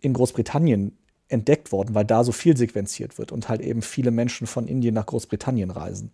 in 0.02 0.12
Großbritannien 0.12 0.98
entdeckt 1.30 1.72
worden, 1.72 1.96
weil 1.96 2.04
da 2.04 2.26
so 2.26 2.34
viel 2.34 2.58
sequenziert 2.58 3.18
wird 3.18 3.32
und 3.32 3.48
halt 3.48 3.62
eben 3.62 3.82
viele 3.82 4.12
Menschen 4.12 4.48
von 4.48 4.68
Indien 4.68 4.94
nach 4.94 5.06
Großbritannien 5.06 5.72
reisen. 5.72 6.12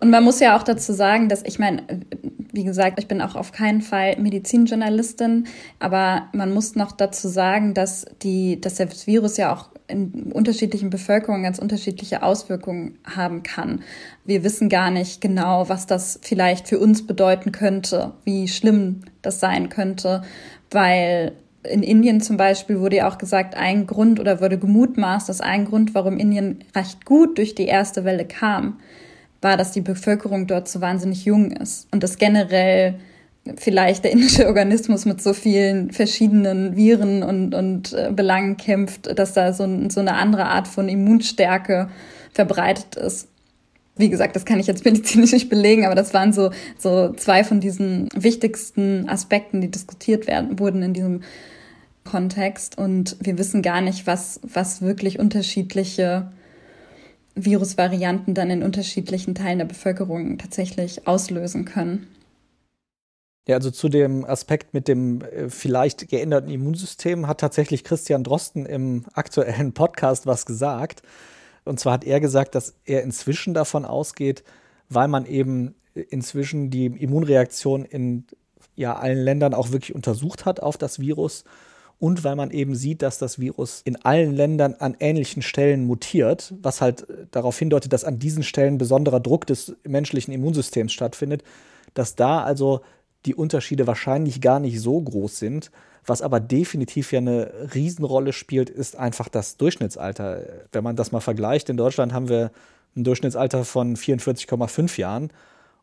Und 0.00 0.10
man 0.10 0.24
muss 0.24 0.40
ja 0.40 0.56
auch 0.56 0.62
dazu 0.62 0.92
sagen, 0.92 1.28
dass 1.28 1.42
ich 1.44 1.58
meine, 1.58 1.82
wie 2.52 2.64
gesagt, 2.64 2.98
ich 2.98 3.08
bin 3.08 3.20
auch 3.20 3.36
auf 3.36 3.52
keinen 3.52 3.80
Fall 3.80 4.16
Medizinjournalistin, 4.20 5.46
aber 5.78 6.28
man 6.32 6.52
muss 6.52 6.74
noch 6.74 6.92
dazu 6.92 7.28
sagen, 7.28 7.74
dass 7.74 8.04
die, 8.22 8.60
dass 8.60 8.74
das 8.74 9.06
Virus 9.06 9.36
ja 9.36 9.54
auch 9.54 9.70
in 9.86 10.32
unterschiedlichen 10.32 10.90
Bevölkerungen 10.90 11.42
ganz 11.42 11.58
unterschiedliche 11.58 12.22
Auswirkungen 12.22 12.98
haben 13.04 13.42
kann. 13.42 13.82
Wir 14.24 14.42
wissen 14.42 14.68
gar 14.68 14.90
nicht 14.90 15.20
genau, 15.20 15.68
was 15.68 15.86
das 15.86 16.18
vielleicht 16.22 16.68
für 16.68 16.78
uns 16.78 17.06
bedeuten 17.06 17.52
könnte, 17.52 18.12
wie 18.24 18.48
schlimm 18.48 19.02
das 19.22 19.40
sein 19.40 19.68
könnte, 19.68 20.22
weil 20.70 21.32
in 21.62 21.82
Indien 21.82 22.20
zum 22.20 22.36
Beispiel 22.36 22.80
wurde 22.80 22.96
ja 22.96 23.08
auch 23.08 23.18
gesagt, 23.18 23.56
ein 23.56 23.86
Grund 23.86 24.20
oder 24.20 24.40
wurde 24.40 24.58
gemutmaßt, 24.58 25.28
dass 25.28 25.40
ein 25.40 25.64
Grund, 25.64 25.94
warum 25.94 26.18
Indien 26.18 26.58
recht 26.74 27.04
gut 27.04 27.38
durch 27.38 27.54
die 27.54 27.66
erste 27.66 28.04
Welle 28.04 28.26
kam, 28.26 28.78
war, 29.44 29.56
dass 29.56 29.70
die 29.70 29.80
Bevölkerung 29.80 30.46
dort 30.46 30.68
so 30.68 30.80
wahnsinnig 30.80 31.24
jung 31.24 31.52
ist 31.52 31.86
und 31.92 32.02
dass 32.02 32.18
generell 32.18 32.96
vielleicht 33.56 34.04
der 34.04 34.12
indische 34.12 34.46
Organismus 34.46 35.04
mit 35.04 35.22
so 35.22 35.34
vielen 35.34 35.90
verschiedenen 35.90 36.76
Viren 36.76 37.22
und, 37.22 37.54
und 37.54 37.92
äh, 37.92 38.10
Belangen 38.10 38.56
kämpft, 38.56 39.18
dass 39.18 39.34
da 39.34 39.52
so, 39.52 39.68
so 39.90 40.00
eine 40.00 40.14
andere 40.14 40.46
Art 40.46 40.66
von 40.66 40.88
Immunstärke 40.88 41.90
verbreitet 42.32 42.96
ist. 42.96 43.28
Wie 43.96 44.08
gesagt, 44.08 44.34
das 44.34 44.44
kann 44.44 44.58
ich 44.58 44.66
jetzt 44.66 44.84
medizinisch 44.86 45.32
nicht 45.32 45.50
belegen, 45.50 45.84
aber 45.84 45.94
das 45.94 46.14
waren 46.14 46.32
so, 46.32 46.50
so 46.78 47.12
zwei 47.12 47.44
von 47.44 47.60
diesen 47.60 48.08
wichtigsten 48.14 49.08
Aspekten, 49.08 49.60
die 49.60 49.70
diskutiert 49.70 50.26
werden, 50.26 50.58
wurden 50.58 50.82
in 50.82 50.94
diesem 50.94 51.20
Kontext. 52.04 52.78
Und 52.78 53.16
wir 53.20 53.38
wissen 53.38 53.62
gar 53.62 53.82
nicht, 53.82 54.06
was, 54.06 54.40
was 54.42 54.80
wirklich 54.80 55.18
unterschiedliche 55.18 56.32
Virusvarianten 57.34 58.34
dann 58.34 58.50
in 58.50 58.62
unterschiedlichen 58.62 59.34
Teilen 59.34 59.58
der 59.58 59.66
Bevölkerung 59.66 60.38
tatsächlich 60.38 61.06
auslösen 61.06 61.64
können. 61.64 62.06
Ja, 63.46 63.56
also 63.56 63.70
zu 63.70 63.88
dem 63.88 64.24
Aspekt 64.24 64.72
mit 64.72 64.88
dem 64.88 65.20
äh, 65.20 65.50
vielleicht 65.50 66.08
geänderten 66.08 66.50
Immunsystem 66.50 67.26
hat 67.26 67.40
tatsächlich 67.40 67.84
Christian 67.84 68.24
Drosten 68.24 68.64
im 68.64 69.04
aktuellen 69.12 69.74
Podcast 69.74 70.26
was 70.26 70.46
gesagt. 70.46 71.02
Und 71.64 71.78
zwar 71.78 71.94
hat 71.94 72.04
er 72.04 72.20
gesagt, 72.20 72.54
dass 72.54 72.74
er 72.84 73.02
inzwischen 73.02 73.52
davon 73.52 73.84
ausgeht, 73.84 74.44
weil 74.88 75.08
man 75.08 75.26
eben 75.26 75.74
inzwischen 75.94 76.70
die 76.70 76.86
Immunreaktion 76.86 77.84
in 77.84 78.26
ja, 78.76 78.96
allen 78.96 79.18
Ländern 79.18 79.54
auch 79.54 79.72
wirklich 79.72 79.94
untersucht 79.94 80.46
hat 80.46 80.60
auf 80.60 80.76
das 80.76 80.98
Virus 80.98 81.44
und 82.04 82.22
weil 82.22 82.36
man 82.36 82.50
eben 82.50 82.74
sieht, 82.74 83.00
dass 83.00 83.16
das 83.16 83.38
Virus 83.38 83.80
in 83.82 83.96
allen 84.04 84.36
Ländern 84.36 84.74
an 84.74 84.94
ähnlichen 85.00 85.40
Stellen 85.40 85.86
mutiert, 85.86 86.52
was 86.60 86.82
halt 86.82 87.06
darauf 87.30 87.58
hindeutet, 87.58 87.94
dass 87.94 88.04
an 88.04 88.18
diesen 88.18 88.42
Stellen 88.42 88.76
besonderer 88.76 89.20
Druck 89.20 89.46
des 89.46 89.74
menschlichen 89.84 90.34
Immunsystems 90.34 90.92
stattfindet, 90.92 91.42
dass 91.94 92.14
da 92.14 92.42
also 92.44 92.82
die 93.24 93.34
Unterschiede 93.34 93.86
wahrscheinlich 93.86 94.42
gar 94.42 94.60
nicht 94.60 94.82
so 94.82 95.00
groß 95.00 95.38
sind. 95.38 95.70
Was 96.04 96.20
aber 96.20 96.40
definitiv 96.40 97.10
ja 97.10 97.20
eine 97.20 97.50
Riesenrolle 97.72 98.34
spielt, 98.34 98.68
ist 98.68 98.96
einfach 98.96 99.30
das 99.30 99.56
Durchschnittsalter. 99.56 100.42
Wenn 100.72 100.84
man 100.84 100.96
das 100.96 101.10
mal 101.10 101.20
vergleicht, 101.20 101.70
in 101.70 101.78
Deutschland 101.78 102.12
haben 102.12 102.28
wir 102.28 102.50
ein 102.94 103.04
Durchschnittsalter 103.04 103.64
von 103.64 103.96
44,5 103.96 105.00
Jahren 105.00 105.30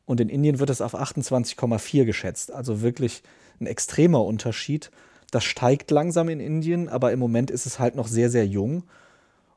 und 0.06 0.22
in 0.22 0.30
Indien 0.30 0.60
wird 0.60 0.70
es 0.70 0.82
auf 0.82 0.94
28,4 0.94 2.06
geschätzt. 2.06 2.52
Also 2.52 2.84
wirklich 2.84 3.24
ein 3.60 3.66
extremer 3.66 4.24
Unterschied. 4.24 4.92
Das 5.32 5.44
steigt 5.44 5.92
langsam 5.92 6.30
in 6.30 6.40
Indien, 6.40 6.90
aber 6.90 7.12
im 7.12 7.20
Moment 7.20 7.50
ist 7.50 7.66
es 7.66 7.80
halt 7.80 7.96
noch 7.96 8.08
sehr, 8.08 8.30
sehr 8.30 8.46
jung. 8.46 8.84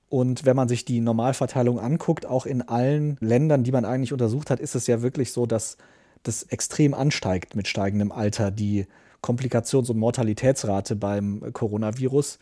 Und 0.08 0.44
wenn 0.44 0.54
man 0.54 0.68
sich 0.68 0.84
die 0.84 1.00
Normalverteilung 1.00 1.80
anguckt, 1.80 2.26
auch 2.26 2.46
in 2.46 2.62
allen 2.62 3.16
Ländern, 3.20 3.64
die 3.64 3.72
man 3.72 3.84
eigentlich 3.84 4.12
untersucht 4.12 4.50
hat, 4.50 4.60
ist 4.60 4.76
es 4.76 4.86
ja 4.86 5.02
wirklich 5.02 5.32
so, 5.32 5.46
dass 5.46 5.76
das 6.22 6.44
extrem 6.44 6.94
ansteigt 6.94 7.56
mit 7.56 7.66
steigendem 7.66 8.12
Alter, 8.12 8.50
die 8.50 8.86
Komplikations- 9.22 9.90
und 9.90 9.98
Mortalitätsrate 9.98 10.94
beim 10.94 11.52
Coronavirus. 11.52 12.38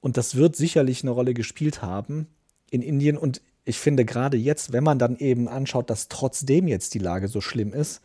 Und 0.00 0.16
das 0.16 0.36
wird 0.36 0.54
sicherlich 0.54 1.02
eine 1.02 1.10
Rolle 1.10 1.34
gespielt 1.34 1.82
haben 1.82 2.28
in 2.70 2.82
Indien. 2.82 3.16
Und 3.16 3.40
ich 3.64 3.78
finde 3.78 4.04
gerade 4.04 4.36
jetzt, 4.36 4.72
wenn 4.72 4.84
man 4.84 4.98
dann 4.98 5.16
eben 5.16 5.48
anschaut, 5.48 5.90
dass 5.90 6.08
trotzdem 6.08 6.68
jetzt 6.68 6.94
die 6.94 6.98
Lage 6.98 7.28
so 7.28 7.40
schlimm 7.40 7.72
ist, 7.72 8.02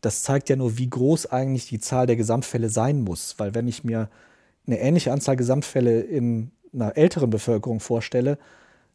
das 0.00 0.22
zeigt 0.22 0.48
ja 0.48 0.56
nur, 0.56 0.78
wie 0.78 0.88
groß 0.88 1.26
eigentlich 1.26 1.68
die 1.68 1.80
Zahl 1.80 2.06
der 2.06 2.16
Gesamtfälle 2.16 2.68
sein 2.68 3.02
muss. 3.02 3.34
Weil 3.38 3.54
wenn 3.54 3.68
ich 3.68 3.84
mir 3.84 4.08
eine 4.66 4.78
ähnliche 4.80 5.12
Anzahl 5.12 5.36
Gesamtfälle 5.36 6.00
in 6.00 6.50
einer 6.72 6.96
älteren 6.96 7.30
Bevölkerung 7.30 7.80
vorstelle, 7.80 8.38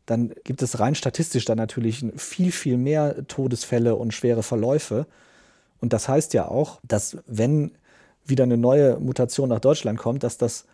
dann 0.06 0.34
gibt 0.44 0.62
es 0.62 0.80
rein 0.80 0.96
statistisch 0.96 1.46
dann 1.46 1.58
natürlich 1.58 2.06
viel, 2.18 2.52
viel 2.52 2.78
mehr 2.78 3.28
Todesfälle 3.28 3.96
und 3.96 4.14
schwere 4.14 4.44
Verläufe. 4.44 5.06
Und 5.80 5.94
das 5.94 6.08
heißt 6.08 6.34
ja 6.34 6.48
auch, 6.48 6.80
dass 6.84 7.18
wenn 7.28 7.72
wieder 8.26 8.44
eine 8.44 8.58
neue 8.58 9.00
Mutation 9.00 9.50
nach 9.50 9.60
Deutschland 9.60 10.00
kommt, 10.00 10.24
dass 10.24 10.38
das 10.38 10.66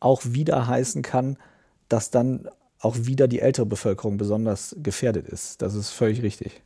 auch 0.00 0.22
wieder 0.24 0.66
heißen 0.66 1.02
kann, 1.02 1.36
dass 1.88 2.10
dann 2.10 2.48
auch 2.78 2.96
wieder 2.98 3.28
die 3.28 3.40
ältere 3.40 3.66
Bevölkerung 3.66 4.18
besonders 4.18 4.76
gefährdet 4.82 5.26
ist. 5.28 5.62
Das 5.62 5.74
ist 5.74 5.90
völlig 5.90 6.22
richtig. 6.22 6.60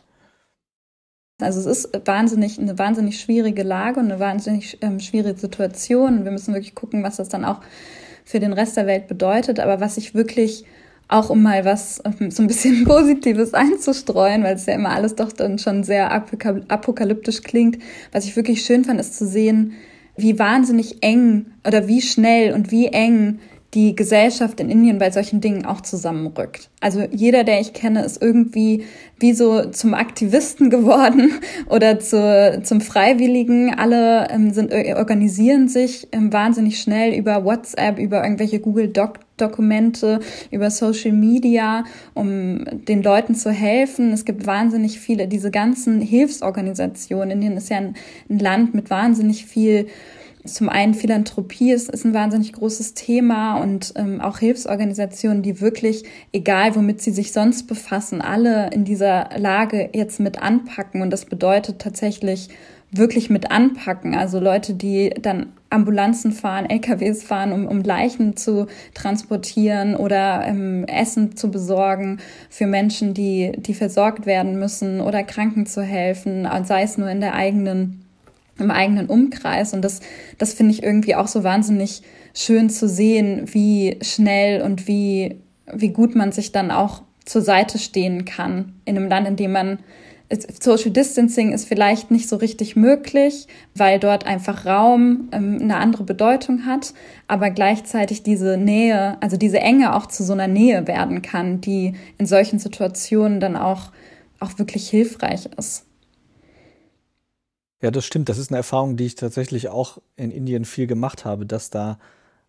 Also 1.40 1.60
es 1.60 1.84
ist 1.84 2.00
wahnsinnig, 2.04 2.58
eine 2.58 2.78
wahnsinnig 2.78 3.20
schwierige 3.20 3.62
Lage 3.62 4.00
und 4.00 4.10
eine 4.10 4.18
wahnsinnig 4.18 4.78
ähm, 4.80 4.98
schwierige 4.98 5.38
Situation. 5.38 6.24
Wir 6.24 6.32
müssen 6.32 6.52
wirklich 6.52 6.74
gucken, 6.74 7.04
was 7.04 7.16
das 7.16 7.28
dann 7.28 7.44
auch 7.44 7.60
für 8.24 8.40
den 8.40 8.52
Rest 8.52 8.76
der 8.76 8.86
Welt 8.86 9.06
bedeutet. 9.06 9.60
Aber 9.60 9.80
was 9.80 9.96
ich 9.98 10.16
wirklich 10.16 10.64
auch 11.06 11.30
um 11.30 11.42
mal 11.42 11.64
was 11.64 12.02
ähm, 12.04 12.30
so 12.32 12.42
ein 12.42 12.48
bisschen 12.48 12.84
Positives 12.86 13.54
einzustreuen, 13.54 14.42
weil 14.42 14.56
es 14.56 14.66
ja 14.66 14.74
immer 14.74 14.90
alles 14.90 15.14
doch 15.14 15.32
dann 15.32 15.60
schon 15.60 15.84
sehr 15.84 16.10
apokalyptisch 16.10 17.42
klingt. 17.42 17.78
Was 18.10 18.24
ich 18.24 18.34
wirklich 18.34 18.64
schön 18.64 18.84
fand, 18.84 18.98
ist 18.98 19.16
zu 19.16 19.26
sehen, 19.26 19.74
wie 20.16 20.40
wahnsinnig 20.40 21.04
eng 21.04 21.46
oder 21.64 21.86
wie 21.86 22.02
schnell 22.02 22.52
und 22.52 22.72
wie 22.72 22.88
eng 22.88 23.38
die 23.74 23.94
Gesellschaft 23.94 24.60
in 24.60 24.70
Indien 24.70 24.98
bei 24.98 25.10
solchen 25.10 25.42
Dingen 25.42 25.66
auch 25.66 25.82
zusammenrückt. 25.82 26.70
Also 26.80 27.02
jeder, 27.10 27.44
der 27.44 27.60
ich 27.60 27.74
kenne, 27.74 28.02
ist 28.02 28.22
irgendwie 28.22 28.84
wie 29.18 29.34
so 29.34 29.66
zum 29.66 29.92
Aktivisten 29.92 30.70
geworden 30.70 31.32
oder 31.68 31.98
zu, 31.98 32.62
zum 32.62 32.80
Freiwilligen. 32.80 33.74
Alle 33.74 34.28
ähm, 34.30 34.52
sind, 34.52 34.72
äh, 34.72 34.94
organisieren 34.96 35.68
sich 35.68 36.08
ähm, 36.12 36.32
wahnsinnig 36.32 36.80
schnell 36.80 37.14
über 37.14 37.44
WhatsApp, 37.44 37.98
über 37.98 38.22
irgendwelche 38.22 38.60
Google 38.60 38.88
Doc 38.88 39.20
Dokumente, 39.36 40.18
über 40.50 40.68
Social 40.68 41.12
Media, 41.12 41.84
um 42.14 42.64
den 42.88 43.04
Leuten 43.04 43.36
zu 43.36 43.52
helfen. 43.52 44.12
Es 44.12 44.24
gibt 44.24 44.46
wahnsinnig 44.46 44.98
viele, 44.98 45.28
diese 45.28 45.52
ganzen 45.52 46.00
Hilfsorganisationen. 46.00 47.30
Indien 47.30 47.56
ist 47.56 47.70
ja 47.70 47.76
ein, 47.76 47.94
ein 48.28 48.40
Land 48.40 48.74
mit 48.74 48.90
wahnsinnig 48.90 49.46
viel 49.46 49.86
zum 50.54 50.68
einen 50.68 50.94
Philanthropie 50.94 51.72
ist, 51.72 51.90
ist 51.90 52.04
ein 52.04 52.14
wahnsinnig 52.14 52.52
großes 52.52 52.94
Thema 52.94 53.60
und 53.60 53.92
ähm, 53.96 54.20
auch 54.20 54.38
Hilfsorganisationen, 54.38 55.42
die 55.42 55.60
wirklich, 55.60 56.04
egal 56.32 56.74
womit 56.74 57.00
sie 57.00 57.12
sich 57.12 57.32
sonst 57.32 57.66
befassen, 57.66 58.20
alle 58.20 58.70
in 58.70 58.84
dieser 58.84 59.30
Lage 59.36 59.90
jetzt 59.94 60.20
mit 60.20 60.42
anpacken. 60.42 61.02
Und 61.02 61.10
das 61.10 61.24
bedeutet 61.24 61.78
tatsächlich 61.78 62.48
wirklich 62.90 63.30
mit 63.30 63.50
anpacken. 63.50 64.14
Also 64.14 64.40
Leute, 64.40 64.74
die 64.74 65.10
dann 65.10 65.52
Ambulanzen 65.70 66.32
fahren, 66.32 66.68
LKWs 66.68 67.22
fahren, 67.22 67.52
um, 67.52 67.66
um 67.66 67.82
Leichen 67.82 68.36
zu 68.36 68.66
transportieren 68.94 69.94
oder 69.94 70.44
ähm, 70.46 70.84
Essen 70.86 71.36
zu 71.36 71.50
besorgen 71.50 72.18
für 72.48 72.66
Menschen, 72.66 73.12
die, 73.12 73.52
die 73.56 73.74
versorgt 73.74 74.24
werden 74.24 74.58
müssen 74.58 75.00
oder 75.00 75.22
Kranken 75.22 75.66
zu 75.66 75.82
helfen, 75.82 76.48
sei 76.64 76.82
es 76.82 76.96
nur 76.96 77.10
in 77.10 77.20
der 77.20 77.34
eigenen, 77.34 78.04
im 78.58 78.70
eigenen 78.70 79.06
Umkreis. 79.06 79.72
Und 79.72 79.82
das, 79.82 80.00
das 80.38 80.54
finde 80.54 80.72
ich 80.72 80.82
irgendwie 80.82 81.14
auch 81.14 81.28
so 81.28 81.44
wahnsinnig 81.44 82.02
schön 82.34 82.70
zu 82.70 82.88
sehen, 82.88 83.44
wie 83.52 83.98
schnell 84.02 84.62
und 84.62 84.86
wie, 84.86 85.36
wie 85.72 85.90
gut 85.90 86.14
man 86.14 86.32
sich 86.32 86.52
dann 86.52 86.70
auch 86.70 87.02
zur 87.24 87.42
Seite 87.42 87.78
stehen 87.78 88.24
kann 88.24 88.72
in 88.84 88.96
einem 88.96 89.08
Land, 89.08 89.28
in 89.28 89.36
dem 89.36 89.52
man 89.52 89.78
Social 90.60 90.90
Distancing 90.90 91.52
ist 91.52 91.66
vielleicht 91.66 92.10
nicht 92.10 92.28
so 92.28 92.36
richtig 92.36 92.76
möglich, 92.76 93.46
weil 93.74 93.98
dort 93.98 94.26
einfach 94.26 94.66
Raum 94.66 95.30
ähm, 95.32 95.58
eine 95.60 95.76
andere 95.76 96.04
Bedeutung 96.04 96.66
hat, 96.66 96.92
aber 97.28 97.50
gleichzeitig 97.50 98.22
diese 98.22 98.58
Nähe, 98.58 99.16
also 99.20 99.38
diese 99.38 99.60
Enge 99.60 99.94
auch 99.94 100.06
zu 100.06 100.24
so 100.24 100.34
einer 100.34 100.48
Nähe 100.48 100.86
werden 100.86 101.22
kann, 101.22 101.62
die 101.62 101.94
in 102.18 102.26
solchen 102.26 102.58
Situationen 102.58 103.40
dann 103.40 103.56
auch, 103.56 103.90
auch 104.38 104.58
wirklich 104.58 104.90
hilfreich 104.90 105.48
ist. 105.56 105.87
Ja, 107.80 107.90
das 107.90 108.04
stimmt. 108.04 108.28
Das 108.28 108.38
ist 108.38 108.50
eine 108.50 108.56
Erfahrung, 108.58 108.96
die 108.96 109.06
ich 109.06 109.14
tatsächlich 109.14 109.68
auch 109.68 109.98
in 110.16 110.30
Indien 110.30 110.64
viel 110.64 110.86
gemacht 110.86 111.24
habe, 111.24 111.46
dass 111.46 111.70
da 111.70 111.98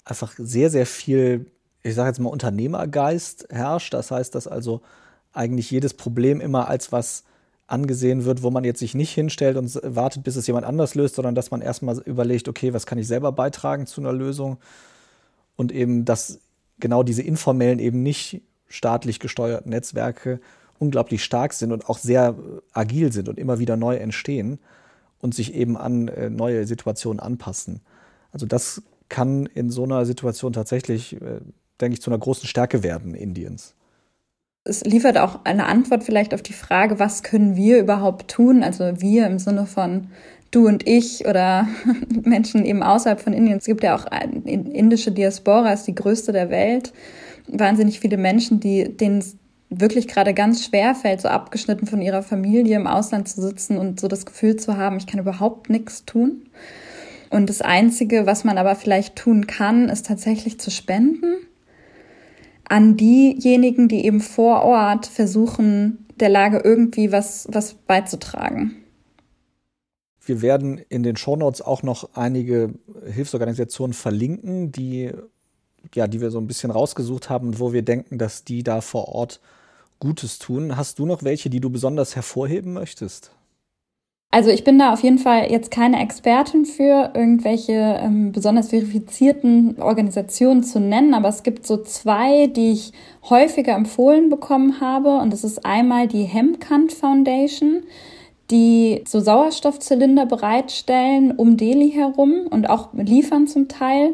einfach 0.03 0.33
sehr, 0.37 0.69
sehr 0.69 0.85
viel, 0.85 1.45
ich 1.83 1.93
sage 1.93 2.09
jetzt 2.09 2.19
mal, 2.19 2.29
Unternehmergeist 2.29 3.47
herrscht. 3.51 3.93
Das 3.93 4.09
heißt, 4.09 4.33
dass 4.33 4.47
also 4.47 4.81
eigentlich 5.31 5.69
jedes 5.69 5.93
Problem 5.93 6.41
immer 6.41 6.67
als 6.67 6.91
was 6.91 7.23
angesehen 7.67 8.25
wird, 8.25 8.41
wo 8.41 8.49
man 8.49 8.63
jetzt 8.63 8.79
sich 8.79 8.95
nicht 8.95 9.13
hinstellt 9.13 9.55
und 9.55 9.79
wartet, 9.83 10.23
bis 10.23 10.35
es 10.35 10.47
jemand 10.47 10.65
anders 10.65 10.95
löst, 10.95 11.15
sondern 11.15 11.35
dass 11.35 11.51
man 11.51 11.61
erstmal 11.61 11.99
überlegt, 11.99 12.47
okay, 12.47 12.73
was 12.73 12.87
kann 12.87 12.97
ich 12.97 13.07
selber 13.07 13.31
beitragen 13.31 13.85
zu 13.85 14.01
einer 14.01 14.11
Lösung 14.11 14.57
und 15.55 15.71
eben, 15.71 16.03
dass 16.05 16.39
genau 16.79 17.03
diese 17.03 17.21
informellen, 17.21 17.77
eben 17.77 18.01
nicht 18.01 18.41
staatlich 18.67 19.19
gesteuerten 19.19 19.69
Netzwerke 19.69 20.39
unglaublich 20.79 21.23
stark 21.23 21.53
sind 21.53 21.71
und 21.71 21.87
auch 21.87 21.99
sehr 21.99 22.35
agil 22.73 23.11
sind 23.11 23.29
und 23.29 23.37
immer 23.37 23.59
wieder 23.59 23.77
neu 23.77 23.97
entstehen 23.97 24.57
und 25.21 25.33
sich 25.33 25.53
eben 25.53 25.77
an 25.77 26.07
äh, 26.07 26.29
neue 26.29 26.65
Situationen 26.65 27.19
anpassen. 27.19 27.81
Also 28.31 28.45
das 28.45 28.81
kann 29.09 29.45
in 29.47 29.69
so 29.69 29.83
einer 29.83 30.05
Situation 30.05 30.53
tatsächlich, 30.53 31.15
äh, 31.21 31.41
denke 31.81 31.93
ich, 31.93 32.01
zu 32.01 32.09
einer 32.09 32.19
großen 32.19 32.47
Stärke 32.47 32.83
werden 32.83 33.15
Indiens 33.15 33.75
es 34.69 34.83
liefert 34.83 35.17
auch 35.17 35.39
eine 35.45 35.65
Antwort 35.65 36.03
vielleicht 36.03 36.33
auf 36.33 36.41
die 36.41 36.53
Frage, 36.53 36.99
was 36.99 37.23
können 37.23 37.55
wir 37.55 37.79
überhaupt 37.79 38.29
tun? 38.29 38.63
Also 38.63 39.01
wir 39.01 39.25
im 39.25 39.39
Sinne 39.39 39.65
von 39.65 40.07
du 40.51 40.67
und 40.67 40.87
ich 40.87 41.25
oder 41.27 41.67
Menschen 42.23 42.65
eben 42.65 42.83
außerhalb 42.83 43.19
von 43.19 43.33
Indien. 43.33 43.57
Es 43.57 43.65
gibt 43.65 43.83
ja 43.83 43.95
auch 43.95 44.05
eine 44.05 44.41
indische 44.45 45.11
Diaspora, 45.11 45.73
ist 45.73 45.85
die 45.85 45.95
größte 45.95 46.31
der 46.31 46.49
Welt. 46.49 46.93
Wahnsinnig 47.47 47.99
viele 47.99 48.17
Menschen, 48.17 48.59
die 48.59 48.95
denen 48.95 49.19
es 49.19 49.35
wirklich 49.69 50.07
gerade 50.07 50.33
ganz 50.33 50.65
schwer 50.65 50.95
fällt, 50.95 51.21
so 51.21 51.27
abgeschnitten 51.27 51.85
von 51.85 52.01
ihrer 52.01 52.23
Familie 52.23 52.75
im 52.75 52.87
Ausland 52.87 53.27
zu 53.27 53.41
sitzen 53.41 53.77
und 53.77 53.99
so 53.99 54.07
das 54.07 54.25
Gefühl 54.25 54.55
zu 54.55 54.77
haben, 54.77 54.97
ich 54.97 55.07
kann 55.07 55.19
überhaupt 55.19 55.69
nichts 55.69 56.05
tun. 56.05 56.49
Und 57.29 57.49
das 57.49 57.61
Einzige, 57.61 58.25
was 58.25 58.43
man 58.43 58.57
aber 58.57 58.75
vielleicht 58.75 59.15
tun 59.15 59.45
kann, 59.45 59.89
ist 59.89 60.07
tatsächlich 60.07 60.59
zu 60.59 60.71
spenden 60.71 61.35
an 62.67 62.97
diejenigen, 62.97 63.87
die 63.87 64.05
eben 64.05 64.21
vor 64.21 64.63
Ort 64.63 65.07
versuchen, 65.07 66.05
der 66.19 66.29
Lage 66.29 66.61
irgendwie 66.63 67.11
was, 67.11 67.47
was 67.51 67.73
beizutragen. 67.73 68.75
Wir 70.23 70.41
werden 70.41 70.79
in 70.89 71.01
den 71.01 71.15
Shownotes 71.15 71.61
auch 71.61 71.81
noch 71.81 72.09
einige 72.13 72.75
Hilfsorganisationen 73.11 73.93
verlinken, 73.93 74.71
die, 74.71 75.11
ja, 75.95 76.07
die 76.07 76.21
wir 76.21 76.29
so 76.29 76.39
ein 76.39 76.45
bisschen 76.45 76.69
rausgesucht 76.69 77.29
haben 77.29 77.59
wo 77.59 77.73
wir 77.73 77.81
denken, 77.81 78.19
dass 78.19 78.43
die 78.43 78.63
da 78.63 78.81
vor 78.81 79.07
Ort 79.07 79.39
Gutes 79.99 80.39
tun. 80.39 80.77
Hast 80.77 80.99
du 80.99 81.05
noch 81.05 81.23
welche, 81.23 81.49
die 81.49 81.59
du 81.59 81.69
besonders 81.69 82.15
hervorheben 82.15 82.73
möchtest? 82.73 83.31
Also 84.31 84.51
ich 84.51 84.63
bin 84.63 84.77
da 84.77 84.93
auf 84.93 85.01
jeden 85.01 85.17
Fall 85.17 85.51
jetzt 85.51 85.71
keine 85.71 85.99
Expertin 86.01 86.65
für 86.65 87.11
irgendwelche 87.15 87.99
ähm, 87.99 88.31
besonders 88.31 88.69
verifizierten 88.69 89.81
Organisationen 89.81 90.63
zu 90.63 90.79
nennen, 90.79 91.15
aber 91.15 91.29
es 91.29 91.41
gibt 91.41 91.65
so 91.65 91.81
zwei, 91.81 92.45
die 92.45 92.73
ich 92.73 92.93
häufiger 93.27 93.73
empfohlen 93.73 94.29
bekommen 94.29 94.81
habe. 94.81 95.17
Und 95.17 95.33
das 95.33 95.43
ist 95.43 95.65
einmal 95.65 96.07
die 96.07 96.25
Hemkant 96.25 96.93
Foundation, 96.93 97.81
die 98.51 99.03
so 99.07 99.19
Sauerstoffzylinder 99.19 100.27
bereitstellen 100.27 101.31
um 101.31 101.57
Delhi 101.57 101.89
herum 101.89 102.45
und 102.51 102.69
auch 102.69 102.89
liefern 102.93 103.47
zum 103.47 103.67
Teil. 103.67 104.13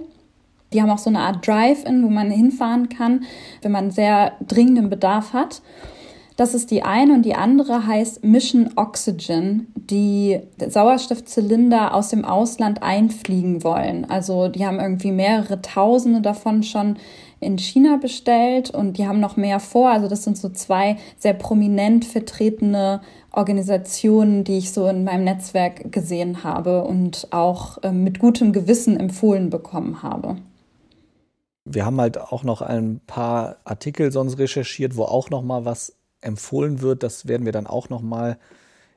Die 0.74 0.82
haben 0.82 0.90
auch 0.90 0.98
so 0.98 1.10
eine 1.10 1.20
Art 1.20 1.46
Drive-In, 1.48 2.04
wo 2.04 2.10
man 2.10 2.32
hinfahren 2.32 2.90
kann, 2.90 3.24
wenn 3.62 3.72
man 3.72 3.92
sehr 3.92 4.34
dringenden 4.46 4.90
Bedarf 4.90 5.34
hat. 5.34 5.62
Das 6.38 6.54
ist 6.54 6.70
die 6.70 6.84
eine 6.84 7.14
und 7.14 7.22
die 7.24 7.36
andere 7.36 7.88
heißt 7.88 8.26
Mission 8.26 8.72
Oxygen, 8.76 9.72
die 9.76 10.42
Sauerstoffzylinder 10.58 11.94
aus 11.94 12.10
dem 12.10 12.26
Ausland 12.26 12.84
einfliegen 12.84 13.64
wollen. 13.64 14.04
Also 14.10 14.50
die 14.50 14.66
haben 14.66 14.82
irgendwie 14.82 15.12
mehrere 15.12 15.62
Tausende 15.62 16.20
davon 16.20 16.64
schon 16.64 16.98
in 17.40 17.58
China 17.58 17.96
bestellt 17.96 18.70
und 18.70 18.98
die 18.98 19.08
haben 19.08 19.22
noch 19.22 19.38
mehr 19.38 19.62
vor. 19.62 19.90
Also 19.90 20.10
das 20.10 20.26
sind 20.26 20.38
so 20.38 20.50
zwei 20.50 20.98
sehr 21.18 21.34
prominent 21.34 22.04
vertretene 22.04 23.00
Organisationen, 23.32 24.44
die 24.44 24.58
ich 24.58 24.74
so 24.74 24.88
in 24.88 25.06
meinem 25.06 25.24
Netzwerk 25.24 25.90
gesehen 25.94 26.44
habe 26.44 26.84
und 26.84 27.28
auch 27.32 27.82
äh, 27.84 27.92
mit 27.92 28.20
gutem 28.20 28.52
Gewissen 28.52 29.00
empfohlen 29.00 29.50
bekommen 29.50 30.04
habe. 30.04 30.36
Wir 31.66 31.86
haben 31.86 32.00
halt 32.00 32.18
auch 32.18 32.44
noch 32.44 32.62
ein 32.62 33.02
paar 33.08 33.58
Artikel 33.64 34.12
sonst 34.12 34.38
recherchiert, 34.38 34.96
wo 34.96 35.04
auch 35.04 35.30
noch 35.30 35.42
mal 35.42 35.66
was 35.66 35.96
empfohlen 36.22 36.82
wird. 36.82 37.04
Das 37.04 37.28
werden 37.28 37.46
wir 37.46 37.52
dann 37.52 37.68
auch 37.68 37.90
noch 37.90 38.02
mal 38.02 38.38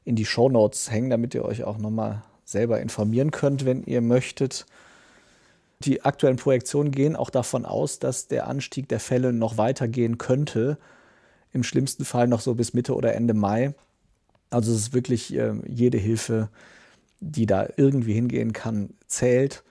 in 0.04 0.16
die 0.16 0.26
Show 0.26 0.48
Notes 0.48 0.90
hängen, 0.90 1.10
damit 1.10 1.34
ihr 1.34 1.44
euch 1.44 1.64
auch 1.64 1.78
noch 1.78 1.90
mal 1.90 2.22
selber 2.44 2.80
informieren 2.80 3.30
könnt, 3.30 3.64
wenn 3.64 3.82
ihr 3.84 4.00
möchtet. 4.00 4.66
Die 5.80 6.02
aktuellen 6.02 6.36
Projektionen 6.36 6.92
gehen 6.92 7.14
auch 7.14 7.30
davon 7.30 7.64
aus, 7.64 7.98
dass 7.98 8.26
der 8.26 8.48
Anstieg 8.48 8.88
der 8.88 9.00
Fälle 9.00 9.32
noch 9.32 9.58
weitergehen 9.58 10.18
könnte. 10.18 10.78
Im 11.52 11.62
schlimmsten 11.62 12.04
Fall 12.04 12.26
noch 12.26 12.40
so 12.40 12.54
bis 12.54 12.74
Mitte 12.74 12.94
oder 12.94 13.14
Ende 13.14 13.34
Mai. 13.34 13.74
Also 14.50 14.72
es 14.72 14.78
ist 14.78 14.94
wirklich 14.94 15.34
äh, 15.34 15.52
jede 15.66 15.98
Hilfe, 15.98 16.48
die 17.20 17.46
da 17.46 17.68
irgendwie 17.76 18.14
hingehen 18.14 18.52
kann, 18.52 18.94
zählt. 19.06 19.62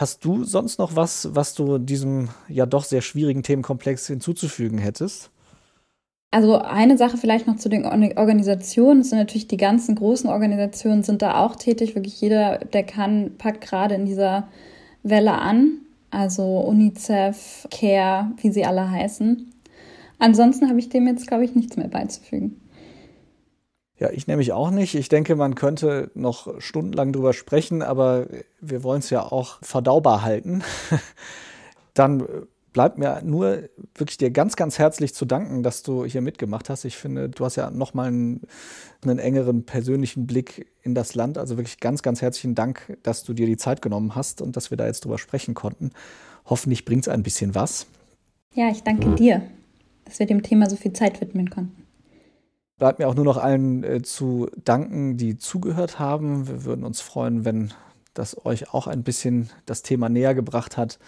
Hast 0.00 0.24
du 0.24 0.44
sonst 0.44 0.78
noch 0.78 0.96
was, 0.96 1.28
was 1.34 1.52
du 1.52 1.76
diesem 1.76 2.30
ja 2.48 2.64
doch 2.64 2.84
sehr 2.84 3.02
schwierigen 3.02 3.42
Themenkomplex 3.42 4.06
hinzuzufügen 4.06 4.78
hättest? 4.78 5.30
Also 6.30 6.56
eine 6.56 6.96
Sache 6.96 7.18
vielleicht 7.18 7.46
noch 7.46 7.56
zu 7.56 7.68
den 7.68 7.84
Organisationen. 7.84 9.02
Es 9.02 9.10
sind 9.10 9.18
natürlich 9.18 9.46
die 9.46 9.58
ganzen 9.58 9.96
großen 9.96 10.30
Organisationen 10.30 11.02
sind 11.02 11.20
da 11.20 11.44
auch 11.44 11.54
tätig. 11.54 11.96
Wirklich 11.96 12.18
jeder, 12.18 12.60
der 12.60 12.84
kann, 12.84 13.32
packt 13.36 13.60
gerade 13.60 13.94
in 13.94 14.06
dieser 14.06 14.48
Welle 15.02 15.32
an. 15.32 15.80
Also 16.10 16.44
UNICEF, 16.60 17.68
CARE, 17.70 18.30
wie 18.38 18.52
sie 18.52 18.64
alle 18.64 18.90
heißen. 18.90 19.52
Ansonsten 20.18 20.70
habe 20.70 20.78
ich 20.78 20.88
dem 20.88 21.08
jetzt, 21.08 21.26
glaube 21.26 21.44
ich, 21.44 21.54
nichts 21.54 21.76
mehr 21.76 21.88
beizufügen. 21.88 22.58
Ja, 24.00 24.10
ich 24.10 24.26
nämlich 24.26 24.52
auch 24.52 24.70
nicht. 24.70 24.94
Ich 24.94 25.10
denke, 25.10 25.36
man 25.36 25.54
könnte 25.54 26.10
noch 26.14 26.58
stundenlang 26.58 27.12
drüber 27.12 27.34
sprechen, 27.34 27.82
aber 27.82 28.26
wir 28.60 28.82
wollen 28.82 29.00
es 29.00 29.10
ja 29.10 29.22
auch 29.22 29.58
verdaubar 29.60 30.22
halten. 30.22 30.62
Dann 31.94 32.26
bleibt 32.72 32.96
mir 32.96 33.20
nur 33.22 33.68
wirklich 33.94 34.16
dir 34.16 34.30
ganz, 34.30 34.56
ganz 34.56 34.78
herzlich 34.78 35.14
zu 35.14 35.26
danken, 35.26 35.62
dass 35.62 35.82
du 35.82 36.06
hier 36.06 36.22
mitgemacht 36.22 36.70
hast. 36.70 36.86
Ich 36.86 36.96
finde, 36.96 37.28
du 37.28 37.44
hast 37.44 37.56
ja 37.56 37.70
nochmal 37.70 38.08
einen, 38.08 38.40
einen 39.02 39.18
engeren 39.18 39.64
persönlichen 39.64 40.26
Blick 40.26 40.72
in 40.82 40.94
das 40.94 41.14
Land. 41.14 41.36
Also 41.36 41.58
wirklich 41.58 41.78
ganz, 41.78 42.02
ganz 42.02 42.22
herzlichen 42.22 42.54
Dank, 42.54 42.96
dass 43.02 43.22
du 43.22 43.34
dir 43.34 43.44
die 43.44 43.58
Zeit 43.58 43.82
genommen 43.82 44.14
hast 44.14 44.40
und 44.40 44.56
dass 44.56 44.70
wir 44.70 44.78
da 44.78 44.86
jetzt 44.86 45.04
drüber 45.04 45.18
sprechen 45.18 45.52
konnten. 45.52 45.90
Hoffentlich 46.46 46.86
bringt 46.86 47.02
es 47.02 47.08
ein 47.08 47.22
bisschen 47.22 47.54
was. 47.54 47.86
Ja, 48.54 48.70
ich 48.70 48.82
danke 48.82 49.14
dir, 49.14 49.42
dass 50.06 50.18
wir 50.18 50.26
dem 50.26 50.42
Thema 50.42 50.70
so 50.70 50.76
viel 50.76 50.94
Zeit 50.94 51.20
widmen 51.20 51.50
konnten. 51.50 51.89
Bleibt 52.80 52.98
mir 52.98 53.06
auch 53.06 53.14
nur 53.14 53.26
noch 53.26 53.36
allen 53.36 53.84
äh, 53.84 54.00
zu 54.00 54.48
danken, 54.64 55.18
die 55.18 55.36
zugehört 55.36 55.98
haben. 55.98 56.48
Wir 56.48 56.64
würden 56.64 56.86
uns 56.86 57.02
freuen, 57.02 57.44
wenn 57.44 57.74
das 58.14 58.46
euch 58.46 58.72
auch 58.72 58.86
ein 58.86 59.02
bisschen 59.02 59.50
das 59.66 59.82
Thema 59.82 60.08
näher 60.08 60.34
gebracht 60.34 60.78
hat. 60.78 60.98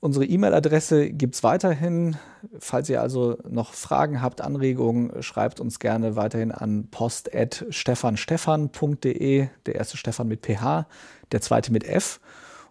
Unsere 0.00 0.24
E-Mail-Adresse 0.24 1.10
gibt 1.10 1.36
es 1.36 1.44
weiterhin. 1.44 2.16
Falls 2.58 2.90
ihr 2.90 3.00
also 3.00 3.38
noch 3.48 3.74
Fragen 3.74 4.20
habt, 4.20 4.40
Anregungen, 4.40 5.22
schreibt 5.22 5.60
uns 5.60 5.78
gerne 5.78 6.16
weiterhin 6.16 6.50
an 6.50 6.88
post.stefanstefan.de. 6.90 9.46
Der 9.66 9.74
erste 9.76 9.96
Stefan 9.96 10.26
mit 10.26 10.44
PH, 10.44 10.88
der 11.30 11.42
zweite 11.42 11.72
mit 11.72 11.84
F. 11.84 12.18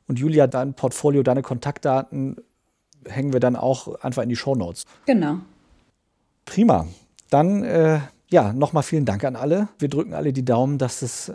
Und 0.10 0.20
Julia, 0.20 0.48
dein 0.48 0.74
Portfolio, 0.74 1.24
deine 1.24 1.44
Kontaktdaten 1.44 2.42
hängen 3.06 3.32
wir 3.32 3.40
dann 3.40 3.56
auch 3.56 4.02
einfach 4.02 4.22
in 4.22 4.28
die 4.28 4.36
Show 4.36 4.54
Notes. 4.54 4.84
Genau. 5.06 5.38
Prima. 6.44 6.88
Dann, 7.34 7.64
äh, 7.64 8.00
ja, 8.30 8.54
nochmal 8.54 8.84
vielen 8.84 9.06
Dank 9.06 9.24
an 9.24 9.36
alle. 9.36 9.68
Wir 9.80 9.90
drücken 9.90 10.14
alle 10.14 10.34
die 10.34 10.46
Daumen, 10.46 10.78
dass 10.78 11.02
es 11.02 11.34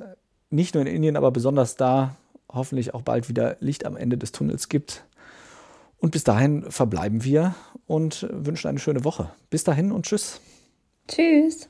nicht 0.49 0.75
nur 0.75 0.87
in 0.87 0.95
Indien, 0.95 1.17
aber 1.17 1.33
besonders 1.33 1.75
da 1.75 2.15
hoffentlich 2.49 2.95
auch 2.95 3.03
bald 3.03 3.29
wieder 3.29 3.57
Licht 3.59 3.85
am 3.85 3.97
Ende 3.97 4.17
des 4.17 4.31
Tunnels 4.31 4.69
gibt. 4.69 5.05
Und 5.99 6.13
bis 6.13 6.23
dahin 6.23 6.71
verbleiben 6.71 7.25
wir 7.25 7.57
und 7.89 8.29
wünschen 8.31 8.69
eine 8.69 8.79
schöne 8.79 9.03
Woche. 9.03 9.31
Bis 9.51 9.65
dahin 9.65 9.91
und 9.91 10.07
tschüss. 10.07 10.41
Tschüss. 11.09 11.69